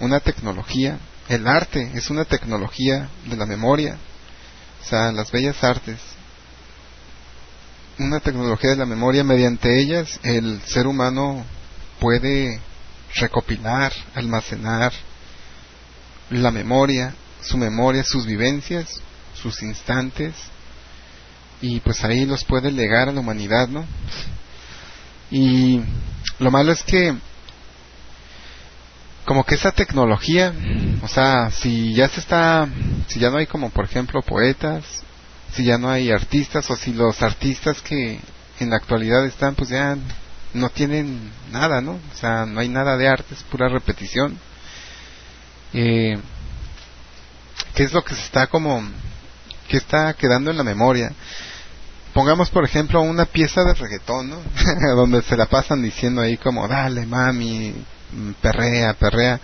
una 0.00 0.20
tecnología. 0.20 0.98
El 1.28 1.46
arte 1.46 1.90
es 1.94 2.10
una 2.10 2.24
tecnología 2.24 3.08
de 3.26 3.36
la 3.36 3.46
memoria. 3.46 3.96
O 4.82 4.88
sea, 4.88 5.12
las 5.12 5.30
bellas 5.30 5.62
artes. 5.64 5.98
Una 7.98 8.20
tecnología 8.20 8.70
de 8.70 8.76
la 8.76 8.86
memoria. 8.86 9.24
Mediante 9.24 9.80
ellas 9.80 10.20
el 10.22 10.60
ser 10.62 10.86
humano 10.86 11.44
puede 11.98 12.60
recopilar, 13.14 13.92
almacenar 14.14 14.92
la 16.30 16.50
memoria, 16.50 17.14
su 17.42 17.58
memoria, 17.58 18.04
sus 18.04 18.26
vivencias, 18.26 19.00
sus 19.34 19.62
instantes 19.62 20.34
y 21.60 21.80
pues 21.80 22.04
ahí 22.04 22.26
los 22.26 22.44
puede 22.44 22.72
legar 22.72 23.08
a 23.08 23.12
la 23.12 23.20
humanidad, 23.20 23.68
¿no? 23.68 23.86
Y 25.30 25.80
lo 26.38 26.50
malo 26.50 26.72
es 26.72 26.82
que 26.82 27.14
como 29.24 29.44
que 29.44 29.54
esa 29.54 29.70
tecnología, 29.70 30.52
o 31.02 31.08
sea, 31.08 31.50
si 31.50 31.94
ya 31.94 32.08
se 32.08 32.20
está, 32.20 32.68
si 33.06 33.20
ya 33.20 33.30
no 33.30 33.38
hay 33.38 33.46
como 33.46 33.70
por 33.70 33.84
ejemplo 33.84 34.20
poetas, 34.22 34.84
si 35.54 35.64
ya 35.64 35.78
no 35.78 35.88
hay 35.88 36.10
artistas 36.10 36.68
o 36.70 36.76
si 36.76 36.92
los 36.92 37.22
artistas 37.22 37.80
que 37.80 38.18
en 38.58 38.70
la 38.70 38.76
actualidad 38.76 39.24
están 39.24 39.54
pues 39.54 39.70
ya 39.70 39.96
no 40.54 40.68
tienen 40.70 41.30
nada, 41.52 41.80
¿no? 41.80 41.92
O 41.92 42.16
sea, 42.16 42.44
no 42.44 42.60
hay 42.60 42.68
nada 42.68 42.96
de 42.96 43.08
arte, 43.08 43.34
es 43.34 43.42
pura 43.44 43.68
repetición. 43.68 44.38
Eh, 45.72 46.18
¿Qué 47.74 47.84
es 47.84 47.92
lo 47.92 48.02
que 48.02 48.14
se 48.14 48.22
está 48.22 48.46
como, 48.46 48.82
que 49.68 49.78
está 49.78 50.14
quedando 50.14 50.50
en 50.50 50.56
la 50.56 50.64
memoria? 50.64 51.12
pongamos 52.12 52.50
por 52.50 52.64
ejemplo 52.64 53.00
una 53.00 53.24
pieza 53.24 53.64
de 53.64 53.74
reggaetón, 53.74 54.30
¿no? 54.30 54.38
Donde 54.96 55.22
se 55.22 55.36
la 55.36 55.46
pasan 55.46 55.82
diciendo 55.82 56.20
ahí 56.20 56.36
como, 56.36 56.68
dale 56.68 57.06
mami, 57.06 57.74
perrea, 58.40 58.94
perrea. 58.94 59.40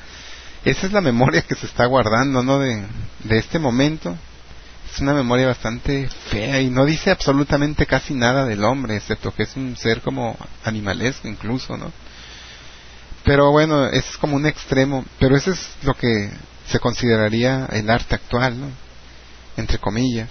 Esa 0.64 0.86
es 0.86 0.92
la 0.92 1.00
memoria 1.00 1.42
que 1.42 1.55
se 1.55 1.66
está 1.66 1.86
guardando, 1.86 2.42
¿no? 2.42 2.59
De, 2.59 2.84
de 3.24 3.38
este 3.38 3.59
momento. 3.59 4.16
Es 4.92 5.00
una 5.00 5.14
memoria 5.14 5.46
bastante 5.46 6.09
fea 6.30 6.60
y 6.60 6.70
no 6.70 6.86
dice 6.86 7.10
absolutamente 7.10 7.86
casi 7.86 8.14
nada 8.14 8.46
del 8.46 8.64
hombre, 8.64 8.96
excepto 8.96 9.32
que 9.32 9.42
es 9.42 9.55
un 9.55 9.76
ser 9.76 10.00
como 10.00 10.36
animalesco 10.64 11.28
incluso, 11.28 11.76
¿no? 11.76 11.92
Pero 13.24 13.50
bueno, 13.52 13.86
es 13.86 14.16
como 14.16 14.36
un 14.36 14.46
extremo, 14.46 15.05
pero 15.18 15.36
eso 15.36 15.52
es 15.52 15.60
lo 15.82 15.92
que 15.92 16.30
se 16.68 16.78
consideraría 16.78 17.66
el 17.72 17.88
arte 17.90 18.14
actual, 18.14 18.60
¿no? 18.60 18.70
Entre 19.56 19.78
comillas. 19.78 20.28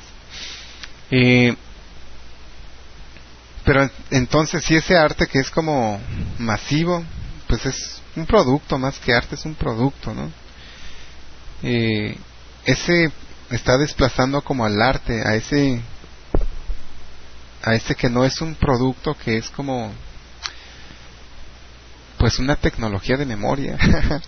Eh, 1.12 1.56
pero 3.66 3.90
entonces 4.12 4.64
si 4.64 4.76
ese 4.76 4.96
arte 4.96 5.28
que 5.28 5.40
es 5.40 5.50
como 5.50 6.00
masivo, 6.38 7.04
pues 7.48 7.66
es 7.66 8.02
un 8.16 8.26
producto 8.26 8.78
más 8.78 8.98
que 9.00 9.14
arte, 9.14 9.36
es 9.36 9.46
un 9.46 9.56
producto, 9.56 10.14
¿no? 10.14 10.32
Eh, 11.64 12.18
ese 12.66 13.12
está 13.50 13.78
desplazando 13.78 14.42
como 14.42 14.66
al 14.66 14.82
arte, 14.82 15.22
a 15.26 15.36
ese 15.36 15.82
a 17.64 17.74
ese 17.74 17.96
que 17.96 18.10
no 18.10 18.24
es 18.24 18.40
un 18.42 18.56
producto, 18.56 19.16
que 19.16 19.38
es 19.38 19.50
como 19.50 19.92
pues 22.18 22.40
una 22.40 22.56
tecnología 22.56 23.18
de 23.18 23.26
memoria. 23.26 23.78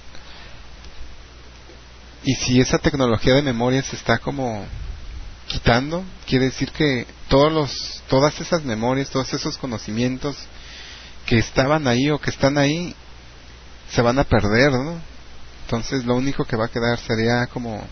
y 2.24 2.36
si 2.36 2.60
esa 2.60 2.78
tecnología 2.78 3.34
de 3.34 3.42
memoria 3.42 3.82
se 3.82 3.96
está 3.96 4.18
como 4.18 4.66
quitando, 5.48 6.04
quiere 6.28 6.46
decir 6.46 6.72
que 6.72 7.08
todos 7.28 7.52
los, 7.52 8.04
todas 8.08 8.40
esas 8.40 8.64
memorias, 8.64 9.10
todos 9.10 9.34
esos 9.34 9.58
conocimientos 9.58 10.36
que 11.26 11.40
estaban 11.40 11.88
ahí 11.88 12.10
o 12.10 12.20
que 12.20 12.30
están 12.30 12.58
ahí, 12.58 12.96
se 13.90 14.02
van 14.02 14.20
a 14.20 14.24
perder, 14.24 14.72
¿no? 14.72 15.02
Entonces 15.64 16.06
lo 16.06 16.16
único 16.16 16.46
que 16.46 16.56
va 16.56 16.66
a 16.66 16.70
quedar 16.70 17.00
sería 17.00 17.48
como 17.48 17.86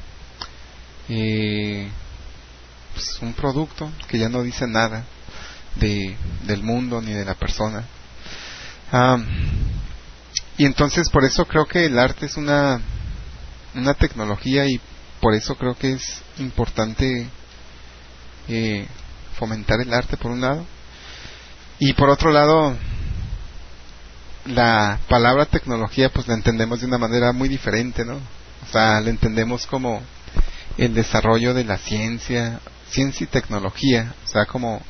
eh, 1.10 1.90
pues 2.94 3.20
un 3.22 3.34
producto 3.34 3.92
que 4.08 4.18
ya 4.18 4.30
no 4.30 4.44
dice 4.44 4.66
nada 4.68 5.06
de, 5.76 6.16
del 6.44 6.64
mundo 6.64 7.02
ni 7.02 7.14
de 7.14 7.26
la 7.26 7.36
persona. 7.36 7.86
Ah, 8.92 9.18
y 10.58 10.66
entonces 10.66 11.10
por 11.10 11.24
eso 11.24 11.46
creo 11.46 11.66
que 11.66 11.86
el 11.86 12.00
arte 12.00 12.26
es 12.26 12.38
una, 12.38 12.82
una 13.78 13.94
tecnología 13.94 14.66
y 14.66 14.82
por 15.22 15.34
eso 15.34 15.56
creo 15.56 15.76
que 15.76 15.94
es 15.94 16.22
importante 16.38 17.28
eh, 18.48 18.88
fomentar 19.38 19.80
el 19.82 19.94
arte 19.94 20.18
por 20.18 20.32
un 20.32 20.42
lado. 20.42 20.66
Y 21.80 21.94
por 21.94 22.10
otro 22.10 22.32
lado 22.32 22.76
la 24.46 25.00
palabra 25.10 25.46
tecnología 25.46 26.10
pues 26.10 26.28
la 26.28 26.34
entendemos 26.34 26.80
de 26.80 26.88
una 26.88 26.98
manera 26.98 27.34
muy 27.34 27.50
diferente 27.50 28.06
no 28.06 28.16
o 28.16 28.72
sea 28.72 29.02
la 29.02 29.10
entendemos 29.10 29.68
como 29.68 30.02
el 30.78 30.94
desarrollo 30.94 31.54
de 31.54 31.66
la 31.66 31.78
ciencia 31.78 32.60
ciencia 32.90 33.26
y 33.26 33.28
tecnología. 33.28 34.14
O 34.26 34.28
sea 34.28 34.46
como 34.46 34.82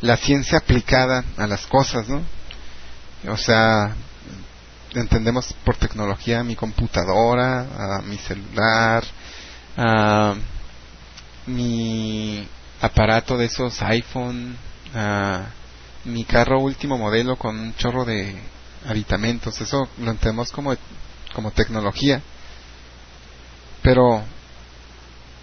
la 0.00 0.16
ciencia 0.16 0.58
aplicada 0.58 1.24
a 1.36 1.46
las 1.46 1.66
cosas 1.66 2.08
no 2.08 2.22
o 3.28 3.36
sea 3.36 3.94
entendemos 4.94 5.52
por 5.64 5.76
tecnología 5.76 6.42
mi 6.44 6.56
computadora 6.56 7.96
a 7.98 8.02
mi 8.02 8.18
celular 8.18 9.04
a 9.76 10.34
mi 11.46 12.46
aparato 12.80 13.36
de 13.36 13.46
esos 13.46 13.80
iPhone, 13.82 14.56
mi 16.04 16.24
carro 16.24 16.60
último 16.60 16.98
modelo 16.98 17.36
con 17.36 17.58
un 17.58 17.74
chorro 17.76 18.04
de 18.04 18.34
aditamentos, 18.88 19.60
eso 19.60 19.88
lo 19.98 20.10
entendemos 20.10 20.50
como, 20.50 20.74
como 21.34 21.50
tecnología. 21.52 22.20
Pero 23.82 24.22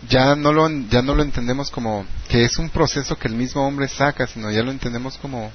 ya 0.08 0.36
no 0.36 0.54
lo 0.54 0.70
ya 0.90 1.02
no 1.02 1.14
lo 1.14 1.24
entendemos 1.24 1.70
como 1.72 2.06
que 2.30 2.46
es 2.46 2.58
un 2.58 2.70
proceso 2.70 3.18
que 3.18 3.28
el 3.28 3.36
mismo 3.36 3.66
hombre 3.66 3.88
saca, 3.88 4.28
sino 4.28 4.50
ya 4.52 4.64
lo 4.64 4.72
entendemos 4.72 5.18
como 5.18 5.52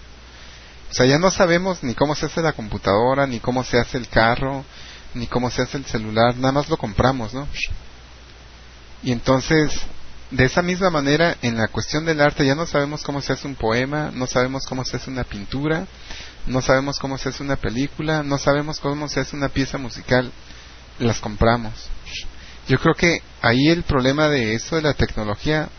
O 0.94 0.96
sea, 0.96 1.06
ya 1.06 1.18
no 1.18 1.32
sabemos 1.32 1.82
ni 1.82 1.96
cómo 1.96 2.14
se 2.14 2.26
hace 2.26 2.40
la 2.40 2.52
computadora, 2.52 3.26
ni 3.26 3.40
cómo 3.40 3.64
se 3.64 3.80
hace 3.80 3.98
el 3.98 4.06
carro, 4.06 4.64
ni 5.14 5.26
cómo 5.26 5.50
se 5.50 5.62
hace 5.62 5.76
el 5.76 5.84
celular, 5.86 6.36
nada 6.36 6.52
más 6.52 6.68
lo 6.68 6.76
compramos, 6.76 7.34
¿no? 7.34 7.48
Y 9.02 9.10
entonces, 9.10 9.72
de 10.30 10.44
esa 10.44 10.62
misma 10.62 10.90
manera, 10.90 11.36
en 11.42 11.56
la 11.56 11.66
cuestión 11.66 12.04
del 12.04 12.20
arte 12.20 12.46
ya 12.46 12.54
no 12.54 12.64
sabemos 12.64 13.02
cómo 13.02 13.20
se 13.20 13.32
hace 13.32 13.48
un 13.48 13.56
poema, 13.56 14.12
no 14.14 14.28
sabemos 14.28 14.66
cómo 14.66 14.84
se 14.84 14.98
hace 14.98 15.10
una 15.10 15.24
pintura, 15.24 15.88
no 16.46 16.62
sabemos 16.62 17.00
cómo 17.00 17.18
se 17.18 17.30
hace 17.30 17.42
una 17.42 17.56
película, 17.56 18.22
no 18.22 18.38
sabemos 18.38 18.78
cómo 18.78 19.08
se 19.08 19.18
hace 19.18 19.34
una 19.34 19.48
pieza 19.48 19.78
musical, 19.78 20.30
las 21.00 21.18
compramos. 21.18 21.72
Yo 22.68 22.78
creo 22.78 22.94
que 22.94 23.20
ahí 23.42 23.66
el 23.66 23.82
problema 23.82 24.28
de 24.28 24.54
eso 24.54 24.76
de 24.76 24.82
la 24.82 24.94
tecnología, 24.94 25.70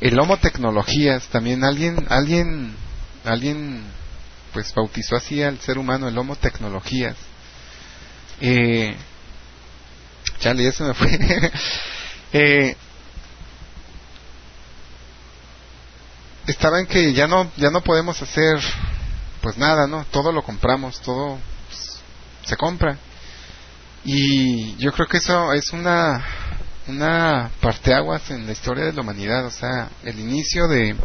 el 0.00 0.18
homo 0.18 0.38
tecnologías, 0.38 1.26
también 1.28 1.62
alguien, 1.62 2.06
alguien, 2.08 2.74
alguien, 3.22 3.84
pues 4.56 4.72
bautizó 4.74 5.16
así 5.16 5.42
al 5.42 5.60
ser 5.60 5.76
humano 5.76 6.08
el 6.08 6.16
homo 6.16 6.34
tecnologías. 6.34 7.14
Eh, 8.40 8.96
chale, 10.38 10.64
ya 10.64 10.84
me 10.86 10.94
fue. 10.94 11.10
eh, 12.32 12.74
estaba 16.46 16.80
en 16.80 16.86
que 16.86 17.12
ya 17.12 17.26
no, 17.26 17.52
ya 17.58 17.68
no 17.68 17.82
podemos 17.82 18.22
hacer, 18.22 18.58
pues 19.42 19.58
nada, 19.58 19.86
¿no? 19.86 20.06
Todo 20.06 20.32
lo 20.32 20.42
compramos, 20.42 21.02
todo 21.02 21.38
pues, 21.68 21.98
se 22.46 22.56
compra. 22.56 22.96
Y 24.06 24.74
yo 24.76 24.90
creo 24.92 25.06
que 25.06 25.18
eso 25.18 25.52
es 25.52 25.70
una, 25.74 26.24
una 26.86 27.50
parteaguas 27.60 28.30
en 28.30 28.46
la 28.46 28.52
historia 28.52 28.86
de 28.86 28.94
la 28.94 29.02
humanidad, 29.02 29.44
o 29.44 29.50
sea, 29.50 29.90
el 30.02 30.18
inicio 30.18 30.66
de, 30.66 30.96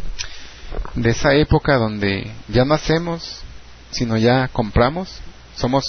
de 0.94 1.10
esa 1.10 1.34
época 1.34 1.76
donde 1.76 2.30
ya 2.48 2.64
no 2.64 2.74
hacemos, 2.74 3.40
sino 3.90 4.16
ya 4.16 4.48
compramos, 4.48 5.20
somos 5.56 5.84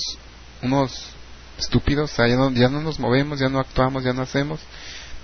unos 0.62 1.10
estúpidos, 1.58 2.12
o 2.12 2.16
sea, 2.16 2.28
ya 2.28 2.36
no, 2.36 2.52
ya 2.52 2.70
no 2.70 2.82
nos 2.82 3.00
movemos, 3.00 3.40
ya 3.40 3.50
no 3.50 3.60
actuamos, 3.60 4.04
ya 4.04 4.14
no 4.14 4.22
hacemos, 4.22 4.60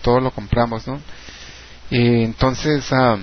todo 0.01 0.19
lo 0.19 0.31
compramos, 0.31 0.87
¿no? 0.87 1.01
Entonces, 1.91 2.85
ah, 2.91 3.17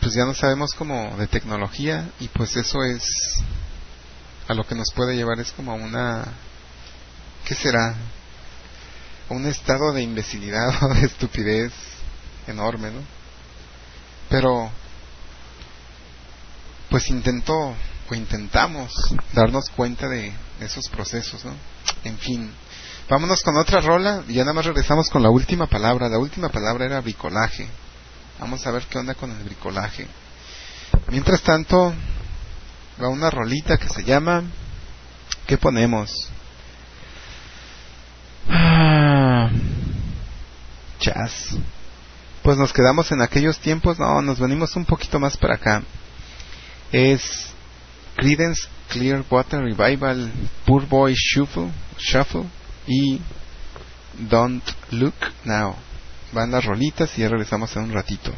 pues 0.00 0.14
ya 0.14 0.24
no 0.24 0.34
sabemos 0.34 0.72
como 0.72 1.16
de 1.16 1.26
tecnología 1.26 2.08
y 2.20 2.28
pues 2.28 2.56
eso 2.56 2.82
es 2.84 3.02
a 4.48 4.54
lo 4.54 4.66
que 4.66 4.74
nos 4.74 4.92
puede 4.94 5.16
llevar 5.16 5.40
es 5.40 5.50
como 5.52 5.72
a 5.72 5.74
una 5.74 6.24
¿qué 7.44 7.54
será? 7.54 7.96
un 9.28 9.46
estado 9.46 9.92
de 9.92 10.02
imbecilidad 10.02 10.70
o 10.82 10.94
de 10.94 11.06
estupidez 11.06 11.72
enorme, 12.46 12.90
¿no? 12.90 13.15
Pero 14.28 14.70
pues 16.90 17.08
intentó 17.10 17.74
o 18.08 18.14
intentamos 18.14 18.92
darnos 19.32 19.68
cuenta 19.70 20.08
de 20.08 20.32
esos 20.60 20.88
procesos, 20.88 21.44
¿no? 21.44 21.52
En 22.04 22.18
fin, 22.18 22.50
vámonos 23.08 23.42
con 23.42 23.56
otra 23.56 23.80
rola 23.80 24.22
y 24.28 24.34
ya 24.34 24.42
nada 24.42 24.54
más 24.54 24.66
regresamos 24.66 25.10
con 25.10 25.22
la 25.22 25.30
última 25.30 25.66
palabra. 25.66 26.08
La 26.08 26.18
última 26.18 26.48
palabra 26.48 26.86
era 26.86 27.00
bricolaje. 27.00 27.68
Vamos 28.38 28.66
a 28.66 28.70
ver 28.70 28.84
qué 28.84 28.98
onda 28.98 29.14
con 29.14 29.30
el 29.30 29.42
bricolaje. 29.42 30.06
Mientras 31.08 31.42
tanto, 31.42 31.94
va 33.02 33.08
una 33.08 33.30
rolita 33.30 33.76
que 33.76 33.88
se 33.88 34.04
llama 34.04 34.44
¿Qué 35.46 35.58
ponemos? 35.58 36.10
Ah, 38.48 39.48
jazz. 40.98 41.56
Pues 42.46 42.58
nos 42.58 42.72
quedamos 42.72 43.10
en 43.10 43.22
aquellos 43.22 43.58
tiempos, 43.58 43.98
no, 43.98 44.22
nos 44.22 44.38
venimos 44.38 44.76
un 44.76 44.84
poquito 44.84 45.18
más 45.18 45.36
para 45.36 45.56
acá. 45.56 45.82
Es 46.92 47.52
Credence 48.14 48.68
Clearwater 48.88 49.62
Revival, 49.62 50.30
Poor 50.64 50.86
Boy 50.86 51.12
Shuffle, 51.16 51.72
Shuffle 51.98 52.44
y 52.86 53.20
Don't 54.30 54.62
Look 54.92 55.16
Now. 55.44 55.74
Van 56.30 56.52
las 56.52 56.64
rolitas 56.64 57.18
y 57.18 57.22
ya 57.22 57.28
regresamos 57.28 57.74
en 57.74 57.82
un 57.82 57.92
ratito. 57.92 58.30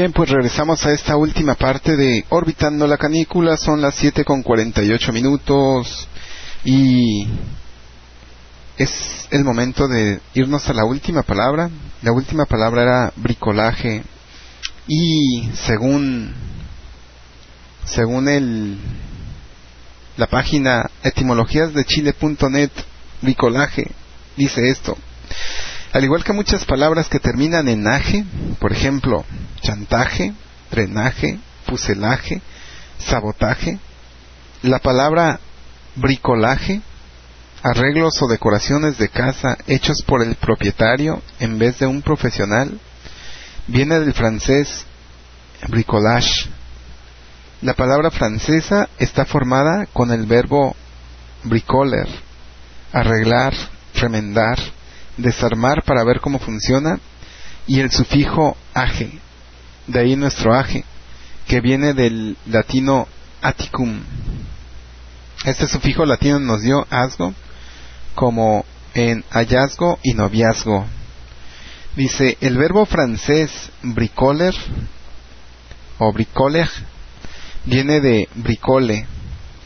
Bien, 0.00 0.14
pues 0.14 0.30
regresamos 0.30 0.86
a 0.86 0.92
esta 0.92 1.14
última 1.14 1.56
parte 1.56 1.94
de 1.94 2.24
Orbitando 2.30 2.86
la 2.86 2.96
Canícula. 2.96 3.58
Son 3.58 3.82
las 3.82 3.96
7 3.96 4.24
con 4.24 4.42
48 4.42 5.12
minutos 5.12 6.08
y 6.64 7.28
es 8.78 9.28
el 9.30 9.44
momento 9.44 9.86
de 9.88 10.18
irnos 10.32 10.66
a 10.70 10.72
la 10.72 10.86
última 10.86 11.20
palabra. 11.22 11.68
La 12.00 12.12
última 12.12 12.46
palabra 12.46 12.80
era 12.80 13.12
bricolaje 13.14 14.02
y 14.88 15.50
según 15.52 16.32
según 17.84 18.26
el 18.30 18.78
la 20.16 20.28
página 20.28 20.88
etimologíasdechile.net 21.02 22.70
bricolaje 23.20 23.90
dice 24.34 24.66
esto 24.70 24.96
al 25.92 26.04
igual 26.04 26.22
que 26.22 26.32
muchas 26.32 26.64
palabras 26.64 27.08
que 27.08 27.18
terminan 27.18 27.68
en 27.68 27.88
aje, 27.88 28.24
por 28.60 28.72
ejemplo, 28.72 29.24
chantaje, 29.62 30.32
drenaje, 30.70 31.38
fuselaje, 31.66 32.40
sabotaje, 32.98 33.78
la 34.62 34.78
palabra 34.78 35.40
bricolaje, 35.96 36.80
arreglos 37.62 38.20
o 38.22 38.28
decoraciones 38.28 38.98
de 38.98 39.08
casa 39.08 39.56
hechos 39.66 40.02
por 40.06 40.22
el 40.22 40.34
propietario 40.36 41.22
en 41.38 41.58
vez 41.58 41.78
de 41.78 41.86
un 41.86 42.02
profesional, 42.02 42.78
viene 43.66 44.00
del 44.00 44.14
francés 44.14 44.86
bricolage. 45.68 46.48
La 47.62 47.74
palabra 47.74 48.10
francesa 48.10 48.88
está 48.98 49.26
formada 49.26 49.86
con 49.92 50.10
el 50.12 50.26
verbo 50.26 50.74
bricoler, 51.44 52.08
arreglar, 52.92 53.54
remendar, 53.94 54.58
desarmar 55.16 55.82
para 55.84 56.04
ver 56.04 56.20
cómo 56.20 56.38
funciona 56.38 56.98
y 57.66 57.80
el 57.80 57.90
sufijo 57.90 58.56
age, 58.74 59.18
de 59.90 60.00
ahí 60.00 60.16
nuestro 60.16 60.54
age, 60.54 60.84
que 61.46 61.60
viene 61.60 61.94
del 61.94 62.36
latino 62.46 63.08
aticum. 63.42 64.00
Este 65.44 65.66
sufijo 65.66 66.04
latino 66.04 66.38
nos 66.38 66.62
dio 66.62 66.86
asgo, 66.90 67.34
como 68.14 68.64
en 68.94 69.24
hallazgo 69.30 69.98
y 70.02 70.14
noviazgo. 70.14 70.86
Dice, 71.96 72.38
el 72.40 72.56
verbo 72.56 72.86
francés 72.86 73.50
bricoler 73.82 74.54
o 75.98 76.12
bricoler 76.12 76.68
viene 77.64 78.00
de 78.00 78.28
bricole, 78.34 79.06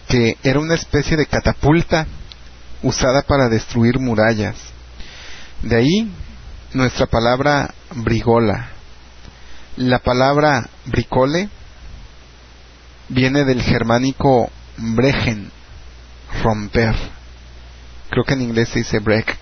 que 0.09 0.39
era 0.43 0.59
una 0.59 0.75
especie 0.75 1.17
de 1.17 1.27
catapulta 1.27 2.07
usada 2.83 3.23
para 3.23 3.49
destruir 3.49 3.99
murallas. 3.99 4.57
De 5.63 5.77
ahí 5.77 6.11
nuestra 6.73 7.07
palabra 7.07 7.73
brigola. 7.95 8.74
La 9.77 9.99
palabra 9.99 10.69
bricole 10.87 11.49
viene 13.09 13.45
del 13.45 13.61
germánico 13.61 14.49
brechen, 14.77 15.51
romper. 16.43 16.95
Creo 18.09 18.25
que 18.25 18.35
en 18.35 18.43
inglés 18.43 18.69
se 18.69 18.81
dice 18.81 19.01
break. 19.01 19.37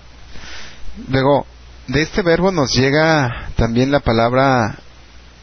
Luego, 1.09 1.45
de 1.87 2.01
este 2.01 2.23
verbo 2.23 2.51
nos 2.51 2.73
llega 2.73 3.49
también 3.55 3.91
la 3.91 3.99
palabra 3.99 4.75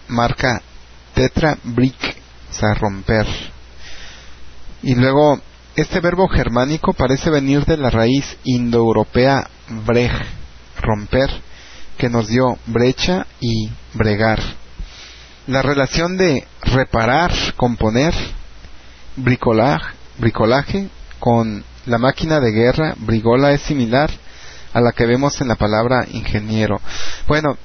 marca 0.08 0.60
tetra 1.14 1.56
brick, 1.62 2.16
o 2.60 2.74
romper. 2.74 3.26
Y 4.82 4.96
luego, 4.96 5.40
este 5.76 6.00
verbo 6.00 6.26
germánico 6.28 6.94
parece 6.94 7.30
venir 7.30 7.64
de 7.64 7.76
la 7.76 7.90
raíz 7.90 8.38
indoeuropea 8.42 9.48
breg, 9.86 10.10
romper, 10.80 11.30
que 11.96 12.08
nos 12.08 12.26
dio 12.26 12.58
brecha 12.66 13.26
y 13.40 13.70
bregar. 13.94 14.59
La 15.51 15.62
relación 15.62 16.16
de 16.16 16.47
reparar, 16.62 17.32
componer, 17.56 18.14
bricolaje, 19.16 19.97
bricolaje 20.16 20.89
con 21.18 21.64
la 21.86 21.98
máquina 21.98 22.39
de 22.39 22.52
guerra, 22.52 22.94
brigola, 22.98 23.51
es 23.51 23.60
similar 23.62 24.09
a 24.72 24.81
la 24.81 24.93
que 24.93 25.06
vemos 25.06 25.40
en 25.40 25.48
la 25.48 25.56
palabra 25.56 26.06
ingeniero. 26.09 26.81
Bueno, 27.27 27.59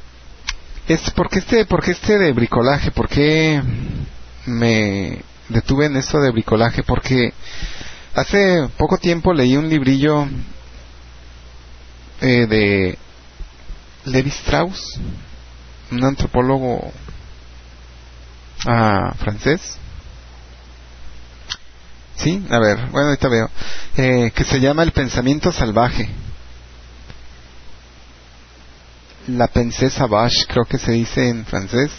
es 0.87 1.11
porque 1.11 1.37
este, 1.37 1.65
porque 1.65 1.91
este 1.91 2.17
de 2.17 2.33
bricolaje, 2.33 2.89
¿por 2.89 3.07
qué 3.07 3.61
me 4.47 5.21
detuve 5.49 5.85
en 5.85 5.97
esto 5.97 6.19
de 6.19 6.31
bricolaje? 6.31 6.81
Porque 6.81 7.33
hace 8.15 8.67
poco 8.79 8.97
tiempo 8.97 9.31
leí 9.31 9.57
un 9.57 9.69
librillo 9.69 10.25
eh, 12.19 12.47
de 12.47 12.97
Levi 14.05 14.31
Strauss, 14.31 14.99
un 15.91 16.03
antropólogo 16.03 16.91
ah, 18.65 19.13
francés. 19.17 19.77
Sí, 22.15 22.45
a 22.49 22.59
ver, 22.59 22.77
bueno, 22.91 23.09
ahorita 23.09 23.27
veo. 23.27 23.49
Eh, 23.97 24.31
que 24.33 24.43
se 24.43 24.59
llama 24.59 24.83
El 24.83 24.91
pensamiento 24.91 25.51
salvaje. 25.51 26.09
La 29.27 29.47
pensée 29.47 29.89
sauvage, 29.89 30.45
creo 30.47 30.65
que 30.65 30.77
se 30.77 30.91
dice 30.91 31.27
en 31.27 31.45
francés. 31.45 31.91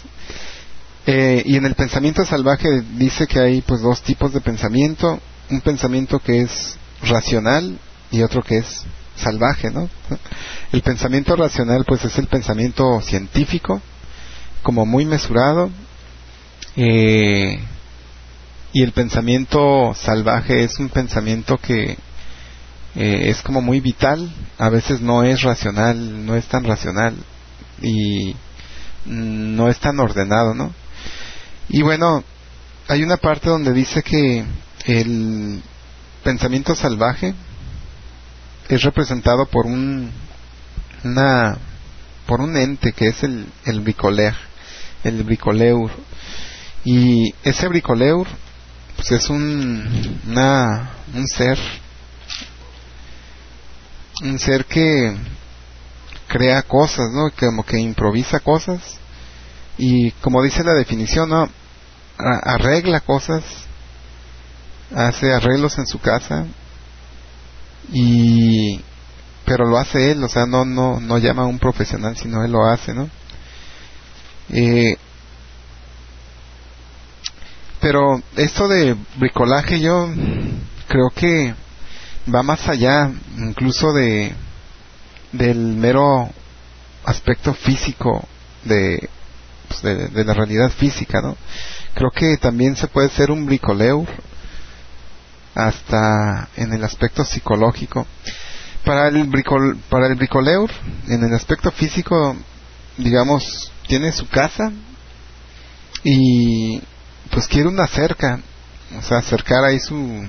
Eh, 1.05 1.43
y 1.45 1.55
en 1.55 1.65
el 1.65 1.75
pensamiento 1.75 2.25
salvaje 2.25 2.81
dice 2.95 3.27
que 3.27 3.39
hay 3.39 3.61
pues 3.61 3.81
dos 3.81 4.01
tipos 4.01 4.33
de 4.33 4.41
pensamiento. 4.41 5.19
Un 5.49 5.61
pensamiento 5.61 6.19
que 6.19 6.41
es 6.41 6.77
racional 7.03 7.77
y 8.11 8.21
otro 8.23 8.41
que 8.41 8.57
es 8.57 8.85
salvaje, 9.15 9.71
¿no? 9.71 9.89
El 10.71 10.81
pensamiento 10.81 11.35
racional 11.35 11.85
pues 11.85 12.03
es 12.05 12.17
el 12.17 12.27
pensamiento 12.27 13.01
científico, 13.01 13.81
como 14.63 14.85
muy 14.85 15.05
mesurado, 15.05 15.69
Eh, 16.79 17.59
y 18.71 18.83
el 18.83 18.91
pensamiento 18.91 19.95
salvaje 19.95 20.63
es 20.63 20.77
un 20.77 20.89
pensamiento 20.89 21.57
que 21.57 21.97
eh, 22.95 23.29
es 23.29 23.41
como 23.41 23.61
muy 23.61 23.79
vital, 23.79 24.31
a 24.59 24.69
veces 24.69 25.01
no 25.01 25.23
es 25.23 25.41
racional, 25.41 26.23
no 26.23 26.35
es 26.35 26.45
tan 26.45 26.63
racional 26.63 27.15
y 27.81 28.35
no 29.05 29.69
es 29.69 29.79
tan 29.79 29.99
ordenado, 29.99 30.53
¿no? 30.53 30.71
Y 31.69 31.81
bueno, 31.81 32.23
hay 32.87 33.01
una 33.01 33.17
parte 33.17 33.49
donde 33.49 33.73
dice 33.73 34.03
que 34.03 34.45
el 34.85 35.63
pensamiento 36.23 36.75
salvaje 36.75 37.33
es 38.69 38.83
representado 38.83 39.47
por 39.47 39.65
un 39.65 40.11
una 41.03 41.57
por 42.27 42.41
un 42.41 42.55
ente 42.55 42.91
que 42.91 43.07
es 43.07 43.23
el 43.23 43.47
el 43.65 43.79
bricoleur, 43.79 44.35
el 45.03 45.23
bricoleur 45.23 45.91
y 46.89 47.35
ese 47.43 47.67
bricoleur 47.67 48.25
pues 48.95 49.11
es 49.11 49.29
un 49.29 50.21
una 50.25 50.89
un 51.13 51.27
ser 51.27 51.59
un 54.23 54.39
ser 54.39 54.63
que 54.63 55.13
crea 56.29 56.61
cosas, 56.61 57.07
¿no? 57.13 57.29
Como 57.37 57.63
que 57.63 57.77
improvisa 57.77 58.39
cosas 58.39 58.79
y 59.77 60.11
como 60.21 60.41
dice 60.41 60.63
la 60.63 60.75
definición, 60.75 61.29
¿no? 61.29 61.49
Arregla 62.17 63.01
cosas, 63.01 63.43
hace 64.95 65.33
arreglos 65.33 65.77
en 65.79 65.87
su 65.87 65.99
casa 65.99 66.45
y 67.91 68.79
pero 69.43 69.65
lo 69.65 69.77
hace 69.77 70.11
él, 70.11 70.23
o 70.23 70.29
sea, 70.29 70.45
no 70.45 70.63
no 70.63 71.01
no 71.01 71.17
llama 71.17 71.43
a 71.43 71.47
un 71.47 71.59
profesional, 71.59 72.15
sino 72.15 72.45
él 72.45 72.51
lo 72.53 72.65
hace, 72.65 72.93
¿no? 72.93 73.09
Eh, 74.51 74.95
pero 77.87 78.21
esto 78.35 78.67
de 78.67 78.97
bricolaje 79.15 79.79
yo 79.79 80.09
creo 80.89 81.09
que 81.15 81.55
va 82.27 82.43
más 82.43 82.67
allá 82.67 83.09
incluso 83.37 83.93
de 83.93 84.35
del 85.31 85.57
mero 85.57 86.29
aspecto 87.05 87.53
físico 87.53 88.27
de, 88.65 89.07
pues, 89.69 89.81
de, 89.83 90.25
la 90.25 90.33
realidad 90.33 90.69
física, 90.71 91.21
¿no? 91.21 91.37
Creo 91.93 92.11
que 92.11 92.35
también 92.35 92.75
se 92.75 92.89
puede 92.89 93.07
ser 93.07 93.31
un 93.31 93.45
bricoleur 93.45 94.05
hasta 95.55 96.49
en 96.57 96.73
el 96.73 96.83
aspecto 96.83 97.23
psicológico. 97.23 98.05
Para 98.83 99.07
el, 99.07 99.23
bricol, 99.23 99.77
para 99.89 100.07
el 100.07 100.15
bricoleur, 100.15 100.69
en 101.07 101.23
el 101.23 101.33
aspecto 101.33 101.71
físico, 101.71 102.35
digamos, 102.97 103.71
tiene 103.87 104.11
su 104.11 104.27
casa 104.27 104.73
y 106.03 106.81
pues 107.31 107.47
quiere 107.47 107.67
una 107.67 107.87
cerca, 107.87 108.39
o 108.97 109.01
sea, 109.01 109.17
acercar 109.17 109.63
ahí 109.63 109.79
su, 109.79 110.25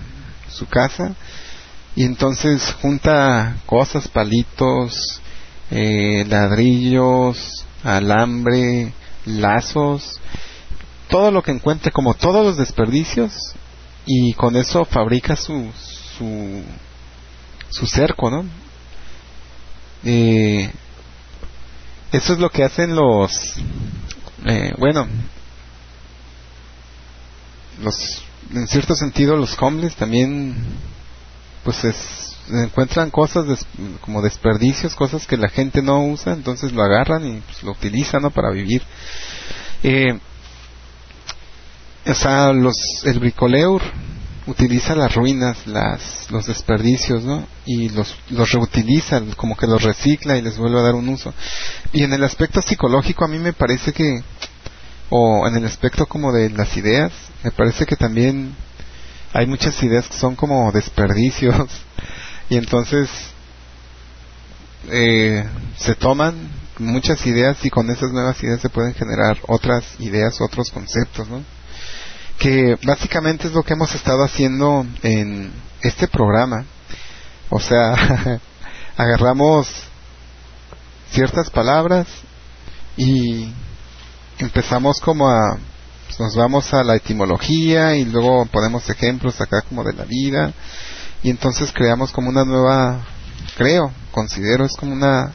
su 0.48 0.66
casa 0.66 1.14
y 1.94 2.04
entonces 2.04 2.74
junta 2.80 3.56
cosas, 3.66 4.08
palitos, 4.08 5.20
eh, 5.70 6.24
ladrillos, 6.28 7.66
alambre, 7.84 8.92
lazos, 9.26 10.20
todo 11.08 11.30
lo 11.30 11.42
que 11.42 11.52
encuentre, 11.52 11.90
como 11.90 12.14
todos 12.14 12.44
los 12.44 12.56
desperdicios, 12.56 13.32
y 14.06 14.32
con 14.34 14.56
eso 14.56 14.84
fabrica 14.84 15.36
su 15.36 15.70
su, 16.18 16.62
su 17.70 17.86
cerco, 17.86 18.30
¿no? 18.30 18.44
Eh, 20.04 20.70
eso 22.12 22.32
es 22.32 22.38
lo 22.38 22.50
que 22.50 22.64
hacen 22.64 22.94
los, 22.94 23.56
eh, 24.46 24.72
bueno, 24.78 25.06
los, 27.80 28.22
en 28.52 28.66
cierto 28.68 28.94
sentido 28.94 29.36
los 29.36 29.56
homeless 29.60 29.94
también, 29.96 30.56
pues 31.64 31.84
es, 31.84 31.96
encuentran 32.50 33.10
cosas 33.10 33.46
des- 33.46 33.66
como 34.00 34.22
desperdicios, 34.22 34.94
cosas 34.94 35.26
que 35.26 35.36
la 35.36 35.48
gente 35.48 35.82
no 35.82 36.04
usa, 36.04 36.32
entonces 36.32 36.72
lo 36.72 36.82
agarran 36.82 37.26
y 37.26 37.40
pues, 37.40 37.62
lo 37.62 37.72
utilizan 37.72 38.22
¿no? 38.22 38.30
para 38.30 38.50
vivir. 38.50 38.82
Eh, 39.82 40.18
o 42.06 42.14
sea, 42.14 42.52
los, 42.52 42.74
el 43.04 43.18
bricoleur 43.18 43.82
utiliza 44.46 44.94
las 44.94 45.14
ruinas, 45.14 45.66
las, 45.66 46.30
los 46.30 46.46
desperdicios, 46.46 47.22
¿no? 47.22 47.46
Y 47.66 47.90
los, 47.90 48.16
los 48.30 48.50
reutiliza, 48.50 49.20
como 49.36 49.54
que 49.54 49.66
los 49.66 49.82
recicla 49.82 50.38
y 50.38 50.42
les 50.42 50.56
vuelve 50.56 50.78
a 50.80 50.84
dar 50.84 50.94
un 50.94 51.06
uso. 51.10 51.34
Y 51.92 52.02
en 52.04 52.14
el 52.14 52.24
aspecto 52.24 52.62
psicológico 52.62 53.26
a 53.26 53.28
mí 53.28 53.38
me 53.38 53.52
parece 53.52 53.92
que, 53.92 54.22
o 55.10 55.46
en 55.46 55.56
el 55.56 55.64
aspecto 55.64 56.06
como 56.06 56.32
de 56.32 56.50
las 56.50 56.76
ideas, 56.76 57.12
me 57.42 57.50
parece 57.50 57.86
que 57.86 57.96
también 57.96 58.54
hay 59.32 59.46
muchas 59.46 59.82
ideas 59.82 60.08
que 60.08 60.16
son 60.16 60.36
como 60.36 60.70
desperdicios 60.72 61.68
y 62.50 62.56
entonces 62.56 63.08
eh, 64.90 65.44
se 65.76 65.94
toman 65.94 66.34
muchas 66.78 67.26
ideas 67.26 67.64
y 67.64 67.70
con 67.70 67.90
esas 67.90 68.10
nuevas 68.12 68.42
ideas 68.42 68.60
se 68.60 68.68
pueden 68.68 68.94
generar 68.94 69.38
otras 69.46 69.84
ideas, 69.98 70.40
otros 70.40 70.70
conceptos, 70.70 71.28
¿no? 71.28 71.42
Que 72.38 72.78
básicamente 72.84 73.48
es 73.48 73.52
lo 73.52 73.62
que 73.62 73.72
hemos 73.72 73.94
estado 73.94 74.22
haciendo 74.24 74.86
en 75.02 75.52
este 75.82 76.06
programa. 76.06 76.64
O 77.50 77.58
sea, 77.58 78.40
agarramos 78.96 79.68
ciertas 81.10 81.50
palabras 81.50 82.06
y 82.96 83.52
empezamos 84.38 85.00
como 85.00 85.28
a 85.28 85.58
nos 86.18 86.34
vamos 86.34 86.74
a 86.74 86.82
la 86.82 86.96
etimología 86.96 87.94
y 87.94 88.04
luego 88.04 88.44
ponemos 88.46 88.88
ejemplos 88.90 89.40
acá 89.40 89.62
como 89.62 89.84
de 89.84 89.92
la 89.92 90.04
vida. 90.04 90.52
Y 91.22 91.30
entonces 91.30 91.72
creamos 91.72 92.10
como 92.10 92.28
una 92.28 92.44
nueva 92.44 93.06
creo 93.56 93.92
considero 94.12 94.64
es 94.64 94.76
como 94.76 94.92
una 94.92 95.32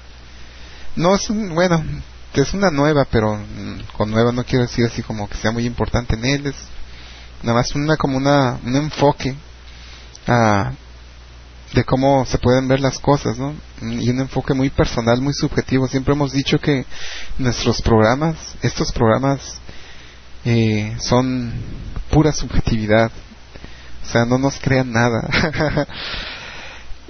no 0.95 1.15
es 1.15 1.29
un, 1.29 1.53
bueno 1.53 1.83
es 2.33 2.53
una 2.53 2.69
nueva 2.71 3.05
pero 3.09 3.39
con 3.95 4.11
nueva 4.11 4.31
no 4.31 4.43
quiero 4.43 4.65
decir 4.65 4.85
así 4.85 5.03
como 5.03 5.27
que 5.29 5.37
sea 5.37 5.51
muy 5.51 5.65
importante 5.65 6.15
en 6.15 6.25
él 6.25 6.47
es 6.47 6.55
nada 7.43 7.59
más 7.59 7.75
una 7.75 7.95
como 7.97 8.17
una 8.17 8.59
un 8.63 8.75
enfoque 8.75 9.35
ah, 10.27 10.71
de 11.73 11.83
cómo 11.83 12.25
se 12.25 12.37
pueden 12.37 12.67
ver 12.67 12.79
las 12.79 12.99
cosas, 12.99 13.37
¿no? 13.37 13.53
Y 13.81 14.09
un 14.09 14.19
enfoque 14.19 14.53
muy 14.53 14.69
personal, 14.69 15.21
muy 15.21 15.33
subjetivo. 15.33 15.87
Siempre 15.87 16.13
hemos 16.13 16.31
dicho 16.31 16.59
que 16.59 16.85
nuestros 17.37 17.81
programas, 17.81 18.35
estos 18.61 18.91
programas, 18.91 19.59
eh, 20.45 20.95
son 20.99 21.51
pura 22.11 22.31
subjetividad. 22.31 23.11
O 24.03 24.11
sea, 24.11 24.25
no 24.25 24.37
nos 24.37 24.59
crean 24.59 24.91
nada. 24.91 25.27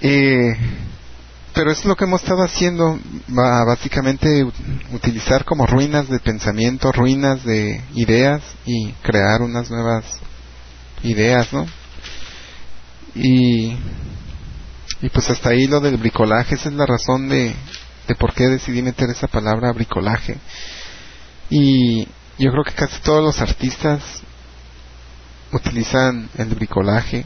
eh, 0.01 0.53
pero 1.53 1.71
es 1.71 1.85
lo 1.85 1.95
que 1.95 2.05
hemos 2.05 2.23
estado 2.23 2.43
haciendo, 2.43 2.99
básicamente 3.27 4.43
utilizar 4.91 5.45
como 5.45 5.67
ruinas 5.67 6.09
de 6.09 6.19
pensamiento, 6.19 6.91
ruinas 6.91 7.43
de 7.43 7.81
ideas 7.93 8.41
y 8.65 8.91
crear 9.03 9.41
unas 9.41 9.69
nuevas 9.69 10.19
ideas, 11.03 11.53
¿no? 11.53 11.67
Y, 13.13 13.77
y 15.03 15.09
pues 15.09 15.29
hasta 15.29 15.49
ahí 15.49 15.67
lo 15.67 15.81
del 15.81 15.97
bricolaje, 15.97 16.55
esa 16.55 16.69
es 16.69 16.75
la 16.75 16.85
razón 16.85 17.27
de, 17.27 17.53
de 18.07 18.15
por 18.15 18.33
qué 18.33 18.47
decidí 18.47 18.81
meter 18.81 19.09
esa 19.09 19.27
palabra 19.27 19.73
bricolaje. 19.73 20.37
Y 21.49 22.05
yo 22.39 22.51
creo 22.51 22.63
que 22.63 22.71
casi 22.71 23.01
todos 23.01 23.21
los 23.21 23.41
artistas 23.41 24.01
utilizan 25.51 26.29
el 26.37 26.47
bricolaje, 26.55 27.25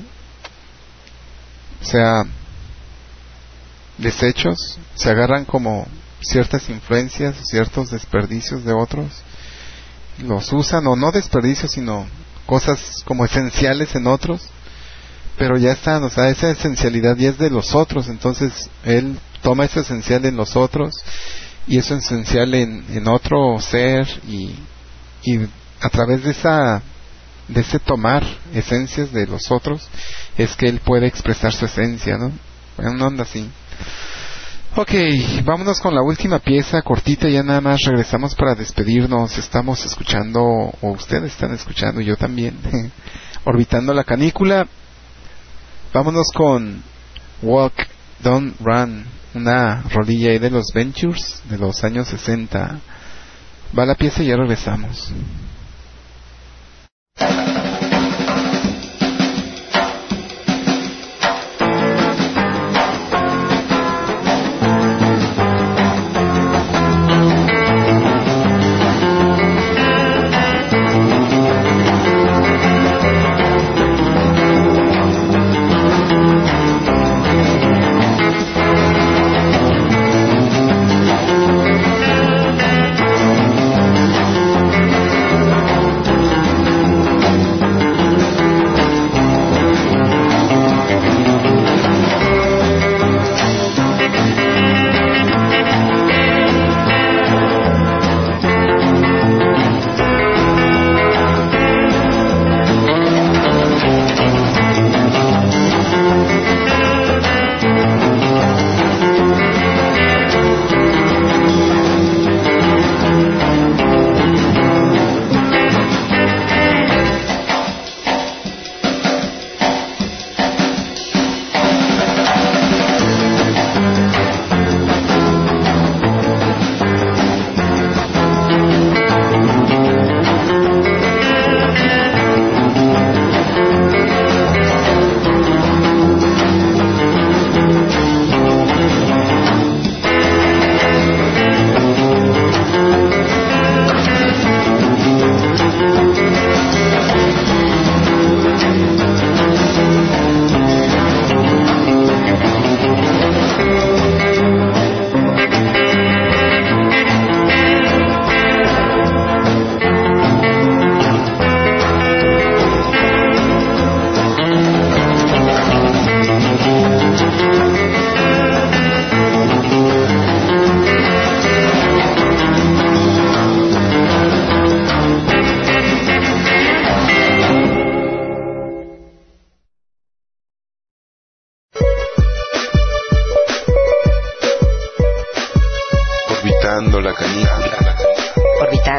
o 1.79 1.85
sea, 1.85 2.23
desechos, 3.99 4.79
se 4.95 5.11
agarran 5.11 5.45
como 5.45 5.85
ciertas 6.21 6.67
influencias, 6.69 7.35
ciertos 7.45 7.91
desperdicios 7.91 8.65
de 8.65 8.73
otros, 8.73 9.21
los 10.17 10.51
usan, 10.51 10.87
o 10.87 10.95
no 10.95 11.11
desperdicios, 11.11 11.73
sino 11.73 12.07
cosas 12.47 13.03
como 13.05 13.23
esenciales 13.23 13.93
en 13.93 14.07
otros, 14.07 14.49
pero 15.37 15.57
ya 15.57 15.71
están, 15.71 16.03
o 16.03 16.09
sea, 16.09 16.29
esa 16.29 16.49
esencialidad 16.51 17.15
ya 17.15 17.29
es 17.29 17.37
de 17.37 17.49
los 17.49 17.75
otros, 17.75 18.07
entonces 18.09 18.69
él 18.83 19.19
toma 19.41 19.65
ese 19.65 19.81
esencial 19.81 20.25
en 20.25 20.35
los 20.35 20.55
otros 20.55 20.95
y 21.67 21.77
eso 21.77 21.95
esencial 21.95 22.53
en, 22.53 22.85
en 22.89 23.07
otro 23.07 23.59
ser 23.59 24.07
y, 24.27 24.55
a 25.81 25.89
través 25.89 26.23
de 26.23 26.31
esa 26.31 26.81
de 27.49 27.61
ese 27.61 27.79
tomar 27.79 28.23
esencias 28.53 29.11
de 29.11 29.27
los 29.27 29.51
otros 29.51 29.87
es 30.37 30.55
que 30.55 30.67
él 30.67 30.79
puede 30.83 31.07
expresar 31.07 31.53
su 31.53 31.65
esencia, 31.65 32.17
¿no? 32.17 32.31
En 32.77 32.95
una 32.95 33.07
onda 33.07 33.23
así. 33.23 33.49
Ok, 34.75 34.91
vámonos 35.43 35.79
con 35.81 35.95
la 35.95 36.01
última 36.01 36.39
pieza 36.39 36.81
cortita, 36.81 37.27
ya 37.27 37.41
nada 37.43 37.61
más 37.61 37.81
regresamos 37.81 38.35
para 38.35 38.53
despedirnos. 38.53 39.37
Estamos 39.37 39.83
escuchando, 39.85 40.41
o 40.41 40.91
ustedes 40.91 41.31
están 41.33 41.53
escuchando, 41.53 41.99
yo 41.99 42.15
también, 42.15 42.57
orbitando 43.45 43.93
la 43.93 44.03
canícula. 44.03 44.67
Vámonos 45.93 46.27
con 46.33 46.83
Walk, 47.41 47.87
Don't 48.19 48.55
Run, 48.59 49.05
una 49.33 49.83
rolilla 49.83 50.31
ahí 50.31 50.39
de 50.39 50.49
los 50.49 50.67
Ventures 50.73 51.41
de 51.49 51.57
los 51.57 51.83
años 51.83 52.07
60. 52.07 52.79
Va 53.77 53.85
la 53.85 53.95
pieza 53.95 54.23
y 54.23 54.27
ya 54.27 54.35
regresamos. 54.35 55.11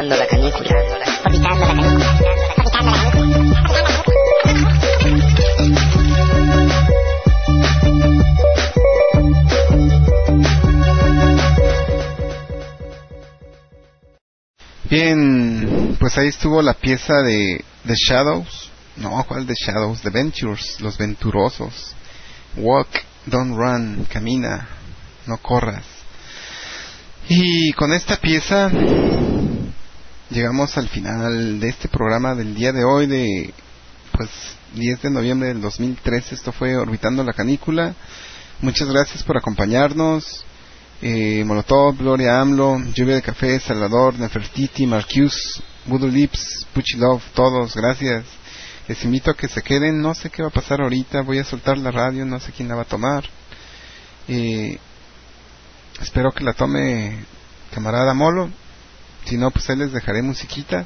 La 0.01 0.25
canícula. 0.27 0.69
La 0.87 0.97
la 0.97 1.57
canícula. 1.59 1.99
Bien, 14.89 15.97
pues 15.99 16.17
ahí 16.17 16.29
estuvo 16.29 16.61
la 16.61 16.75
pieza 16.75 17.15
de 17.21 17.65
The 17.85 17.95
Shadows. 17.95 18.71
No, 18.95 19.21
¿cuál 19.27 19.45
The 19.45 19.53
Shadows? 19.53 20.01
The 20.01 20.11
Ventures, 20.11 20.79
los 20.79 20.97
venturosos. 20.97 21.93
Walk, 22.55 22.87
don't 23.25 23.57
run, 23.57 24.07
camina, 24.09 24.65
no 25.25 25.37
corras. 25.39 25.83
Y 27.27 27.73
con 27.73 27.91
esta 27.91 28.15
pieza 28.15 28.71
llegamos 30.29 30.77
al 30.77 30.87
final 30.89 31.59
de 31.59 31.69
este 31.69 31.87
programa 31.87 32.35
del 32.35 32.53
día 32.53 32.71
de 32.71 32.83
hoy 32.83 33.07
de 33.07 33.53
pues 34.11 34.29
10 34.75 35.01
de 35.01 35.09
noviembre 35.09 35.49
del 35.49 35.61
2013. 35.61 36.35
Esto 36.35 36.51
fue 36.51 36.77
Orbitando 36.77 37.23
la 37.23 37.33
Canícula. 37.33 37.95
Muchas 38.61 38.89
gracias 38.89 39.23
por 39.23 39.37
acompañarnos. 39.37 40.45
Eh, 41.01 41.43
Molotov, 41.45 41.97
Gloria 41.97 42.39
AMLO, 42.41 42.77
Lluvia 42.93 43.15
de 43.15 43.21
Café, 43.21 43.59
Salvador, 43.59 44.19
Nefertiti, 44.19 44.85
Marcus, 44.85 45.61
Voodoo 45.85 46.09
Lips, 46.09 46.67
Puchy 46.73 46.97
Love, 46.97 47.23
todos, 47.33 47.73
gracias. 47.75 48.25
Les 48.87 49.03
invito 49.05 49.31
a 49.31 49.35
que 49.35 49.47
se 49.47 49.61
queden, 49.61 50.01
no 50.01 50.13
sé 50.13 50.29
qué 50.29 50.41
va 50.41 50.49
a 50.49 50.51
pasar 50.51 50.81
ahorita, 50.81 51.21
voy 51.21 51.39
a 51.39 51.43
soltar 51.45 51.77
la 51.77 51.91
radio, 51.91 52.25
no 52.25 52.39
sé 52.39 52.51
quién 52.51 52.67
la 52.67 52.75
va 52.75 52.81
a 52.81 52.85
tomar. 52.85 53.23
Eh, 54.27 54.77
espero 56.01 56.31
que 56.31 56.43
la 56.43 56.53
tome 56.53 57.23
camarada 57.71 58.13
Molo, 58.13 58.49
si 59.25 59.37
no, 59.37 59.51
pues 59.51 59.69
ahí 59.69 59.75
les 59.75 59.91
dejaré 59.91 60.21
musiquita. 60.21 60.85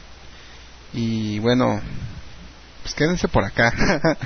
Y 0.94 1.40
bueno, 1.40 1.82
pues 2.84 2.94
quédense 2.94 3.28
por 3.28 3.44
acá. 3.44 3.74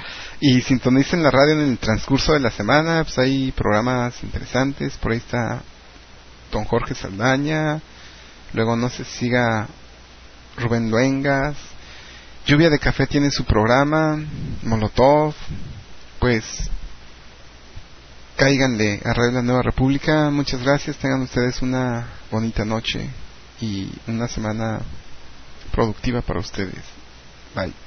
y 0.41 0.61
sintonicen 0.61 1.23
la 1.23 1.31
radio 1.31 1.53
en 1.53 1.71
el 1.71 1.77
transcurso 1.77 2.33
de 2.33 2.39
la 2.39 2.51
semana, 2.51 3.03
pues 3.03 3.17
hay 3.19 3.51
programas 3.51 4.21
interesantes, 4.23 4.97
por 4.97 5.11
ahí 5.11 5.19
está 5.19 5.61
don 6.51 6.65
Jorge 6.65 6.95
Saldaña, 6.95 7.81
luego 8.53 8.75
no 8.75 8.89
se 8.89 9.05
siga 9.05 9.67
Rubén 10.57 10.89
Luengas, 10.89 11.55
Lluvia 12.45 12.69
de 12.69 12.79
Café 12.79 13.07
tiene 13.07 13.29
su 13.29 13.45
programa, 13.45 14.17
Molotov, 14.63 15.35
pues 16.19 16.45
cáiganle 18.35 19.01
a 19.03 19.13
Radio 19.13 19.33
La 19.33 19.41
Nueva 19.41 19.63
República, 19.63 20.29
muchas 20.29 20.63
gracias, 20.63 20.97
tengan 20.97 21.21
ustedes 21.21 21.61
una 21.61 22.07
bonita 22.31 22.65
noche 22.65 23.09
y 23.61 23.89
una 24.07 24.27
semana 24.27 24.81
productiva 25.71 26.21
para 26.21 26.39
ustedes. 26.39 26.83
Bye. 27.55 27.86